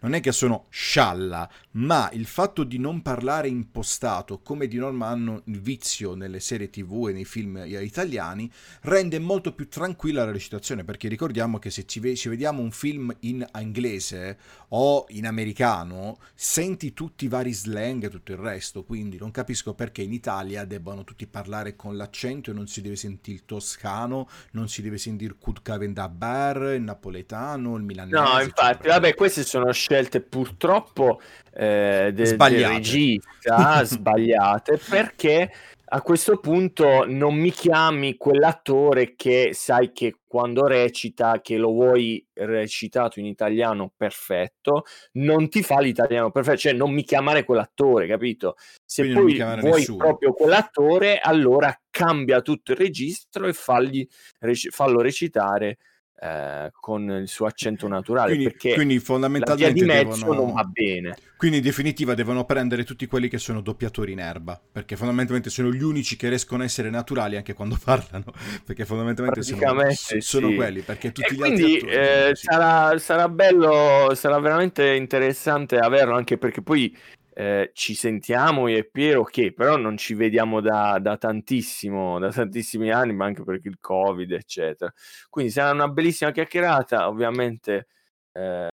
non, 0.00 0.14
è 0.14 0.20
che 0.20 0.32
sono, 0.32 0.66
scialla, 0.68 1.48
ma 1.72 2.10
il 2.12 2.26
fatto 2.26 2.62
di 2.62 2.78
non 2.78 3.00
parlare 3.00 3.48
impostato, 3.48 4.40
come 4.40 4.66
di 4.66 4.76
norma 4.76 5.06
hanno 5.06 5.42
il 5.46 5.60
vizio 5.60 6.14
nelle 6.14 6.40
serie 6.40 6.68
tv 6.68 7.06
e 7.08 7.12
nei 7.12 7.24
film 7.24 7.62
italiani, 7.64 8.50
rende 8.82 9.18
molto 9.18 9.54
più 9.54 9.68
tranquilla 9.68 10.26
la 10.26 10.32
recitazione, 10.32 10.84
perché 10.84 11.08
ricordiamo 11.08 11.58
che 11.58 11.70
se 11.70 11.86
ci, 11.86 12.00
ve- 12.00 12.16
ci 12.16 12.28
vediamo 12.28 12.60
un 12.60 12.70
film 12.70 13.14
in 13.20 13.46
inglese 13.58 14.38
o 14.68 15.06
in 15.10 15.26
americano, 15.26 16.18
senti 16.34 16.92
tutti 16.92 17.24
i 17.24 17.28
vari 17.28 17.54
slang 17.54 18.04
e 18.04 18.10
tutto 18.10 18.32
il 18.32 18.38
resto, 18.38 18.84
quindi 18.84 19.16
non 19.16 19.30
capisco 19.30 19.72
perché 19.72 20.02
in 20.02 20.12
Italia 20.12 20.66
debbano 20.66 21.02
tutti 21.04 21.26
parlare 21.26 21.76
con 21.76 21.96
l'accento 21.96 22.50
e 22.50 22.54
non 22.54 22.66
si 22.66 22.82
deve 22.82 22.96
sentire 22.96 23.38
il 23.38 23.44
toscano, 23.46 24.28
non 24.50 24.68
si 24.68 24.82
deve 24.82 24.98
sentire 24.98 25.36
Kut 25.38 25.62
Bar, 26.08 26.74
il 26.74 26.82
napoletano, 26.82 27.76
il 27.76 27.82
milanese 27.84 28.16
No, 28.22 28.40
infatti, 28.42 28.88
vabbè, 28.88 29.14
queste 29.14 29.42
sono 29.44 29.72
scelte 29.72 30.20
purtroppo 30.20 31.20
eh, 31.52 32.10
de- 32.14 32.36
del 32.36 32.66
regista 32.66 33.82
sbagliate 33.84 34.78
perché 34.88 35.50
a 35.90 36.02
questo 36.02 36.38
punto 36.38 37.04
non 37.06 37.34
mi 37.34 37.50
chiami 37.50 38.16
quell'attore 38.18 39.14
che 39.16 39.50
sai 39.54 39.92
che 39.92 40.18
quando 40.26 40.66
recita, 40.66 41.40
che 41.40 41.56
lo 41.56 41.70
vuoi 41.70 42.22
recitato 42.34 43.20
in 43.20 43.24
italiano 43.24 43.90
perfetto, 43.96 44.84
non 45.12 45.48
ti 45.48 45.62
fa 45.62 45.80
l'italiano 45.80 46.30
perfetto, 46.30 46.58
cioè 46.58 46.72
non 46.74 46.92
mi 46.92 47.04
chiamare 47.04 47.44
quell'attore, 47.44 48.06
capito? 48.06 48.56
Se 48.84 49.02
Quindi 49.02 49.38
poi 49.38 49.60
vuoi 49.60 49.78
nessuno. 49.78 49.96
proprio 49.96 50.32
quell'attore, 50.34 51.18
allora 51.20 51.74
cambia 51.88 52.42
tutto 52.42 52.72
il 52.72 52.78
registro 52.78 53.46
e 53.46 53.54
fagli, 53.54 54.06
rec- 54.40 54.70
fallo 54.70 55.00
recitare 55.00 55.78
eh, 56.20 56.70
con 56.72 57.08
il 57.10 57.28
suo 57.28 57.46
accento 57.46 57.86
naturale 57.86 58.30
quindi, 58.30 58.44
perché 58.50 58.74
quindi 58.74 58.98
fondamentalmente 58.98 59.72
di 59.72 59.82
mezzo 59.82 60.20
devono... 60.20 60.40
non 60.40 60.52
va 60.52 60.64
bene 60.64 61.16
quindi 61.36 61.58
in 61.58 61.62
definitiva 61.62 62.14
devono 62.14 62.44
prendere 62.44 62.82
tutti 62.82 63.06
quelli 63.06 63.28
che 63.28 63.38
sono 63.38 63.60
doppiatori 63.60 64.12
in 64.12 64.18
erba 64.18 64.60
perché 64.72 64.96
fondamentalmente 64.96 65.48
sono 65.48 65.70
gli 65.72 65.82
unici 65.82 66.16
che 66.16 66.28
riescono 66.28 66.62
a 66.62 66.64
essere 66.66 66.90
naturali 66.90 67.36
anche 67.36 67.54
quando 67.54 67.78
parlano 67.82 68.24
perché 68.64 68.84
fondamentalmente 68.84 69.42
sono, 69.42 69.90
sì. 69.90 70.20
sono 70.20 70.52
quelli 70.52 70.80
perché 70.80 71.12
tutti 71.12 71.28
e 71.28 71.34
gli 71.34 71.38
quindi, 71.38 71.62
altri 71.62 71.76
attori, 71.76 71.92
eh, 71.92 72.34
sarà, 72.34 72.98
sarà 72.98 73.28
bello 73.28 74.12
sarà 74.14 74.40
veramente 74.40 74.94
interessante 74.94 75.78
averlo 75.78 76.16
anche 76.16 76.36
perché 76.36 76.62
poi 76.62 76.96
eh, 77.38 77.70
ci 77.72 77.94
sentiamo 77.94 78.66
io 78.66 78.78
e 78.78 78.84
Piero? 78.90 79.22
Che 79.22 79.52
però 79.52 79.76
non 79.76 79.96
ci 79.96 80.14
vediamo 80.14 80.60
da, 80.60 80.98
da, 80.98 81.16
tantissimo, 81.16 82.18
da 82.18 82.32
tantissimi 82.32 82.90
anni, 82.90 83.12
ma 83.12 83.26
anche 83.26 83.44
perché 83.44 83.68
il 83.68 83.78
Covid, 83.78 84.32
eccetera. 84.32 84.92
Quindi 85.30 85.52
sarà 85.52 85.70
una 85.70 85.86
bellissima 85.86 86.32
chiacchierata, 86.32 87.06
ovviamente 87.06 87.86
eh, 88.32 88.68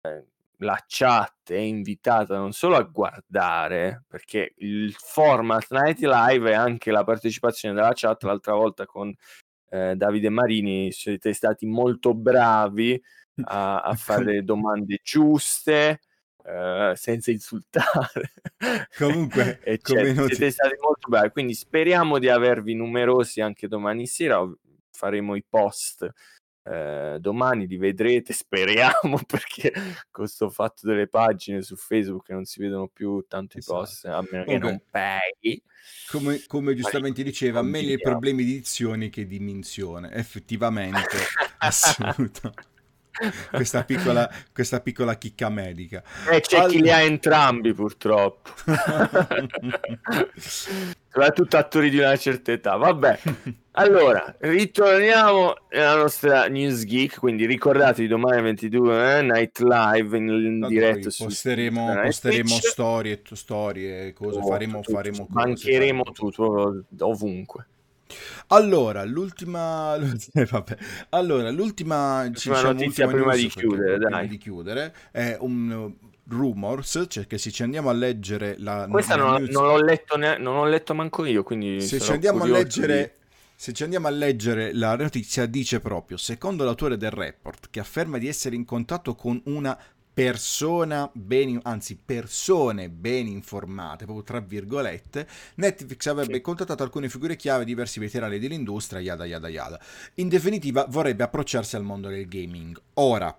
la 0.59 0.83
chat 0.87 1.51
è 1.51 1.57
invitata 1.57 2.37
non 2.37 2.53
solo 2.53 2.77
a 2.77 2.83
guardare, 2.83 4.05
perché 4.07 4.53
il 4.59 4.93
format 4.93 5.65
Night 5.71 5.99
Live 5.99 6.49
è 6.49 6.53
anche 6.53 6.91
la 6.91 7.03
partecipazione 7.03 7.75
della 7.75 7.91
chat, 7.93 8.23
l'altra 8.23 8.53
volta 8.53 8.85
con 8.85 9.13
eh, 9.71 9.95
Davide 9.97 10.29
Marini 10.29 10.89
siete 10.93 11.33
stati 11.33 11.65
molto 11.65 12.13
bravi 12.13 13.01
a, 13.43 13.81
a 13.81 13.93
fare 13.95 14.23
le 14.23 14.43
domande 14.45 15.01
giuste 15.03 15.99
uh, 16.43 16.95
senza 16.95 17.31
insultare. 17.31 18.33
Comunque, 18.97 19.59
noti... 20.13 20.35
siete 20.35 20.51
stati 20.51 20.75
molto 20.81 21.09
bravi, 21.09 21.29
quindi 21.29 21.53
speriamo 21.53 22.19
di 22.19 22.29
avervi 22.29 22.73
numerosi 22.75 23.41
anche 23.41 23.67
domani 23.67 24.07
sera, 24.07 24.47
faremo 24.91 25.35
i 25.35 25.43
post 25.47 26.11
eh, 26.65 27.17
domani 27.19 27.67
li 27.67 27.77
vedrete, 27.77 28.31
speriamo, 28.33 29.19
perché 29.27 29.71
con 29.73 29.93
questo 30.11 30.49
fatto 30.49 30.87
delle 30.87 31.07
pagine 31.07 31.61
su 31.61 31.75
Facebook 31.75 32.29
non 32.29 32.45
si 32.45 32.61
vedono 32.61 32.87
più 32.87 33.25
tanto 33.27 33.57
esatto. 33.57 33.79
post, 33.79 34.05
a 34.05 34.23
meno 34.29 34.45
che 34.45 34.57
non 34.57 34.81
paghi. 34.89 35.61
Come, 36.09 36.41
come 36.47 36.75
giustamente 36.75 37.23
diceva, 37.23 37.61
meglio 37.61 37.93
i 37.93 37.99
problemi 37.99 38.45
di 38.45 38.53
edizione 38.53 39.09
che 39.09 39.25
di 39.27 39.39
minzione, 39.39 40.13
effettivamente, 40.13 41.17
assoluto. 41.59 42.53
Questa 43.51 43.83
piccola, 43.83 44.29
questa 44.51 44.79
piccola 44.81 45.15
chicca 45.17 45.49
medica. 45.49 46.01
E 46.29 46.37
eh, 46.37 46.41
c'è 46.41 46.57
allora... 46.57 46.71
chi 46.71 46.81
li 46.81 46.91
ha 46.91 47.01
entrambi 47.01 47.73
purtroppo. 47.73 48.49
Soprattutto 50.35 51.57
attori 51.57 51.91
di 51.91 51.99
una 51.99 52.17
certa 52.17 52.51
età. 52.51 52.75
Vabbè, 52.75 53.19
allora, 53.73 54.35
ritorniamo 54.39 55.53
nella 55.69 55.95
nostra 55.95 56.47
News 56.47 56.85
Geek, 56.85 57.19
quindi 57.19 57.45
ricordatevi 57.45 58.07
domani 58.07 58.41
22 58.41 59.17
eh, 59.17 59.21
Night 59.21 59.59
Live 59.59 60.17
in, 60.17 60.27
in 60.27 60.65
diretta 60.67 61.11
su 61.11 61.25
posteremo, 61.25 62.01
posteremo 62.01 62.49
storie, 62.49 63.21
storie, 63.31 64.13
cose, 64.13 64.39
oh, 64.39 64.45
faremo, 64.47 64.79
tutto, 64.79 64.91
faremo 64.91 65.25
cose. 65.27 65.31
Mancheremo 65.33 66.03
tutto 66.03 66.83
ovunque. 66.99 67.67
Allora, 68.47 69.03
l'ultima, 69.03 69.97
vabbè. 70.33 70.77
Allora, 71.09 71.49
l'ultima, 71.49 72.23
l'ultima 72.23 72.27
diciamo, 72.27 72.73
notizia 72.73 73.07
prima, 73.07 73.35
di 73.35 73.47
chiudere, 73.47 73.97
prima 73.97 74.23
di 74.23 74.37
chiudere, 74.37 74.95
è 75.11 75.37
un 75.39 75.91
rumors, 76.27 77.05
cioè 77.09 77.27
che 77.27 77.37
se 77.37 77.51
ci 77.51 77.63
andiamo 77.63 77.89
a 77.89 77.93
leggere 77.93 78.55
la 78.59 78.87
Questa 78.89 79.15
la 79.15 79.23
non, 79.23 79.41
news... 79.41 79.49
non, 79.49 79.65
l'ho 79.65 79.81
letto 79.83 80.15
ne... 80.17 80.37
non 80.37 80.55
l'ho 80.55 80.65
letto 80.65 80.93
manco 80.93 81.25
io, 81.25 81.43
quindi 81.43 81.81
se 81.81 81.99
ci 81.99 82.11
andiamo 82.11 82.43
a 82.43 82.47
leggere 82.47 83.15
se 83.55 83.71
ci 83.71 83.83
andiamo 83.83 84.07
a 84.07 84.09
leggere 84.09 84.73
la 84.73 84.95
notizia 84.95 85.45
dice 85.45 85.79
proprio, 85.79 86.17
secondo 86.17 86.65
l'autore 86.65 86.97
del 86.97 87.11
report, 87.11 87.67
che 87.69 87.79
afferma 87.79 88.17
di 88.17 88.27
essere 88.27 88.55
in 88.55 88.65
contatto 88.65 89.15
con 89.15 89.41
una 89.45 89.77
persona 90.13 91.09
ben, 91.13 91.59
anzi 91.63 91.97
persone 91.97 92.89
ben 92.89 93.27
informate, 93.27 94.05
proprio 94.05 94.23
tra 94.23 94.39
virgolette, 94.39 95.27
Netflix 95.55 96.05
avrebbe 96.05 96.41
contattato 96.41 96.83
alcune 96.83 97.09
figure 97.09 97.35
chiave, 97.35 97.65
diversi 97.65 97.99
veterani 97.99 98.37
dell'industria, 98.37 99.01
yada 99.01 99.25
yada 99.25 99.49
yada. 99.49 99.79
In 100.15 100.29
definitiva 100.29 100.85
vorrebbe 100.87 101.23
approcciarsi 101.23 101.75
al 101.75 101.83
mondo 101.83 102.09
del 102.09 102.27
gaming. 102.27 102.79
Ora, 102.95 103.35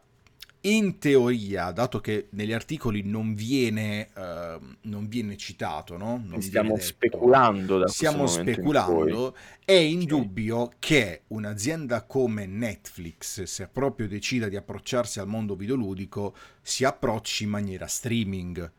in 0.67 0.99
teoria, 0.99 1.71
dato 1.73 2.01
che 2.01 2.29
negli 2.31 2.53
articoli 2.53 3.03
non 3.05 3.35
viene, 3.35 4.09
uh, 4.15 4.65
non 4.83 5.09
viene 5.09 5.37
citato, 5.37 5.97
no? 5.97 6.23
Non 6.25 6.41
stiamo 6.41 6.75
detto, 6.75 6.87
speculando 6.87 7.79
da 7.79 7.89
Stiamo 7.89 8.27
speculando, 8.27 9.37
è 9.65 9.73
indubbio 9.73 10.71
sì. 10.71 10.77
che 10.79 11.23
un'azienda 11.29 12.05
come 12.05 12.47
Netflix, 12.47 13.43
se 13.43 13.69
proprio 13.69 14.09
decida 14.09 14.49
di 14.49 14.57
approcciarsi 14.57 15.21
al 15.21 15.29
mondo 15.29 15.55
videoludico, 15.55 16.35
si 16.63 16.85
approcci 16.85 17.45
in 17.45 17.51
maniera 17.51 17.87
streaming. 17.87 18.73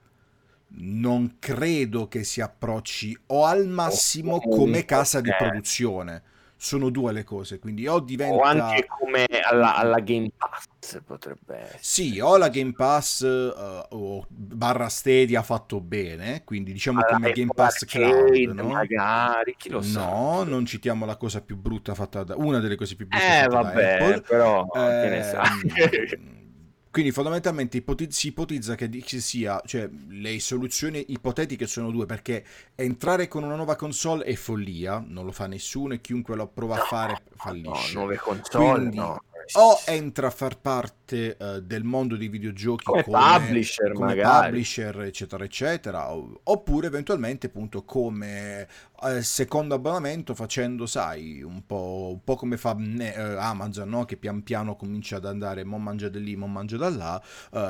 Non 0.78 1.36
credo 1.38 2.08
che 2.08 2.24
si 2.24 2.42
approcci 2.42 3.16
o 3.28 3.46
al 3.46 3.68
massimo 3.68 4.40
come 4.40 4.86
casa 4.86 5.22
di 5.22 5.30
produzione 5.38 6.24
sono 6.58 6.90
due 6.90 7.12
le 7.12 7.24
cose, 7.24 7.60
quindi 7.60 7.88
o 7.88 8.00
diventa... 8.00 8.36
O 8.36 8.42
anche 8.42 8.86
come 8.88 9.26
alla, 9.26 9.76
alla 9.76 10.00
Game 10.00 10.32
Pass 10.36 11.02
potrebbe 11.06 11.58
essere. 11.58 11.78
Sì, 11.82 12.20
o 12.20 12.38
la 12.38 12.50
Game 12.50 12.74
Pass 12.74 13.22
uh, 13.22 13.86
o 13.90 14.26
barra 14.30 14.90
Stadia 14.90 15.42
fatto 15.44 15.80
bene, 15.82 16.44
quindi 16.44 16.72
diciamo 16.72 17.02
alla 17.02 17.18
come 17.18 17.32
Game 17.32 17.52
Pass 17.54 17.84
Arcade, 17.84 18.44
Cloud, 18.44 18.58
no? 18.58 18.68
Magari, 18.70 19.56
chi 19.58 19.70
lo 19.70 19.82
sa. 19.82 20.10
No, 20.10 20.44
non 20.44 20.66
citiamo 20.66 21.06
la 21.06 21.18
cosa 21.18 21.42
più 21.42 21.58
brutta 21.58 21.94
fatta 21.94 22.24
da... 22.24 22.36
una 22.38 22.60
delle 22.60 22.76
cose 22.76 22.96
più 22.96 23.08
brutte 23.08 23.26
eh, 23.26 23.42
fatte 23.44 23.48
vabbè, 23.50 23.98
da 23.98 24.06
Apple. 24.06 24.22
però 24.22 24.68
eh, 24.74 25.02
che 25.02 25.10
ne 25.10 25.24
sai. 25.24 26.34
Quindi 26.96 27.12
fondamentalmente 27.12 27.76
ipotiz- 27.76 28.18
si 28.18 28.28
ipotizza 28.28 28.76
che 28.76 28.90
ci 29.04 29.20
sia, 29.20 29.62
cioè 29.66 29.90
le 30.08 30.40
soluzioni 30.40 31.04
ipotetiche 31.10 31.68
sono 31.68 31.92
due, 31.92 32.06
perché 32.06 32.46
entrare 32.74 33.28
con 33.28 33.44
una 33.44 33.58
nuova 33.58 33.76
console 33.76 34.24
è 34.24 34.34
follia, 34.36 35.04
non 35.06 35.26
lo 35.26 35.34
fa 35.34 35.46
nessuno 35.46 35.94
e 35.94 36.00
chiunque 36.00 36.38
lo 36.38 36.48
prova 36.48 36.76
a 36.76 36.86
fare 36.86 37.22
fallisce. 37.36 37.94
No, 37.94 38.00
nuove 38.00 38.16
console, 38.16 38.76
Quindi, 38.80 38.96
no 38.96 39.22
o 39.54 39.80
entra 39.86 40.28
a 40.28 40.32
far 40.32 40.60
parte 40.60 41.38
uh, 41.40 41.60
del 41.60 41.84
mondo 41.84 42.16
dei 42.16 42.28
videogiochi 42.28 42.86
come, 42.86 43.04
come 43.04 43.18
publisher, 43.18 43.94
come 43.94 44.16
magari. 44.16 44.48
publisher, 44.48 45.02
eccetera, 45.02 45.44
eccetera, 45.44 46.14
oppure 46.14 46.88
eventualmente 46.88 47.48
appunto 47.48 47.84
come 47.84 48.68
uh, 49.02 49.22
secondo 49.22 49.76
abbonamento 49.76 50.34
facendo, 50.34 50.86
sai, 50.86 51.42
un 51.42 51.66
po', 51.66 52.10
un 52.12 52.24
po 52.24 52.36
come 52.36 52.58
fa 52.58 52.76
uh, 52.78 53.38
Amazon, 53.38 53.90
no? 53.90 54.06
che 54.06 54.18
pian 54.18 54.44
piano 54.44 54.76
comincia 54.76 55.18
ad 55.18 55.26
andare, 55.26 55.64
mo 55.64 55.78
mangia 55.78 56.10
da 56.10 56.20
lì, 56.20 56.36
mo 56.36 56.48
mangia 56.48 56.78
da 56.78 56.90
là, 56.90 57.22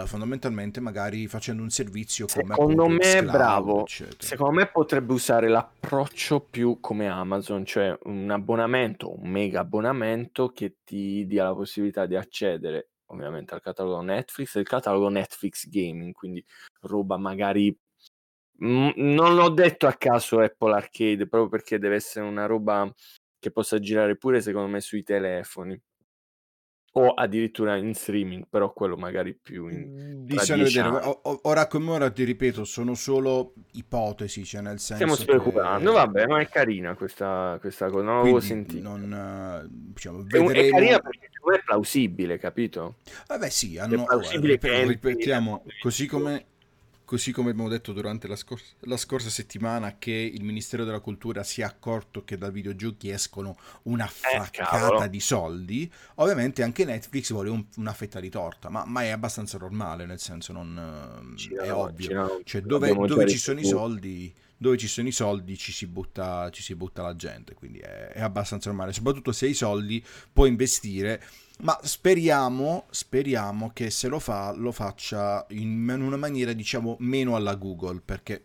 fondamentalmente 0.06 0.80
magari 0.80 1.28
facendo 1.28 1.62
un 1.62 1.70
servizio 1.70 2.28
come 2.28 2.56
Secondo 2.56 2.88
me 2.88 3.00
è 3.00 3.24
bravo, 3.24 3.82
eccetera. 3.82 4.18
secondo 4.20 4.54
me 4.54 4.68
potrebbe 4.68 5.14
usare 5.14 5.48
l'approccio 5.48 6.42
più 6.42 6.80
come 6.80 7.08
Amazon, 7.08 7.66
cioè 7.66 7.98
un 8.04 8.30
abbonamento, 8.30 9.20
un 9.20 9.30
mega 9.30 9.62
abbonamento 9.62 10.50
che 10.50 10.78
ti 10.84 11.26
dia 11.26 11.44
la 11.46 11.54
possibilità 11.54 12.06
di 12.06 12.16
accedere 12.16 12.90
ovviamente 13.08 13.54
al 13.54 13.62
catalogo 13.62 14.02
Netflix 14.02 14.56
e 14.56 14.62
il 14.62 14.68
catalogo 14.68 15.10
Netflix 15.10 15.68
Gaming, 15.70 16.14
quindi 16.14 16.44
roba 16.82 17.18
magari 17.18 17.78
non 18.58 19.36
l'ho 19.36 19.50
detto 19.50 19.88
a 19.88 19.94
caso 19.94 20.40
Apple 20.40 20.74
Arcade 20.74 21.28
proprio 21.28 21.50
perché 21.50 21.80
deve 21.80 21.96
essere 21.96 22.26
una 22.26 22.46
roba 22.46 22.92
che 23.40 23.52
possa 23.52 23.80
girare 23.80 24.18
pure 24.18 24.42
secondo 24.42 24.68
me 24.70 24.82
sui 24.82 25.04
telefoni. 25.04 25.80
O 26.98 27.10
addirittura 27.10 27.76
in 27.76 27.94
streaming, 27.94 28.48
però 28.50 28.72
quello 28.72 28.96
magari 28.96 29.36
più 29.36 29.68
in 29.68 30.24
Bisogna 30.24 30.64
vedere, 30.64 31.20
ora 31.42 31.68
come 31.68 31.92
ora 31.92 32.10
ti 32.10 32.24
ripeto, 32.24 32.64
sono 32.64 32.94
solo 32.94 33.54
ipotesi, 33.74 34.46
cioè 34.46 34.62
nel 34.62 34.80
senso 34.80 35.06
Stiamo 35.06 35.16
speculando, 35.16 35.92
che... 35.92 35.98
vabbè, 35.98 36.28
ma 36.28 36.40
è 36.40 36.48
carina 36.48 36.96
questa, 36.96 37.58
questa 37.60 37.90
cosa, 37.90 38.02
non 38.02 38.16
l'avevo 38.20 38.40
sentita. 38.40 38.88
Non, 38.88 39.12
eh, 39.12 39.68
diciamo, 39.70 40.20
vedremo... 40.24 40.52
è, 40.52 40.70
carina 40.70 41.00
perché 41.00 41.26
è 41.26 41.64
plausibile, 41.66 42.38
capito? 42.38 42.96
Vabbè 43.28 43.50
sì, 43.50 43.78
hanno, 43.78 44.04
è 44.04 44.06
plausibile 44.06 44.58
ora, 44.64 44.84
ripetiamo, 44.86 45.66
così 45.82 46.08
come 46.08 46.46
Così 47.06 47.32
come 47.32 47.52
abbiamo 47.52 47.70
detto 47.70 47.94
durante 47.94 48.28
la, 48.28 48.36
scor- 48.36 48.62
la, 48.80 48.98
scorsa 48.98 49.30
settimana 49.30 49.98
che 50.00 50.12
il 50.12 50.44
Ministero 50.44 50.84
della 50.84 51.00
Cultura 51.00 51.44
si 51.44 51.62
è 51.62 51.64
accorto 51.64 52.24
che 52.24 52.36
da 52.36 52.50
videogiochi 52.50 53.10
escono 53.10 53.56
una 53.84 54.08
fraccata 54.08 55.06
eh, 55.06 55.10
di 55.10 55.20
soldi, 55.20 55.92
ovviamente 56.16 56.64
anche 56.64 56.84
Netflix 56.84 57.32
vuole 57.32 57.50
un- 57.50 57.66
una 57.78 57.94
fetta 57.94 58.20
di 58.20 58.30
torta, 58.30 58.70
ma, 58.70 58.86
ma, 58.86 59.04
è 59.04 59.10
abbastanza 59.10 59.60
normale, 59.60 60.08
nel 60.08 60.20
senso 60.20 60.52
non 60.52 61.34
ci 61.38 61.54
è 61.54 61.68
no, 61.68 61.78
ovvio. 61.78 62.14
No, 62.14 62.42
cioè 62.44 62.62
dove, 62.62 62.92
dove 62.92 63.28
ci 63.28 63.38
sono 63.38 63.60
i 63.60 63.66
soldi 63.66 64.34
dove 64.58 64.78
ci 64.78 64.88
sono 64.88 65.08
i 65.08 65.12
soldi 65.12 65.58
ci 65.58 65.72
si 65.72 65.88
butta, 65.88 66.50
ci 66.52 66.62
si 66.62 66.76
butta 66.76 67.02
la 67.02 67.16
gente, 67.16 67.54
quindi 67.54 67.80
è, 67.80 68.08
è 68.08 68.22
abbastanza 68.22 68.70
normale, 68.70 68.94
soprattutto 68.94 69.32
se 69.32 69.46
hai 69.46 69.52
i 69.52 69.56
soldi 69.56 70.04
puoi 70.32 70.50
investire 70.50 71.22
ma 71.60 71.78
speriamo, 71.82 72.86
speriamo 72.90 73.72
che 73.74 73.90
se 73.90 74.10
lo 74.10 74.20
fa 74.20 74.52
lo 74.54 74.74
faccia 74.74 75.46
in 75.50 75.90
una 75.90 76.18
maniera 76.18 76.52
diciamo 76.52 76.98
meno 77.00 77.36
alla 77.38 77.56
Google 77.56 78.02
perché 78.04 78.44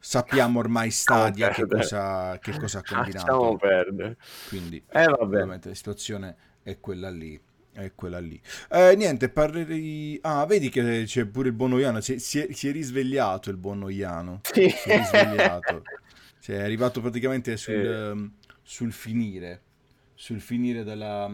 sappiamo 0.00 0.58
ormai 0.58 0.90
Stadia 0.90 1.50
che 1.50 1.66
cosa, 1.66 2.36
che 2.38 2.58
cosa 2.58 2.80
ha 2.80 2.82
combinato. 2.82 3.26
Lasciamo 3.26 3.56
perdere. 3.56 4.16
Quindi 4.48 4.82
eh, 4.90 5.06
ovviamente 5.06 5.68
la 5.68 5.74
situazione 5.74 6.36
è 6.62 6.80
quella 6.80 7.08
lì 7.08 7.40
è 7.74 7.92
quella 7.94 8.18
lì 8.18 8.40
eh, 8.70 8.94
niente 8.96 9.28
parlerei 9.28 10.18
ah 10.22 10.46
vedi 10.46 10.70
che 10.70 11.04
c'è 11.06 11.26
pure 11.26 11.48
il 11.48 11.54
buon 11.54 11.74
Oiano 11.74 12.00
si, 12.00 12.18
si, 12.18 12.40
è, 12.40 12.52
si 12.52 12.68
è 12.68 12.72
risvegliato 12.72 13.50
il 13.50 13.56
buon 13.56 13.82
sì. 13.82 14.68
si 14.70 14.88
è 14.88 14.98
risvegliato 14.98 15.82
cioè, 16.40 16.56
è 16.56 16.62
arrivato 16.62 17.00
praticamente 17.00 17.56
sul, 17.56 17.74
sì. 17.74 17.86
um, 17.86 18.32
sul 18.62 18.92
finire 18.92 19.62
sul 20.14 20.40
finire 20.40 20.84
della 20.84 21.28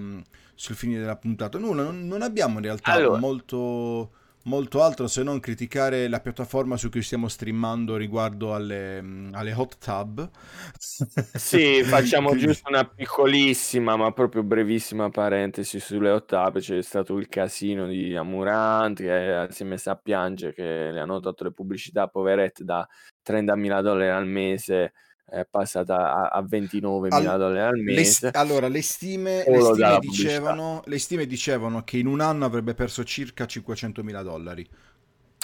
sul 0.61 0.76
finire 0.76 1.01
della 1.01 1.16
puntata. 1.16 1.57
Nulla, 1.57 1.84
non, 1.84 2.07
non 2.07 2.20
abbiamo 2.20 2.59
in 2.59 2.64
realtà 2.64 2.93
allora. 2.93 3.18
molto, 3.18 4.11
molto 4.45 4.82
altro 4.82 5.07
se 5.07 5.22
non 5.22 5.41
criticare 5.41 6.09
la 6.09 6.20
piattaforma 6.20 6.76
su 6.76 6.88
cui 6.88 7.03
stiamo 7.03 7.28
streamando 7.28 7.97
riguardo 7.97 8.55
alle, 8.55 8.99
alle 9.32 9.53
hot 9.53 9.78
tub. 9.78 10.30
Sì, 10.78 11.82
facciamo 11.84 12.34
giusto 12.36 12.68
una 12.68 12.84
piccolissima 12.84 13.97
ma 13.97 14.12
proprio 14.12 14.43
brevissima 14.43 15.11
parentesi 15.11 15.80
sulle 15.80 16.11
hot 16.11 16.26
tub. 16.26 16.59
C'è 16.59 16.82
stato 16.82 17.16
il 17.16 17.28
casino 17.28 17.86
di 17.86 18.16
Amurant 18.16 18.99
che 18.99 19.47
si 19.51 19.62
è 19.62 19.66
messa 19.66 19.93
a 19.93 19.97
piangere 19.97 20.55
che 20.55 20.91
le 20.91 21.01
hanno 21.01 21.20
dato 21.20 21.45
le 21.45 21.53
pubblicità 21.53 22.07
poverette 22.07 22.64
da 22.64 22.86
30.000 23.24 23.82
dollari 23.82 24.11
al 24.11 24.26
mese 24.26 24.93
è 25.31 25.47
passata 25.49 26.12
a, 26.12 26.28
a 26.28 26.43
29 26.43 27.09
mila 27.11 27.37
dollari 27.37 27.76
al 27.76 27.83
mese. 27.83 28.31
Le, 28.33 28.39
allora, 28.39 28.68
le 28.68 28.83
stime, 28.83 29.45
le 29.47 29.61
stime, 29.61 29.99
dicevano, 30.01 30.83
le 30.85 30.99
stime, 30.99 31.26
dicevano, 31.26 31.85
che 31.85 31.99
in 31.99 32.07
un 32.07 32.20
anno 32.20 32.45
avrebbe 32.45 32.74
perso 32.74 33.05
circa 33.05 33.47
500 33.47 34.03
mila 34.03 34.22
dollari. 34.22 34.68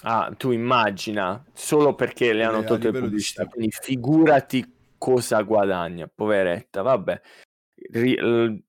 Ah, 0.03 0.33
tu 0.37 0.51
immagina, 0.51 1.43
solo 1.55 1.95
perché 1.95 2.33
le 2.33 2.45
hanno 2.45 2.59
Eh, 2.59 2.65
a 2.65 2.65
tolte 2.65 2.91
le 2.91 2.99
pubblicità, 2.99 3.47
quindi 3.47 3.71
figurati 3.71 4.75
cosa 4.99 5.41
guadagna, 5.43 6.11
poveretta, 6.13 6.83
vabbè. 6.83 7.21
Ri- 7.93 8.65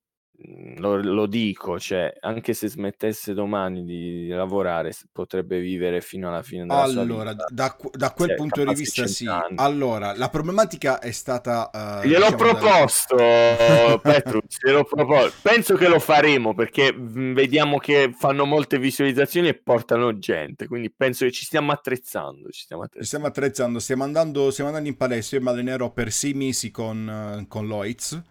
lo, 0.77 0.97
lo 1.01 1.25
dico, 1.25 1.79
cioè, 1.79 2.13
anche 2.19 2.53
se 2.53 2.67
smettesse 2.69 3.33
domani 3.33 3.83
di 3.83 4.27
lavorare, 4.29 4.93
potrebbe 5.11 5.59
vivere 5.59 6.01
fino 6.01 6.27
alla 6.29 6.43
fine 6.43 6.65
della 6.67 6.85
sua 6.85 7.01
Allora, 7.01 7.31
vita. 7.31 7.45
da, 7.47 7.75
da 7.91 8.13
quel 8.13 8.29
Cioè, 8.29 8.35
punto 8.35 8.63
di 8.63 8.73
vista 8.73 9.05
sì. 9.07 9.25
100 9.25 9.31
anni. 9.31 9.55
Allora, 9.55 10.15
la 10.15 10.29
problematica 10.29 10.99
è 10.99 11.11
stata... 11.11 11.69
eh, 12.03 12.07
Gliel'ho 12.07 12.31
diciamo, 12.31 12.51
da- 12.51 12.59
proposto, 12.59 13.15
Petrus, 14.03 14.57
gliel'ho 14.63 14.83
proposto. 14.83 15.37
Penso 15.41 15.75
che 15.75 15.87
lo 15.87 15.99
faremo 15.99 16.53
perché 16.53 16.93
mh, 16.93 17.33
vediamo 17.33 17.77
che 17.79 18.13
fanno 18.17 18.45
molte 18.45 18.77
visualizzazioni 18.79 19.47
e 19.47 19.55
portano 19.55 20.17
gente, 20.19 20.67
quindi 20.67 20.91
penso 20.91 21.25
che 21.25 21.31
ci 21.31 21.45
stiamo 21.45 21.71
attrezzando. 21.71 22.49
Ci 22.49 22.61
stiamo 22.61 22.83
Ci 22.91 22.99
attrezzando. 22.99 23.05
stiamo 23.07 23.25
attrezzando, 23.27 23.79
stiamo 23.79 24.03
andando, 24.03 24.51
stiamo 24.51 24.69
andando 24.69 24.89
in 24.89 24.97
palestra, 24.97 25.37
io 25.37 25.43
mi 25.43 25.49
allenerò 25.49 25.91
per 25.91 26.11
sei 26.11 26.33
mesi 26.33 26.69
con, 26.71 27.39
eh, 27.41 27.47
con 27.47 27.65
Loiz, 27.67 28.21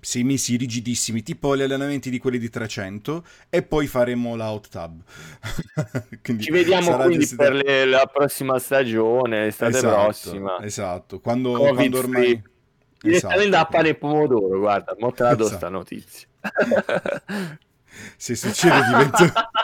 sei 0.00 0.24
mesi 0.24 0.56
rigidissimi, 0.56 1.22
tipo 1.22 1.56
gli 1.56 1.62
allenamenti 1.62 2.10
di 2.10 2.18
quelli 2.18 2.38
di 2.38 2.50
300, 2.50 3.24
e 3.48 3.62
poi 3.62 3.86
faremo 3.86 4.36
la 4.36 4.50
hot 4.52 4.68
tub. 4.68 5.00
Ci 6.38 6.50
vediamo 6.50 6.96
quindi 6.96 7.26
per 7.34 7.52
le- 7.54 7.84
la 7.86 8.08
prossima 8.12 8.58
stagione, 8.58 9.44
l'estate 9.44 9.76
Esatto, 9.76 10.02
prossima. 10.02 10.62
Esatto, 10.62 11.20
quando, 11.20 11.52
quando 11.52 11.98
ormai... 11.98 12.42
Direttamente 13.04 13.48
Esatto, 13.48 13.70
da 13.70 13.76
pane 13.76 13.88
e 13.90 13.94
pomodoro, 13.96 14.58
guarda, 14.58 14.96
mo 14.98 15.12
te 15.12 15.24
la 15.24 15.34
do 15.34 15.42
Esatto. 15.44 15.58
sta 15.58 15.68
notizia. 15.68 16.26
Se 18.16 18.34
succede 18.34 18.82
diventa... 18.86 19.50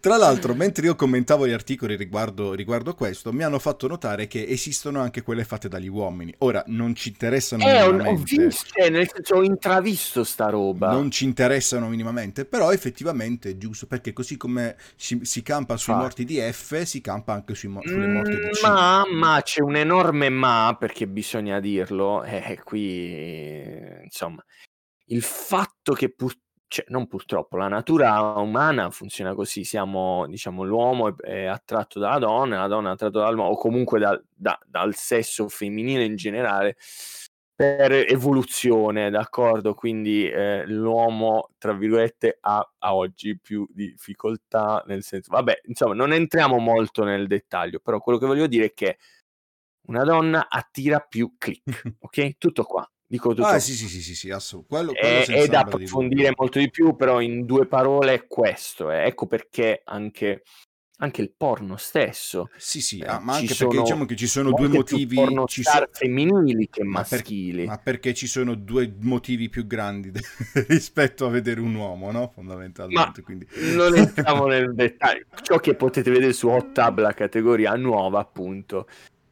Tra 0.00 0.16
l'altro, 0.16 0.54
mentre 0.54 0.86
io 0.86 0.94
commentavo 0.96 1.46
gli 1.46 1.52
articoli 1.52 1.96
riguardo, 1.96 2.54
riguardo 2.54 2.94
questo, 2.94 3.32
mi 3.32 3.42
hanno 3.44 3.58
fatto 3.58 3.86
notare 3.86 4.26
che 4.26 4.44
esistono 4.46 5.00
anche 5.00 5.22
quelle 5.22 5.44
fatte 5.44 5.68
dagli 5.68 5.88
uomini. 5.88 6.34
Ora, 6.38 6.62
non 6.68 6.94
ci 6.94 7.10
interessano 7.10 7.64
Eh, 7.64 7.82
ho, 7.82 7.86
ho 7.86 7.90
minimamente. 7.92 8.36
visto, 8.36 8.70
cioè, 8.72 8.90
nel 8.90 9.08
senso, 9.12 9.34
ho 9.36 9.42
intravisto 9.42 10.24
sta 10.24 10.48
roba. 10.48 10.90
Non 10.90 11.10
ci 11.10 11.24
interessano 11.24 11.88
minimamente, 11.88 12.44
però 12.44 12.72
effettivamente 12.72 13.50
è 13.50 13.56
giusto 13.56 13.86
perché 13.86 14.12
così 14.12 14.36
come 14.36 14.76
si, 14.96 15.20
si 15.22 15.42
campa 15.42 15.76
sui 15.76 15.92
Fa. 15.92 15.98
morti 16.00 16.24
di 16.24 16.40
F, 16.40 16.82
si 16.82 17.00
campa 17.00 17.32
anche 17.34 17.54
sui 17.54 17.70
sulle 17.84 18.06
morti 18.06 18.30
di 18.30 18.46
Mm, 18.46 18.50
C. 18.50 18.62
ma, 18.62 19.04
ma 19.12 19.40
c'è 19.42 19.60
un 19.62 19.76
enorme 19.76 20.28
ma, 20.30 20.76
perché 20.78 21.06
bisogna 21.06 21.60
dirlo, 21.60 22.22
eh, 22.24 22.60
qui, 22.64 22.86
eh, 23.14 24.00
insomma, 24.04 24.42
il 25.06 25.22
fatto 25.22 25.92
che 25.94 26.12
pur, 26.14 26.34
cioè, 26.68 26.84
non 26.88 27.06
purtroppo, 27.06 27.56
la 27.56 27.68
natura 27.68 28.20
umana 28.38 28.90
funziona 28.90 29.34
così, 29.34 29.64
siamo, 29.64 30.26
diciamo, 30.28 30.62
l'uomo 30.64 31.08
è, 31.08 31.14
è 31.22 31.44
attratto 31.46 31.98
dalla 31.98 32.18
donna, 32.18 32.60
la 32.60 32.66
donna 32.68 32.90
è 32.90 32.92
attratta 32.92 33.20
dall'uomo, 33.20 33.50
o 33.50 33.56
comunque 33.56 33.98
dal- 33.98 34.22
da- 34.32 34.58
dal 34.66 34.94
sesso 34.94 35.48
femminile 35.48 36.04
in 36.04 36.16
generale, 36.16 36.76
per 37.54 37.90
evoluzione, 37.92 39.10
d'accordo? 39.10 39.74
Quindi 39.74 40.28
eh, 40.28 40.64
l'uomo, 40.66 41.50
tra 41.58 41.72
virgolette, 41.72 42.38
ha 42.40 42.72
a 42.78 42.94
oggi 42.94 43.36
più 43.40 43.66
difficoltà, 43.72 44.84
nel 44.86 45.02
senso, 45.02 45.30
vabbè, 45.32 45.62
insomma, 45.66 45.94
non 45.94 46.12
entriamo 46.12 46.58
molto 46.58 47.02
nel 47.02 47.26
dettaglio, 47.26 47.80
però 47.80 47.98
quello 48.00 48.18
che 48.18 48.26
voglio 48.26 48.46
dire 48.46 48.66
è 48.66 48.74
che 48.74 48.98
una 49.88 50.04
donna 50.04 50.48
attira 50.48 51.00
più 51.00 51.34
click, 51.38 51.62
ok? 52.00 52.38
Tutto 52.38 52.64
qua, 52.64 52.88
dico 53.08 53.30
tutto 53.34 53.46
Ah, 53.46 53.58
sì, 53.58 53.72
sì, 53.72 53.88
sì, 53.88 54.00
sì, 54.02 54.14
sì, 54.14 54.30
assolut- 54.30 54.68
quello, 54.68 54.92
quello 54.92 55.24
È, 55.24 55.46
da 55.46 55.46
di 55.46 55.54
approfondire 55.56 56.22
dubbio. 56.28 56.34
molto 56.36 56.58
di 56.58 56.70
più, 56.70 56.94
però 56.94 57.20
in 57.20 57.44
due 57.46 57.66
parole 57.66 58.12
è 58.14 58.26
questo. 58.26 58.90
eh. 58.90 59.06
Ecco 59.06 59.26
perché 59.26 59.80
anche, 59.84 60.42
anche 60.98 61.22
il 61.22 61.32
porno 61.36 61.76
stesso. 61.76 62.50
Sì, 62.56 62.80
sì, 62.82 62.98
eh, 62.98 63.06
ah, 63.06 63.18
ma 63.20 63.34
anche 63.34 63.46
perché 63.54 63.54
sono 63.70 63.82
diciamo 63.82 64.04
che 64.04 64.16
ci 64.16 64.26
sono 64.26 64.52
due 64.52 64.68
motivi, 64.68 65.14
porno 65.14 65.46
ci 65.46 65.62
star 65.62 65.88
so- 65.90 65.98
femminili 65.98 66.68
che 66.68 66.82
ma, 66.84 67.02
per- 67.02 67.18
maschili. 67.20 67.64
ma 67.66 67.78
perché 67.78 68.12
ci 68.14 68.26
sono 68.26 68.54
due 68.54 68.92
motivi 69.00 69.48
più 69.48 69.66
grandi 69.66 70.10
de- 70.10 70.20
rispetto 70.68 71.24
a 71.24 71.30
vedere 71.30 71.60
un 71.60 71.74
uomo, 71.74 72.10
no? 72.10 72.20
Ma 72.20 72.28
Fondamentalmente, 72.28 73.22
quindi... 73.22 73.46
non 73.74 73.94
entriamo 73.96 74.46
nel 74.48 74.74
dettaglio. 74.74 75.24
Ciò 75.42 75.58
che 75.58 75.74
potete 75.74 76.10
vedere 76.10 76.32
su 76.32 76.48
Hot 76.48 76.72
Tub, 76.72 76.98
la 77.00 77.14
categoria 77.14 77.74
nuova, 77.76 78.18
appunto, 78.20 78.86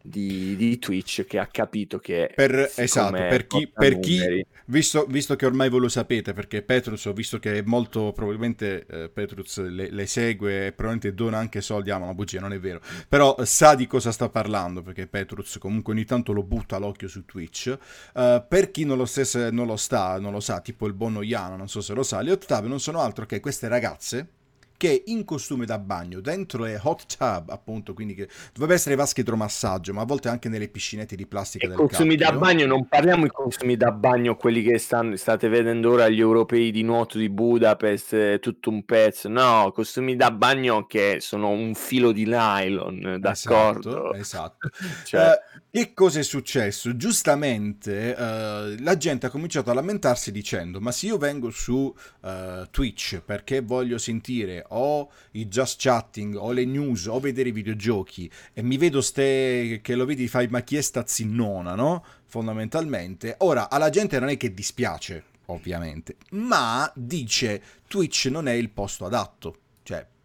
di, 0.08 0.56
di 0.56 0.78
Twitch, 0.78 1.24
che 1.24 1.38
ha 1.38 1.46
capito 1.46 1.98
che 1.98 2.32
Per, 2.34 2.72
esatto, 2.76 3.12
per 3.12 3.46
chi, 3.46 3.70
per 3.72 3.98
chi 3.98 4.44
visto, 4.66 5.04
visto 5.06 5.36
che 5.36 5.46
ormai 5.46 5.68
voi 5.68 5.80
lo 5.80 5.88
sapete, 5.88 6.32
perché 6.32 6.62
Petrus, 6.62 7.04
ho 7.06 7.12
visto 7.12 7.38
che 7.38 7.62
molto 7.64 8.12
probabilmente 8.12 8.86
eh, 8.86 9.08
Petrus 9.08 9.58
le, 9.58 9.90
le 9.90 10.06
segue 10.06 10.66
e 10.66 10.72
probabilmente 10.72 11.14
dona 11.14 11.38
anche 11.38 11.60
soldi, 11.60 11.90
ah, 11.90 11.98
ma 11.98 12.14
bugia, 12.14 12.40
non 12.40 12.52
è 12.52 12.60
vero, 12.60 12.80
però 13.08 13.36
sa 13.44 13.74
di 13.74 13.86
cosa 13.86 14.12
sta 14.12 14.28
parlando, 14.28 14.82
perché 14.82 15.06
Petrus 15.06 15.58
comunque 15.58 15.92
ogni 15.92 16.04
tanto 16.04 16.32
lo 16.32 16.42
butta 16.42 16.78
l'occhio 16.78 17.08
su 17.08 17.24
Twitch. 17.24 17.76
Eh, 18.14 18.44
per 18.48 18.70
chi 18.70 18.84
non 18.84 18.96
lo, 18.96 19.06
stesse, 19.06 19.50
non 19.50 19.66
lo 19.66 19.76
sta, 19.76 20.18
non 20.18 20.32
lo 20.32 20.40
sa, 20.40 20.60
tipo 20.60 20.86
il 20.86 20.92
buon 20.94 21.16
Oiano, 21.16 21.56
non 21.56 21.68
so 21.68 21.80
se 21.80 21.94
lo 21.94 22.02
sa, 22.02 22.20
le 22.20 22.38
tub 22.38 22.66
non 22.66 22.80
sono 22.80 23.00
altro 23.00 23.26
che 23.26 23.40
queste 23.40 23.68
ragazze 23.68 24.28
che 24.76 25.04
in 25.06 25.24
costume 25.24 25.66
da 25.66 25.78
bagno 25.78 26.20
dentro 26.20 26.64
le 26.64 26.78
hot 26.82 27.16
tub 27.16 27.50
appunto 27.50 27.94
quindi 27.94 28.14
che 28.14 28.28
dovrebbe 28.52 28.74
essere 28.74 28.94
vasche 28.94 29.22
idromassaggio 29.22 29.92
ma 29.92 30.02
a 30.02 30.04
volte 30.04 30.28
anche 30.28 30.48
nelle 30.48 30.68
piscinette 30.68 31.16
di 31.16 31.26
plastica 31.26 31.66
E 31.66 31.68
del 31.68 31.76
consumi 31.76 32.16
da 32.16 32.32
bagno, 32.32 32.66
non 32.66 32.86
parliamo 32.86 33.24
di 33.24 33.30
consumi 33.30 33.76
da 33.76 33.90
bagno, 33.92 34.36
quelli 34.36 34.62
che 34.62 34.78
stanno, 34.78 35.16
state 35.16 35.48
vedendo 35.48 35.90
ora 35.90 36.08
gli 36.08 36.20
europei 36.20 36.70
di 36.70 36.82
nuoto 36.82 37.18
di 37.18 37.28
Budapest, 37.28 38.12
eh, 38.12 38.38
tutto 38.40 38.70
un 38.70 38.84
pezzo. 38.84 39.28
No, 39.28 39.70
costumi 39.74 40.16
da 40.16 40.30
bagno 40.30 40.86
che 40.86 41.18
sono 41.20 41.48
un 41.48 41.74
filo 41.74 42.12
di 42.12 42.24
nylon, 42.24 43.16
d'accordo? 43.18 44.12
Esatto, 44.14 44.68
esatto. 44.68 44.70
Cioè, 45.04 45.30
Eh, 45.30 45.60
che 45.76 45.92
cosa 45.92 46.20
è 46.20 46.22
successo? 46.22 46.96
Giustamente 46.96 48.16
eh, 48.16 48.76
la 48.80 48.96
gente 48.96 49.26
ha 49.26 49.28
cominciato 49.28 49.70
a 49.70 49.74
lamentarsi 49.74 50.32
dicendo: 50.32 50.80
Ma 50.80 50.90
se 50.90 51.04
io 51.04 51.18
vengo 51.18 51.50
su 51.50 51.94
eh, 52.24 52.66
Twitch 52.70 53.20
perché 53.20 53.60
voglio 53.60 53.98
sentire 53.98 54.64
o 54.68 55.10
i 55.32 55.46
just 55.48 55.78
chatting 55.78 56.34
o 56.34 56.52
le 56.52 56.64
news 56.64 57.04
o 57.04 57.20
vedere 57.20 57.50
i 57.50 57.52
videogiochi 57.52 58.30
e 58.54 58.62
mi 58.62 58.78
vedo 58.78 59.02
ste 59.02 59.80
che 59.82 59.94
lo 59.96 60.06
vedi, 60.06 60.28
fai 60.28 60.48
ma 60.48 60.62
chi 60.62 60.78
è 60.78 60.80
sta 60.80 61.04
zinnona, 61.06 61.74
no? 61.74 62.02
Fondamentalmente. 62.24 63.34
Ora, 63.40 63.68
alla 63.68 63.90
gente 63.90 64.18
non 64.18 64.30
è 64.30 64.38
che 64.38 64.54
dispiace, 64.54 65.24
ovviamente, 65.46 66.16
ma 66.30 66.90
dice 66.94 67.62
Twitch 67.86 68.28
non 68.30 68.48
è 68.48 68.52
il 68.52 68.70
posto 68.70 69.04
adatto. 69.04 69.58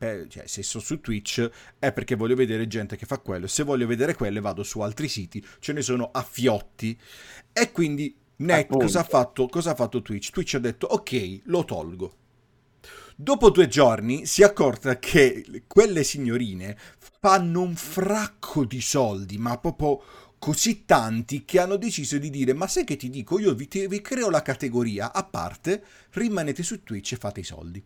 Cioè, 0.01 0.17
per- 0.17 0.27
cioè, 0.27 0.47
se 0.47 0.63
sto 0.63 0.79
su 0.79 0.99
Twitch 0.99 1.47
è 1.77 1.91
perché 1.91 2.15
voglio 2.15 2.35
vedere 2.35 2.67
gente 2.67 2.95
che 2.95 3.05
fa 3.05 3.19
quello. 3.19 3.45
Se 3.45 3.63
voglio 3.63 3.85
vedere 3.85 4.15
quello 4.15 4.41
vado 4.41 4.63
su 4.63 4.79
altri 4.79 5.07
siti, 5.07 5.45
ce 5.59 5.73
ne 5.73 5.81
sono 5.81 6.09
a 6.11 6.23
fiotti. 6.23 6.97
E 7.53 7.71
quindi 7.71 8.15
Net, 8.37 8.67
cosa 8.67 9.01
ha, 9.01 9.03
fatto, 9.03 9.47
cosa 9.47 9.71
ha 9.71 9.75
fatto 9.75 10.01
Twitch? 10.01 10.31
Twitch 10.31 10.55
ha 10.55 10.59
detto 10.59 10.87
ok, 10.87 11.41
lo 11.43 11.63
tolgo. 11.63 12.15
Dopo 13.15 13.51
due 13.51 13.67
giorni 13.67 14.25
si 14.25 14.41
è 14.41 14.45
accorta 14.45 14.97
che 14.97 15.63
quelle 15.67 16.03
signorine 16.03 16.75
fanno 17.19 17.61
un 17.61 17.75
fracco 17.75 18.65
di 18.65 18.81
soldi, 18.81 19.37
ma 19.37 19.59
proprio 19.59 20.01
così 20.39 20.85
tanti 20.85 21.45
che 21.45 21.59
hanno 21.59 21.75
deciso 21.75 22.17
di 22.17 22.31
dire 22.31 22.53
ma 22.53 22.65
sai 22.67 22.83
che 22.83 22.95
ti 22.95 23.11
dico 23.11 23.37
io 23.37 23.53
vi, 23.53 23.67
te- 23.67 23.87
vi 23.87 24.01
creo 24.01 24.31
la 24.31 24.41
categoria 24.41 25.13
a 25.13 25.23
parte 25.23 25.83
rimanete 26.13 26.63
su 26.63 26.81
Twitch 26.81 27.11
e 27.11 27.17
fate 27.17 27.41
i 27.41 27.43
soldi 27.43 27.83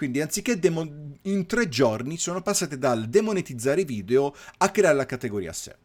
quindi 0.00 0.22
anziché 0.22 0.58
demo- 0.58 1.18
in 1.24 1.44
tre 1.44 1.68
giorni 1.68 2.16
sono 2.16 2.40
passate 2.40 2.78
dal 2.78 3.04
demonetizzare 3.04 3.82
i 3.82 3.84
video 3.84 4.34
a 4.56 4.70
creare 4.70 4.96
la 4.96 5.04
categoria 5.04 5.50
a 5.50 5.52
sé 5.52 5.76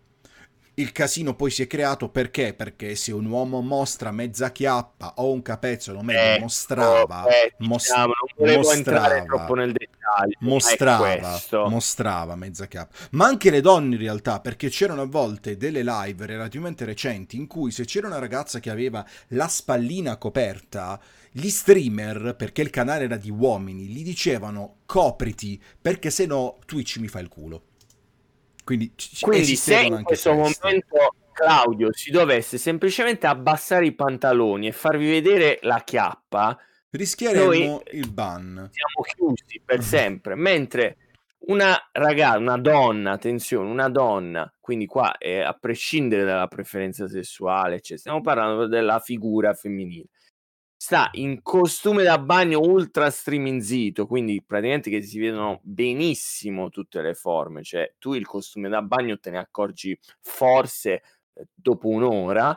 il 0.75 0.91
casino 0.93 1.35
poi 1.35 1.51
si 1.51 1.61
è 1.61 1.67
creato 1.67 2.09
perché? 2.09 2.53
Perché 2.53 2.95
se 2.95 3.11
un 3.11 3.25
uomo 3.25 3.61
mostra 3.61 4.11
mezza 4.11 4.51
chiappa 4.51 5.13
o 5.17 5.31
un 5.31 5.41
capezzolo, 5.41 6.01
meglio, 6.01 6.41
mostrava, 6.41 7.25
eh, 7.27 7.53
mos- 7.59 7.83
diciamo, 7.83 8.07
non 8.07 8.13
volevo 8.35 8.71
entrare 8.73 9.19
mostrava, 9.19 9.25
troppo 9.25 9.53
nel 9.55 9.71
dettaglio. 9.71 10.37
mostrava, 10.39 11.41
mostrava 11.69 12.35
mezza 12.35 12.67
chiappa. 12.67 12.93
Ma 13.11 13.25
anche 13.25 13.51
le 13.51 13.61
donne 13.61 13.95
in 13.95 14.01
realtà, 14.01 14.41
perché 14.41 14.67
c'erano 14.67 15.03
a 15.03 15.05
volte 15.05 15.55
delle 15.55 15.81
live 15.81 16.25
relativamente 16.25 16.83
recenti 16.83 17.37
in 17.37 17.47
cui 17.47 17.71
se 17.71 17.85
c'era 17.85 18.07
una 18.07 18.19
ragazza 18.19 18.59
che 18.59 18.69
aveva 18.69 19.05
la 19.29 19.47
spallina 19.47 20.17
coperta, 20.17 20.99
gli 21.37 21.49
streamer, 21.49 22.33
perché 22.37 22.61
il 22.61 22.69
canale 22.69 23.03
era 23.03 23.17
di 23.17 23.29
uomini, 23.29 23.87
gli 23.87 24.03
dicevano 24.03 24.77
copriti 24.85 25.61
perché 25.81 26.09
se 26.09 26.25
no 26.25 26.59
Twitch 26.65 26.97
mi 26.99 27.09
fa 27.09 27.19
il 27.19 27.27
culo. 27.27 27.63
Quindi, 28.63 28.93
Quindi 29.19 29.57
se 29.57 29.81
in 29.81 30.03
questo 30.03 30.33
queste. 30.33 30.59
momento 30.63 31.15
Claudio 31.33 31.89
si 31.91 32.09
dovesse 32.09 32.57
semplicemente 32.57 33.27
abbassare 33.27 33.85
i 33.85 33.91
pantaloni 33.93 34.67
e 34.67 34.71
farvi 34.71 35.09
vedere 35.09 35.59
la 35.63 35.81
chiappa, 35.83 36.57
Rischieremmo 36.89 37.43
Noi- 37.45 37.81
il 37.91 38.09
ban. 38.09 38.69
siamo 38.71 39.03
chiusi 39.35 39.61
per 39.63 39.83
sempre. 39.83 40.35
Mentre 40.35 40.95
una 41.47 41.77
ragazza, 41.91 42.37
una 42.37 42.57
donna, 42.57 43.11
attenzione, 43.11 43.69
una 43.69 43.89
donna, 43.89 44.49
quindi 44.61 44.85
qua 44.85 45.17
è 45.17 45.39
a 45.39 45.51
prescindere 45.51 46.23
dalla 46.23 46.47
preferenza 46.47 47.09
sessuale, 47.09 47.81
cioè 47.81 47.97
stiamo 47.97 48.21
parlando 48.21 48.67
della 48.67 48.99
figura 48.99 49.53
femminile. 49.53 50.05
Sta 50.77 51.09
in 51.13 51.41
costume 51.41 52.03
da 52.03 52.19
bagno 52.19 52.59
ultra 52.59 53.09
streaminzito, 53.09 54.05
quindi 54.05 54.43
praticamente 54.43 54.89
che 54.89 55.01
si 55.01 55.19
vedono 55.19 55.59
benissimo 55.63 56.69
tutte 56.69 57.01
le 57.01 57.13
forme, 57.13 57.63
cioè 57.63 57.95
tu 57.97 58.13
il 58.13 58.25
costume 58.25 58.69
da 58.69 58.81
bagno 58.81 59.17
te 59.19 59.31
ne 59.31 59.39
accorgi 59.39 59.97
forse 60.21 61.01
eh, 61.33 61.47
dopo 61.53 61.87
un'ora, 61.87 62.55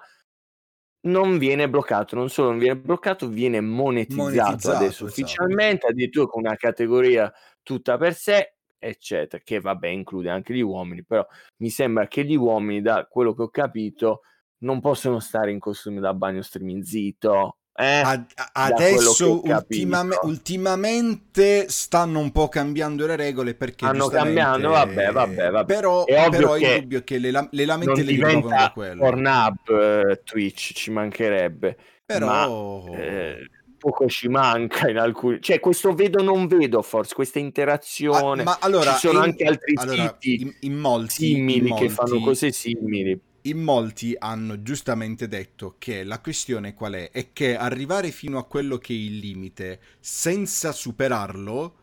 non 1.01 1.39
viene 1.39 1.69
bloccato, 1.69 2.17
non 2.17 2.29
solo 2.29 2.51
non 2.51 2.59
viene 2.59 2.79
bloccato, 2.79 3.29
viene 3.29 3.61
monetizzato, 3.61 4.23
monetizzato 4.23 4.77
adesso 4.77 5.07
esatto. 5.07 5.23
ufficialmente, 5.23 5.87
addirittura 5.87 6.27
con 6.27 6.45
una 6.45 6.57
categoria 6.57 7.33
tutta 7.63 7.97
per 7.97 8.15
sé, 8.15 8.55
eccetera, 8.79 9.43
che 9.45 9.61
vabbè 9.61 9.89
include 9.89 10.31
anche 10.31 10.53
gli 10.55 10.61
uomini, 10.61 11.05
però 11.05 11.27
mi 11.59 11.71
sembra 11.71 12.09
che 12.09 12.25
gli 12.25 12.37
uomini, 12.37 12.83
da 12.83 13.07
quello 13.07 13.33
che 13.33 13.43
ho 13.43 13.49
capito, 13.49 14.23
non 14.59 14.81
possono 14.81 15.21
stare 15.21 15.53
in 15.53 15.61
costume 15.61 16.01
da 16.01 16.15
bagno 16.15 16.43
streaminzito, 16.43 17.58
eh, 17.81 18.01
Ad, 18.03 18.25
adesso 18.55 19.41
ultimame, 19.45 20.19
ultimamente 20.23 21.69
stanno 21.69 22.19
un 22.19 22.33
po' 22.33 22.49
cambiando 22.49 23.07
le 23.07 23.15
regole 23.15 23.55
perché 23.55 23.87
stanno 23.87 24.09
cambiando, 24.09 24.71
vabbè, 24.71 25.13
vabbè, 25.13 25.51
vabbè. 25.51 25.65
Però, 25.65 26.05
è 26.05 26.29
però 26.29 26.57
il 26.57 26.81
dubbio 26.81 27.05
che 27.05 27.19
le, 27.19 27.49
le 27.49 27.65
lamentele 27.65 28.11
li 28.11 28.19
trovano 28.19 28.49
da 28.49 28.73
quello. 28.75 29.01
Pornhub, 29.01 29.59
uh, 29.69 30.21
Twitch 30.25 30.73
ci 30.75 30.91
mancherebbe. 30.91 31.77
Però 32.05 32.27
ma, 32.27 32.97
eh, 32.97 33.49
poco 33.79 34.09
ci 34.09 34.27
manca 34.27 34.89
in 34.89 34.99
alcuni 34.99 35.41
cioè 35.41 35.61
questo 35.61 35.95
vedo 35.95 36.21
non 36.21 36.49
vedo 36.49 36.83
forse 36.83 37.15
questa 37.15 37.39
interazione 37.39 38.43
ma, 38.43 38.57
ma 38.59 38.59
allora, 38.61 38.95
ci 38.95 39.07
sono 39.07 39.19
in, 39.19 39.25
anche 39.25 39.45
altri 39.45 39.75
allora, 39.77 40.17
siti 40.19 40.43
in, 40.43 40.55
in 40.61 40.79
molti, 40.79 41.15
simili 41.15 41.59
in 41.59 41.67
molti, 41.67 41.87
che 41.87 41.91
fanno 41.91 42.19
cose 42.19 42.51
simili 42.51 43.21
in 43.43 43.63
molti 43.63 44.15
hanno 44.19 44.63
giustamente 44.63 45.29
detto 45.29 45.77
che 45.79 46.05
la 46.05 46.21
questione 46.21 46.75
qual 46.75 46.95
è? 46.95 47.11
È 47.11 47.33
che 47.33 47.57
arrivare 47.57 48.11
fino 48.11 48.39
a 48.39 48.45
quello 48.45 48.79
che 48.79 48.93
è 48.93 48.97
il 48.97 49.19
limite 49.19 49.81
senza 50.01 50.73
superarlo 50.73 51.77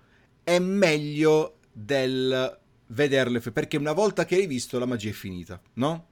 è 0.43 0.59
meglio 0.59 1.57
del 1.71 2.59
vederle 2.87 3.39
perché 3.39 3.77
una 3.77 3.93
volta 3.93 4.25
che 4.25 4.35
hai 4.35 4.47
visto 4.47 4.77
la 4.77 4.85
magia 4.85 5.09
è 5.09 5.13
finita, 5.13 5.59
no? 5.73 6.07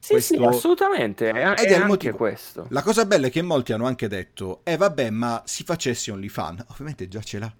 Sì, 0.00 0.12
questo... 0.12 0.34
sì, 0.34 0.42
assolutamente. 0.42 1.30
È, 1.30 1.50
Ed 1.50 1.70
è, 1.70 1.72
è 1.72 1.74
anche 1.74 2.12
questo. 2.12 2.66
La 2.70 2.82
cosa 2.82 3.04
bella 3.04 3.26
è 3.26 3.30
che 3.30 3.42
molti 3.42 3.72
hanno 3.72 3.86
anche 3.86 4.08
detto, 4.08 4.60
eh 4.64 4.76
vabbè, 4.76 5.10
ma 5.10 5.42
si 5.44 5.62
facesse 5.62 6.10
OnlyFan. 6.10 6.64
Ovviamente 6.72 7.06
già 7.06 7.20
ce 7.20 7.38
l'ha. 7.38 7.54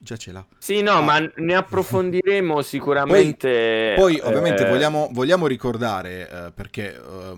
Già 0.00 0.16
ce 0.16 0.32
l'ha. 0.32 0.46
Sì, 0.58 0.82
no, 0.82 0.92
ah. 0.92 1.00
ma 1.00 1.18
ne 1.18 1.54
approfondiremo 1.54 2.60
sicuramente. 2.62 3.94
Poi, 3.96 4.18
poi 4.18 4.28
ovviamente, 4.28 4.66
eh... 4.66 4.70
vogliamo, 4.70 5.08
vogliamo, 5.12 5.46
ricordare, 5.46 6.28
eh, 6.28 6.52
perché 6.52 6.94
eh, 6.94 7.32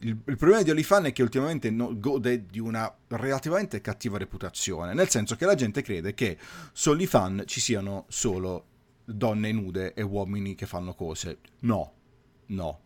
il, 0.00 0.18
il, 0.24 0.36
problema 0.36 0.62
di 0.62 0.70
Olifan 0.70 1.06
è 1.06 1.12
che 1.12 1.22
ultimamente 1.22 1.70
no, 1.70 1.98
gode 1.98 2.46
di 2.46 2.58
una 2.58 2.92
relativamente 3.08 3.80
cattiva 3.80 4.18
reputazione, 4.18 4.94
nel 4.94 5.08
senso 5.08 5.36
che 5.36 5.46
la 5.46 5.54
gente 5.54 5.82
crede 5.82 6.14
che 6.14 6.36
su 6.72 6.90
Olifan 6.90 7.44
ci 7.46 7.60
siano 7.60 8.06
solo 8.08 8.66
donne 9.04 9.52
nude 9.52 9.94
e 9.94 10.02
uomini 10.02 10.54
che 10.54 10.66
fanno 10.66 10.94
cose. 10.94 11.38
No, 11.60 11.92
no, 12.46 12.80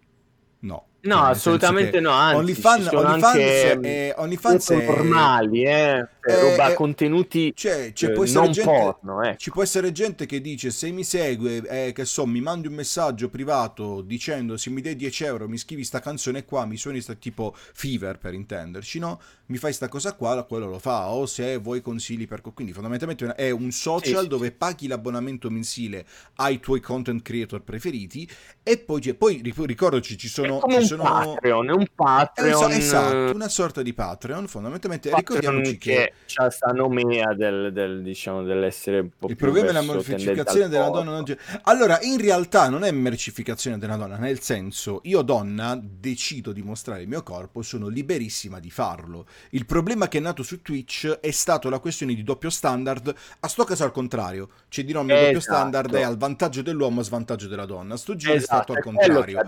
no. 0.60 0.86
No, 1.06 1.16
cioè, 1.16 1.30
assolutamente 1.30 2.00
no. 2.00 2.10
Anzi, 2.10 2.36
OnlyFans, 2.36 2.86
OnlyFans, 2.88 3.22
anche 3.22 3.80
è, 3.80 4.14
OnlyFans 4.16 4.70
è 4.70 4.84
normali, 4.84 5.64
eh, 5.64 6.08
è, 6.20 6.40
roba, 6.40 6.74
contenuti 6.74 7.52
cioè, 7.54 7.92
cioè, 7.92 8.12
può 8.12 8.24
non 8.24 8.50
gente, 8.50 8.62
porno. 8.62 9.22
Eh. 9.22 9.36
Ci 9.38 9.50
può 9.50 9.62
essere 9.62 9.92
gente 9.92 10.26
che 10.26 10.40
dice: 10.40 10.70
Se 10.70 10.90
mi 10.90 11.04
segue, 11.04 11.62
eh, 11.68 11.92
che 11.92 12.04
so, 12.04 12.26
mi 12.26 12.40
mandi 12.40 12.66
un 12.66 12.74
messaggio 12.74 13.28
privato 13.28 14.02
dicendo 14.02 14.56
se 14.56 14.70
mi 14.70 14.80
dai 14.80 14.96
10 14.96 15.24
euro, 15.24 15.48
mi 15.48 15.58
scrivi 15.58 15.84
sta 15.84 16.00
canzone 16.00 16.44
qua, 16.44 16.66
mi 16.66 16.76
suoni 16.76 17.00
sta 17.00 17.14
tipo 17.14 17.54
Fever 17.56 18.18
per 18.18 18.34
intenderci, 18.34 18.98
no? 18.98 19.20
Mi 19.46 19.58
fai 19.58 19.72
sta 19.72 19.88
cosa 19.88 20.14
qua, 20.14 20.42
quello 20.44 20.68
lo 20.68 20.78
fa. 20.78 21.10
O 21.10 21.26
se 21.26 21.56
vuoi 21.58 21.80
consigli 21.80 22.26
per. 22.26 22.40
Quindi, 22.40 22.72
fondamentalmente 22.72 23.26
è 23.34 23.50
un 23.50 23.70
social 23.70 24.22
sì, 24.22 24.28
dove 24.28 24.50
paghi 24.50 24.88
l'abbonamento 24.88 25.50
mensile 25.50 26.04
ai 26.36 26.58
tuoi 26.58 26.80
content 26.80 27.22
creator 27.22 27.62
preferiti. 27.62 28.28
E 28.62 28.78
poi, 28.78 29.14
poi 29.14 29.40
ricordaci, 29.42 30.16
ci 30.16 30.28
sono. 30.28 30.60
Ci 30.68 30.84
sono 30.84 30.95
sono... 31.04 31.34
Patreon, 31.34 31.68
un 31.70 31.86
Patreon. 31.94 32.72
Esatto, 32.72 33.34
una 33.34 33.48
sorta 33.48 33.82
di 33.82 33.92
Patreon, 33.92 34.46
fondamentalmente. 34.46 35.10
Patreon 35.10 35.40
ricordiamoci 35.40 35.78
che... 35.78 35.94
che 35.94 36.12
c'ha 36.26 36.50
sta 36.50 36.72
nomea 36.72 37.34
del, 37.34 37.72
del, 37.72 38.02
diciamo, 38.02 38.42
dell'essere 38.42 39.00
un 39.00 39.10
po' 39.18 39.28
Il 39.28 39.36
problema 39.36 39.68
è 39.68 39.72
la 39.72 39.82
mercificazione 39.82 40.68
della 40.68 40.88
donna. 40.90 41.10
Non... 41.10 41.24
Allora, 41.62 41.98
in 42.02 42.20
realtà 42.20 42.68
non 42.68 42.84
è 42.84 42.90
mercificazione 42.90 43.78
della 43.78 43.96
donna, 43.96 44.16
nel 44.16 44.40
senso, 44.40 45.00
io 45.04 45.22
donna 45.22 45.78
decido 45.80 46.52
di 46.52 46.62
mostrare 46.62 47.02
il 47.02 47.08
mio 47.08 47.22
corpo, 47.22 47.62
sono 47.62 47.88
liberissima 47.88 48.60
di 48.60 48.70
farlo. 48.70 49.26
Il 49.50 49.66
problema 49.66 50.08
che 50.08 50.18
è 50.18 50.20
nato 50.20 50.42
su 50.42 50.62
Twitch 50.62 51.06
è 51.20 51.30
stato 51.30 51.68
la 51.68 51.78
questione 51.78 52.14
di 52.14 52.22
doppio 52.22 52.50
standard, 52.50 53.14
a 53.40 53.48
sto 53.48 53.64
caso 53.64 53.84
al 53.84 53.92
contrario, 53.92 54.48
cioè 54.68 54.84
di 54.84 54.92
no, 54.92 55.02
il 55.02 55.10
esatto. 55.10 55.24
doppio 55.24 55.40
standard 55.40 55.94
è 55.94 56.02
al 56.02 56.16
vantaggio 56.16 56.62
dell'uomo 56.62 57.00
a 57.00 57.04
svantaggio 57.04 57.48
della 57.48 57.66
donna. 57.66 57.96
Sto 57.96 58.16
giro 58.16 58.32
esatto, 58.34 58.42
è 58.42 58.54
stato 58.54 58.72
al 58.72 58.82
contrario. 58.82 59.40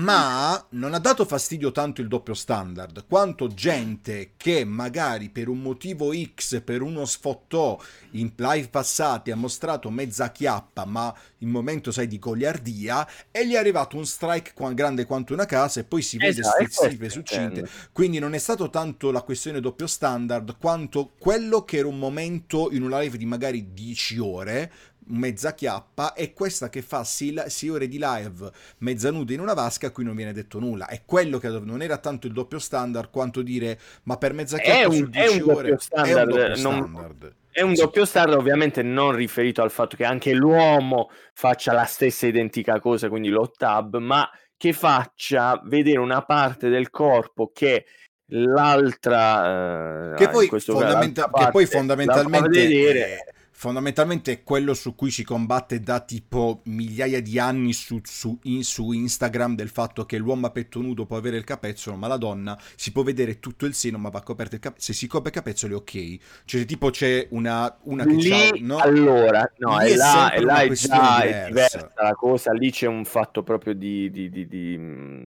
Ma 0.00 0.64
non 0.78 0.94
ha 0.94 1.00
dato 1.00 1.24
fastidio 1.24 1.72
tanto 1.72 2.00
il 2.00 2.08
doppio 2.08 2.34
standard, 2.34 3.04
quanto 3.08 3.48
gente 3.48 4.34
che 4.36 4.64
magari 4.64 5.28
per 5.28 5.48
un 5.48 5.58
motivo 5.58 6.12
X, 6.14 6.62
per 6.62 6.82
uno 6.82 7.04
sfottò 7.04 7.78
in 8.12 8.32
live 8.36 8.68
passati 8.68 9.32
ha 9.32 9.36
mostrato 9.36 9.90
mezza 9.90 10.30
chiappa, 10.30 10.84
ma 10.84 11.12
in 11.38 11.50
momento 11.50 11.90
sai 11.90 12.06
di 12.06 12.20
goliardia, 12.20 13.06
e 13.32 13.46
gli 13.46 13.54
è 13.54 13.56
arrivato 13.56 13.96
un 13.96 14.06
strike 14.06 14.52
grande 14.72 15.04
quanto 15.04 15.32
una 15.32 15.46
casa 15.46 15.80
e 15.80 15.84
poi 15.84 16.00
si 16.00 16.16
vede 16.16 16.40
esatto, 16.40 16.64
stizzite 16.68 17.10
su 17.10 17.22
cinte. 17.22 17.68
Quindi 17.92 18.20
non 18.20 18.34
è 18.34 18.38
stato 18.38 18.70
tanto 18.70 19.10
la 19.10 19.22
questione 19.22 19.60
doppio 19.60 19.88
standard, 19.88 20.58
quanto 20.58 21.12
quello 21.18 21.64
che 21.64 21.78
era 21.78 21.88
un 21.88 21.98
momento 21.98 22.70
in 22.70 22.82
una 22.82 23.00
live 23.00 23.18
di 23.18 23.26
magari 23.26 23.72
10 23.72 24.18
ore, 24.20 24.72
mezza 25.08 25.54
chiappa 25.54 26.12
e 26.12 26.32
questa 26.32 26.68
che 26.68 26.82
fa 26.82 27.04
6 27.04 27.68
ore 27.68 27.88
di 27.88 27.98
live 28.00 28.50
mezza 28.78 29.10
nuda 29.10 29.32
in 29.32 29.40
una 29.40 29.54
vasca 29.54 29.88
a 29.88 29.90
cui 29.90 30.04
non 30.04 30.16
viene 30.16 30.32
detto 30.32 30.58
nulla. 30.58 30.86
È 30.86 31.02
quello 31.04 31.38
che 31.38 31.48
non 31.48 31.82
era 31.82 31.98
tanto 31.98 32.26
il 32.26 32.32
doppio 32.32 32.58
standard 32.58 33.10
quanto 33.10 33.42
dire 33.42 33.78
ma 34.04 34.16
per 34.16 34.32
mezza 34.32 34.58
chiappa 34.58 34.80
è 34.80 34.84
un, 34.84 34.94
su 34.94 35.06
10 35.08 35.40
ore 35.42 35.76
standard, 35.78 36.16
è 36.16 36.22
un 36.22 36.28
doppio 36.28 36.56
standard. 36.56 37.34
è 37.50 37.62
un 37.62 37.74
doppio 37.74 38.04
standard 38.04 38.38
ovviamente 38.38 38.82
non 38.82 39.12
riferito 39.12 39.62
al 39.62 39.70
fatto 39.70 39.96
che 39.96 40.04
anche 40.04 40.32
l'uomo 40.32 41.10
faccia 41.32 41.72
la 41.72 41.84
stessa 41.84 42.26
identica 42.26 42.80
cosa 42.80 43.08
quindi 43.08 43.28
lo 43.28 43.50
tab 43.50 43.96
ma 43.98 44.28
che 44.56 44.72
faccia 44.72 45.60
vedere 45.64 45.98
una 45.98 46.22
parte 46.22 46.68
del 46.68 46.90
corpo 46.90 47.50
che 47.54 47.84
l'altra 48.30 50.12
eh, 50.12 50.16
che, 50.16 50.28
poi 50.28 50.48
fondamenta- 50.48 51.30
che 51.32 51.48
poi 51.50 51.66
fondamentalmente 51.66 52.48
vedere, 52.48 53.24
fondamentalmente 53.58 54.30
è 54.30 54.42
quello 54.44 54.72
su 54.72 54.94
cui 54.94 55.10
si 55.10 55.24
combatte 55.24 55.80
da 55.80 55.98
tipo 55.98 56.60
migliaia 56.66 57.20
di 57.20 57.40
anni 57.40 57.72
su, 57.72 57.98
su, 58.04 58.38
in, 58.44 58.62
su, 58.62 58.92
Instagram 58.92 59.56
del 59.56 59.68
fatto 59.68 60.06
che 60.06 60.16
l'uomo 60.16 60.46
a 60.46 60.50
petto 60.50 60.80
nudo 60.80 61.06
può 61.06 61.16
avere 61.16 61.38
il 61.38 61.42
capezzolo 61.42 61.96
ma 61.96 62.06
la 62.06 62.18
donna 62.18 62.56
si 62.76 62.92
può 62.92 63.02
vedere 63.02 63.40
tutto 63.40 63.66
il 63.66 63.74
seno 63.74 63.98
ma 63.98 64.10
va 64.10 64.22
coperto 64.22 64.54
il 64.54 64.60
capezzolo 64.60 64.92
se 64.92 64.92
si 64.92 65.08
copre 65.08 65.30
il 65.30 65.34
capezzolo 65.34 65.74
è 65.74 65.76
ok 65.76 66.16
cioè 66.44 66.64
tipo 66.66 66.90
c'è 66.90 67.26
una, 67.30 67.76
una 67.82 68.04
che 68.04 68.12
lì, 68.12 68.60
no? 68.60 68.78
allora 68.78 69.50
no 69.56 69.76
lì 69.78 69.86
è, 69.86 69.92
è 69.92 69.96
là, 69.96 70.30
è, 70.30 70.40
là 70.40 70.60
è 70.60 70.70
già 70.70 71.20
diversa. 71.20 71.46
diversa 71.48 71.92
la 71.96 72.12
cosa 72.12 72.52
lì 72.52 72.70
c'è 72.70 72.86
un 72.86 73.04
fatto 73.04 73.42
proprio 73.42 73.74
di, 73.74 74.08
di, 74.12 74.30
di, 74.30 74.46
di 74.46 75.26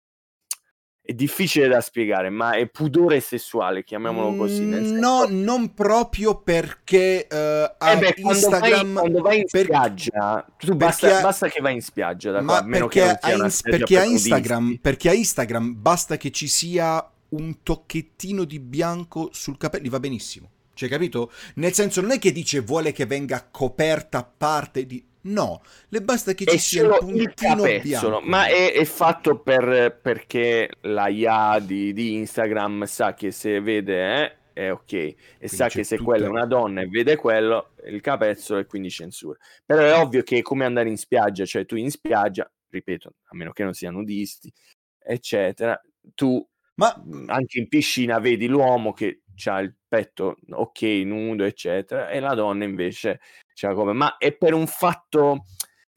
è 1.05 1.11
difficile 1.11 1.67
da 1.67 1.81
spiegare, 1.81 2.29
ma 2.29 2.53
è 2.53 2.65
pudore 2.67 3.19
sessuale, 3.19 3.83
chiamiamolo 3.83 4.37
così. 4.37 4.69
Senso... 4.69 4.93
No, 4.93 5.25
non 5.27 5.73
proprio 5.73 6.39
perché 6.39 7.27
uh, 7.29 7.85
eh 7.85 7.97
beh, 7.97 8.13
Instagram... 8.15 8.61
Quando 8.61 8.69
vai, 8.69 8.93
quando 8.93 9.21
vai 9.21 9.37
in 9.39 9.45
per... 9.51 9.65
spiaggia, 9.65 10.47
tu 10.57 10.75
basta, 10.75 11.07
perché... 11.07 11.21
basta, 11.21 11.47
che 11.49 11.59
vai 11.59 11.73
in 11.73 11.81
spiaggia 11.81 12.31
da 12.31 12.41
ma 12.41 12.61
qua, 12.61 12.69
perché, 12.71 13.01
a, 13.03 13.33
in... 13.33 13.51
perché 13.63 13.99
a 13.99 14.03
Instagram, 14.05 14.77
perché 14.81 15.09
a 15.09 15.13
Instagram 15.13 15.75
basta 15.77 16.15
che 16.15 16.31
ci 16.31 16.47
sia 16.47 17.05
un 17.29 17.61
tocchettino 17.61 18.45
di 18.45 18.59
bianco 18.61 19.27
sul 19.33 19.57
capello, 19.57 19.89
va 19.89 19.99
benissimo. 19.99 20.51
Cioè, 20.73 20.87
capito? 20.87 21.31
Nel 21.55 21.73
senso, 21.73 21.99
non 21.99 22.11
è 22.11 22.19
che 22.19 22.31
dice 22.31 22.61
vuole 22.61 22.93
che 22.93 23.05
venga 23.05 23.45
coperta 23.51 24.23
parte 24.23 24.85
di 24.85 25.05
No, 25.23 25.61
le 25.89 26.01
basta 26.01 26.33
che 26.33 26.45
ci 26.45 26.57
sia 26.57 26.83
il 26.83 26.97
puntino 26.99 27.65
il 27.65 27.81
bianco. 27.81 28.19
Ma 28.21 28.47
è, 28.47 28.73
è 28.73 28.83
fatto 28.85 29.39
per, 29.39 29.99
perché 30.01 30.69
la 30.81 31.07
IA 31.07 31.59
di, 31.59 31.93
di, 31.93 32.15
Instagram 32.15 32.83
sa 32.83 33.13
che 33.13 33.31
se 33.31 33.61
vede 33.61 34.23
eh, 34.23 34.37
è 34.53 34.71
ok 34.71 34.93
e 34.93 35.15
quindi 35.37 35.55
sa 35.55 35.69
che 35.69 35.83
se 35.83 35.95
tutta... 35.95 36.09
quella 36.09 36.25
è 36.25 36.29
una 36.29 36.45
donna 36.45 36.81
e 36.81 36.87
vede 36.87 37.15
quello, 37.15 37.71
il 37.85 38.01
capezzolo 38.01 38.59
e 38.59 38.65
quindi 38.65 38.89
censura. 38.89 39.37
Però 39.65 39.81
è 39.81 39.95
ovvio 39.95 40.23
che 40.23 40.39
è 40.39 40.41
come 40.41 40.65
andare 40.65 40.89
in 40.89 40.97
spiaggia, 40.97 41.45
cioè 41.45 41.65
tu 41.65 41.77
in 41.77 41.89
spiaggia, 41.89 42.51
ripeto, 42.69 43.13
a 43.23 43.35
meno 43.35 43.53
che 43.53 43.63
non 43.63 43.73
siano 43.73 43.99
nudisti, 43.99 44.51
eccetera, 44.99 45.79
tu 46.13 46.45
ma 46.75 46.91
anche 47.27 47.59
in 47.59 47.67
piscina 47.67 48.19
vedi 48.19 48.47
l'uomo 48.47 48.93
che 48.93 49.21
ha 49.45 49.59
il 49.59 49.75
petto 49.87 50.37
ok, 50.49 50.81
nudo, 51.05 51.43
eccetera, 51.43 52.09
e 52.09 52.19
la 52.19 52.33
donna 52.33 52.63
invece 52.63 53.19
c'ha 53.53 53.73
come, 53.73 53.93
ma 53.93 54.17
è 54.17 54.35
per 54.35 54.53
un 54.53 54.67
fatto 54.67 55.45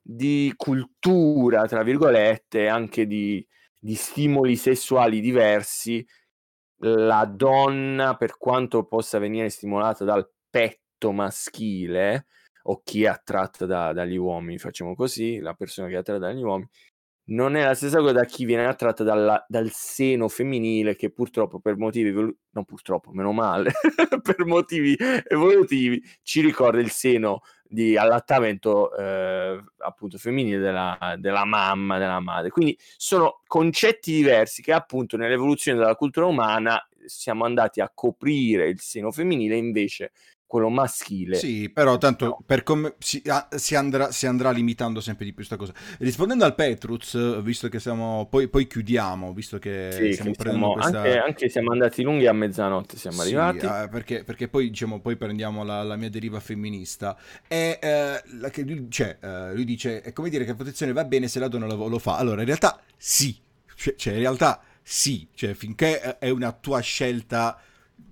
di 0.00 0.52
cultura, 0.56 1.66
tra 1.66 1.82
virgolette, 1.82 2.68
anche 2.68 3.06
di, 3.06 3.44
di 3.78 3.94
stimoli 3.94 4.56
sessuali 4.56 5.20
diversi 5.20 6.06
la 6.80 7.24
donna, 7.24 8.16
per 8.16 8.36
quanto 8.36 8.84
possa 8.86 9.18
venire 9.18 9.48
stimolata 9.48 10.04
dal 10.04 10.30
petto 10.50 11.12
maschile, 11.12 12.26
o 12.64 12.82
chi 12.84 13.04
è 13.04 13.08
attratta 13.08 13.66
da, 13.66 13.92
dagli 13.92 14.16
uomini, 14.16 14.58
facciamo 14.58 14.94
così, 14.94 15.38
la 15.38 15.54
persona 15.54 15.88
che 15.88 15.94
è 15.94 15.98
attratta 15.98 16.26
dagli 16.26 16.42
uomini, 16.42 16.68
non 17.28 17.56
è 17.56 17.64
la 17.64 17.74
stessa 17.74 17.98
cosa 17.98 18.12
da 18.12 18.24
chi 18.24 18.44
viene 18.44 18.66
attratta 18.66 19.02
dalla, 19.02 19.44
dal 19.48 19.70
seno 19.70 20.28
femminile 20.28 20.94
che 20.94 21.10
purtroppo 21.10 21.58
per 21.58 21.76
motivi 21.76 22.12
non 22.12 22.64
purtroppo, 22.64 23.10
meno 23.12 23.32
male, 23.32 23.72
per 24.22 24.44
motivi 24.44 24.96
evolutivi 25.28 26.02
ci 26.22 26.40
ricorda 26.40 26.80
il 26.80 26.90
seno 26.90 27.40
di 27.68 27.96
allattamento 27.96 28.96
eh, 28.96 29.62
appunto 29.78 30.18
femminile 30.18 30.58
della, 30.58 31.16
della, 31.18 31.44
mamma, 31.44 31.98
della 31.98 32.20
madre. 32.20 32.50
Quindi 32.50 32.78
sono 32.96 33.42
concetti 33.46 34.12
diversi 34.12 34.62
che 34.62 34.72
appunto 34.72 35.16
nell'evoluzione 35.16 35.78
della 35.78 35.96
cultura 35.96 36.26
umana 36.26 36.80
siamo 37.04 37.44
andati 37.44 37.80
a 37.80 37.90
coprire 37.92 38.68
il 38.68 38.80
seno 38.80 39.10
femminile 39.10 39.56
invece 39.56 40.12
quello 40.46 40.68
maschile. 40.68 41.36
Sì, 41.36 41.68
però 41.70 41.98
tanto 41.98 42.38
per 42.46 42.62
come 42.62 42.94
si, 42.98 43.20
ah, 43.26 43.48
si, 43.56 43.74
andrà, 43.74 44.12
si, 44.12 44.26
andrà, 44.26 44.50
limitando 44.50 45.00
sempre 45.00 45.24
di 45.24 45.32
più 45.32 45.44
questa 45.44 45.56
cosa. 45.56 45.72
Rispondendo 45.98 46.44
al 46.44 46.54
Petruz, 46.54 47.42
visto 47.42 47.68
che 47.68 47.80
siamo, 47.80 48.26
poi, 48.30 48.48
poi 48.48 48.66
chiudiamo, 48.66 49.32
visto 49.32 49.58
che 49.58 49.90
sì, 49.92 50.12
stiamo 50.12 50.32
che 50.32 50.48
siamo, 50.48 50.72
questa... 50.74 50.98
anche, 50.98 51.18
anche, 51.18 51.48
siamo 51.48 51.72
andati 51.72 52.02
lunghi 52.02 52.26
a 52.26 52.32
mezzanotte, 52.32 52.96
siamo 52.96 53.22
sì, 53.22 53.34
arrivati. 53.34 53.66
Eh, 53.66 53.88
perché, 53.88 54.24
perché, 54.24 54.48
poi, 54.48 54.68
diciamo, 54.68 55.00
poi 55.00 55.16
prendiamo 55.16 55.64
la, 55.64 55.82
la 55.82 55.96
mia 55.96 56.10
deriva 56.10 56.38
femminista. 56.38 57.16
E 57.48 57.78
eh, 57.82 58.22
la, 58.38 58.50
lui, 58.64 58.86
cioè, 58.88 59.18
eh, 59.20 59.54
lui 59.54 59.64
dice, 59.64 60.00
è 60.00 60.12
come 60.12 60.30
dire 60.30 60.44
che 60.44 60.50
la 60.50 60.56
protezione 60.56 60.92
va 60.92 61.04
bene 61.04 61.28
se 61.28 61.40
la 61.40 61.48
donna 61.48 61.66
lo, 61.66 61.88
lo 61.88 61.98
fa. 61.98 62.16
Allora, 62.16 62.40
in 62.40 62.46
realtà 62.46 62.80
sì, 62.96 63.36
cioè, 63.74 63.94
cioè 63.96 64.14
in 64.14 64.20
realtà 64.20 64.62
sì, 64.82 65.26
cioè 65.34 65.54
finché 65.54 66.18
è 66.18 66.30
una 66.30 66.52
tua 66.52 66.78
scelta 66.78 67.60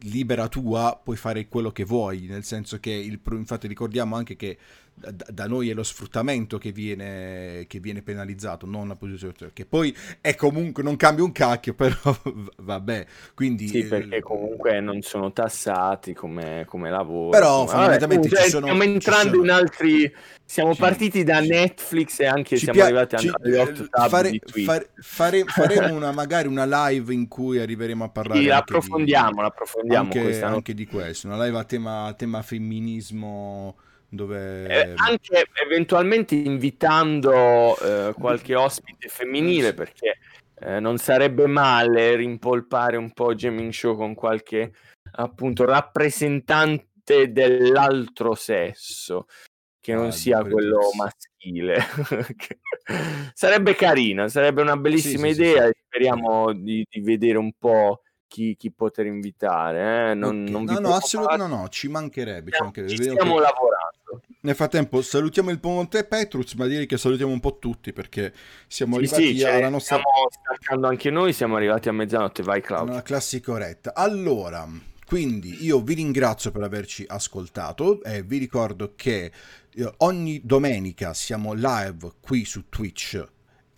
libera 0.03 0.49
tua 0.49 1.01
puoi 1.03 1.16
fare 1.16 1.49
quello 1.49 1.70
che 1.70 1.85
vuoi, 1.85 2.26
nel 2.26 2.45
senso 2.45 2.78
che 2.78 2.91
il, 2.91 3.20
infatti 3.32 3.66
ricordiamo 3.66 4.16
anche 4.16 4.37
che 4.37 4.59
da, 4.95 5.47
noi 5.47 5.70
è 5.70 5.74
lo 5.74 5.82
sfruttamento 5.82 6.57
che 6.57 6.70
viene, 6.70 7.64
che 7.66 7.80
viene, 7.80 8.03
penalizzato, 8.03 8.64
non 8.64 8.88
la 8.88 8.95
posizione, 8.95 9.34
che 9.53 9.66
poi 9.66 9.95
è 10.20 10.34
comunque, 10.34 10.82
non 10.82 10.97
cambia 10.97 11.24
un 11.24 11.32
cacchio, 11.32 11.74
però 11.74 12.16
vabbè, 12.59 13.07
quindi... 13.34 13.66
Sì, 13.68 13.84
perché 13.84 14.20
comunque 14.20 14.80
non 14.80 15.03
sono 15.03 15.32
tassati 15.32 16.14
come, 16.14 16.64
come 16.66 16.90
lavoro. 16.90 17.30
Però 17.30 17.66
fondamentalmente 17.66 18.28
vabbè, 18.28 18.42
ci 18.45 18.51
sono... 18.51 18.66
Stiamo 18.66 18.82
entrando 18.84 19.32
sono... 19.32 19.45
in 19.45 19.51
altri... 19.51 20.14
Siamo 20.47 20.74
sì, 20.74 20.80
partiti 20.80 21.24
da 21.24 21.40
Netflix 21.40 22.20
e 22.20 22.26
anche 22.26 22.57
siamo 22.57 22.74
pia- 22.74 22.84
arrivati 22.84 23.16
ci, 23.16 23.30
alle 23.32 23.59
8 23.61 23.88
fare, 24.09 24.38
fare, 24.45 24.90
fare, 24.95 25.45
faremo 25.49 25.95
una, 25.95 26.12
magari 26.12 26.49
una 26.49 26.66
live 26.66 27.14
in 27.14 27.28
cui 27.28 27.59
arriveremo 27.59 28.05
a 28.05 28.11
parlare 28.11 28.40
sì, 28.40 28.51
approfondiamo, 28.51 29.40
di, 29.40 29.47
approfondiamo 29.47 30.12
anche, 30.12 30.42
anche 30.42 30.74
di 30.74 30.86
questo, 30.86 31.28
una 31.28 31.42
live 31.42 31.59
a 31.59 31.64
tema, 31.64 32.05
a 32.05 32.12
tema 32.12 32.42
femminismo 32.42 33.74
dove... 34.14 34.66
Eh, 34.66 34.92
anche 34.96 35.46
eventualmente 35.64 36.34
invitando 36.34 37.76
eh, 37.78 38.12
qualche 38.14 38.54
ospite 38.54 39.08
femminile 39.08 39.74
perché 39.74 40.18
eh, 40.60 40.80
non 40.80 40.98
sarebbe 40.98 41.46
male 41.46 42.16
rimpolpare 42.16 42.96
un 42.96 43.12
po' 43.12 43.34
Gaming 43.34 43.72
Show 43.72 43.96
con 43.96 44.14
qualche 44.14 44.72
appunto 45.16 45.64
rappresentante 45.64 47.30
dell'altro 47.30 48.34
sesso 48.34 49.26
che 49.80 49.92
non 49.92 50.06
ah, 50.06 50.12
sia 50.12 50.42
quello 50.42 50.78
maschile. 50.96 51.78
sarebbe 53.34 53.74
carina, 53.74 54.28
sarebbe 54.28 54.62
una 54.62 54.78
bellissima 54.78 55.26
sì, 55.26 55.32
idea 55.32 55.66
sì, 55.66 55.72
sì. 55.74 55.82
speriamo 55.84 56.52
di, 56.54 56.86
di 56.88 57.00
vedere 57.00 57.36
un 57.36 57.52
po' 57.58 58.00
chi, 58.35 58.57
chi 58.57 58.72
poter 58.72 59.07
invitare. 59.07 60.11
Eh? 60.11 60.14
Non, 60.14 60.43
okay. 60.43 60.51
non 60.51 60.64
no, 60.64 60.78
no, 60.80 60.95
assolutamente 60.95 61.47
no, 61.47 61.61
no, 61.61 61.68
ci 61.68 61.87
mancherebbe. 61.87 62.51
Ci, 62.51 62.62
mancherebbe. 62.62 62.93
ci 62.93 63.03
stiamo 63.03 63.39
lavorando. 63.39 64.22
Nel 64.41 64.57
frattempo 64.57 65.03
salutiamo 65.03 65.51
il 65.51 65.61
Ponte 65.61 66.05
Petrus, 66.05 66.55
ma 66.55 66.66
direi 66.66 66.87
che 66.87 66.99
salutiamo 66.99 67.30
un 67.30 67.39
po' 67.39 67.59
tutti 67.59 67.93
perché 67.93 68.32
siamo 68.66 68.95
sì, 68.95 68.99
arrivati 68.99 69.37
sì, 69.37 69.45
alla 69.45 69.59
cioè, 69.61 69.68
nostra... 69.68 69.97
Stiamo 69.99 70.28
staccando 70.30 70.87
anche 70.89 71.11
noi, 71.11 71.32
siamo 71.32 71.55
arrivati 71.55 71.89
a 71.89 71.93
mezzanotte, 71.93 72.43
vai 72.43 72.61
Claudio. 72.61 72.93
Una 72.93 73.03
classica 73.03 73.53
oretta. 73.53 73.95
Allora, 73.95 74.68
quindi 75.07 75.64
io 75.64 75.80
vi 75.80 75.95
ringrazio 75.95 76.51
per 76.51 76.62
averci 76.62 77.05
ascoltato 77.07 78.03
e 78.03 78.22
vi 78.22 78.39
ricordo 78.39 78.95
che 78.97 79.30
eh, 79.74 79.93
ogni 79.99 80.41
domenica 80.43 81.14
siamo 81.14 81.53
live 81.53 82.14
qui 82.20 82.45
su 82.45 82.68
Twitch 82.68 83.24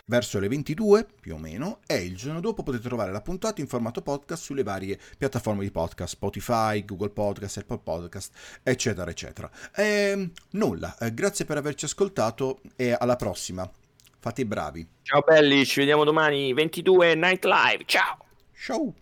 verso 0.08 0.38
le 0.38 0.48
22 0.48 1.06
più 1.20 1.34
o 1.34 1.38
meno 1.38 1.80
e 1.86 1.96
il 1.96 2.16
giorno 2.16 2.40
dopo 2.40 2.62
potete 2.62 2.86
trovare 2.86 3.10
la 3.10 3.20
puntata 3.20 3.60
in 3.60 3.66
formato 3.66 4.02
podcast 4.02 4.42
sulle 4.42 4.62
varie 4.62 4.98
piattaforme 5.18 5.64
di 5.64 5.70
podcast, 5.70 6.14
Spotify, 6.14 6.84
Google 6.84 7.10
Podcast, 7.10 7.58
Apple 7.58 7.80
Podcast, 7.82 8.32
eccetera, 8.62 9.10
eccetera. 9.10 9.50
E, 9.74 9.84
ehm, 9.84 10.30
nulla, 10.50 10.96
eh, 10.98 11.12
grazie 11.12 11.44
per 11.44 11.56
averci 11.56 11.86
ascoltato 11.86 12.60
e 12.76 12.96
alla 12.96 13.16
prossima. 13.16 13.68
Fate 14.18 14.40
i 14.42 14.44
bravi. 14.44 14.86
Ciao 15.02 15.22
belli, 15.22 15.64
ci 15.64 15.80
vediamo 15.80 16.04
domani 16.04 16.52
22 16.52 17.14
Night 17.16 17.44
Live. 17.44 17.82
Ciao. 17.86 18.18
Ciao. 18.54 18.94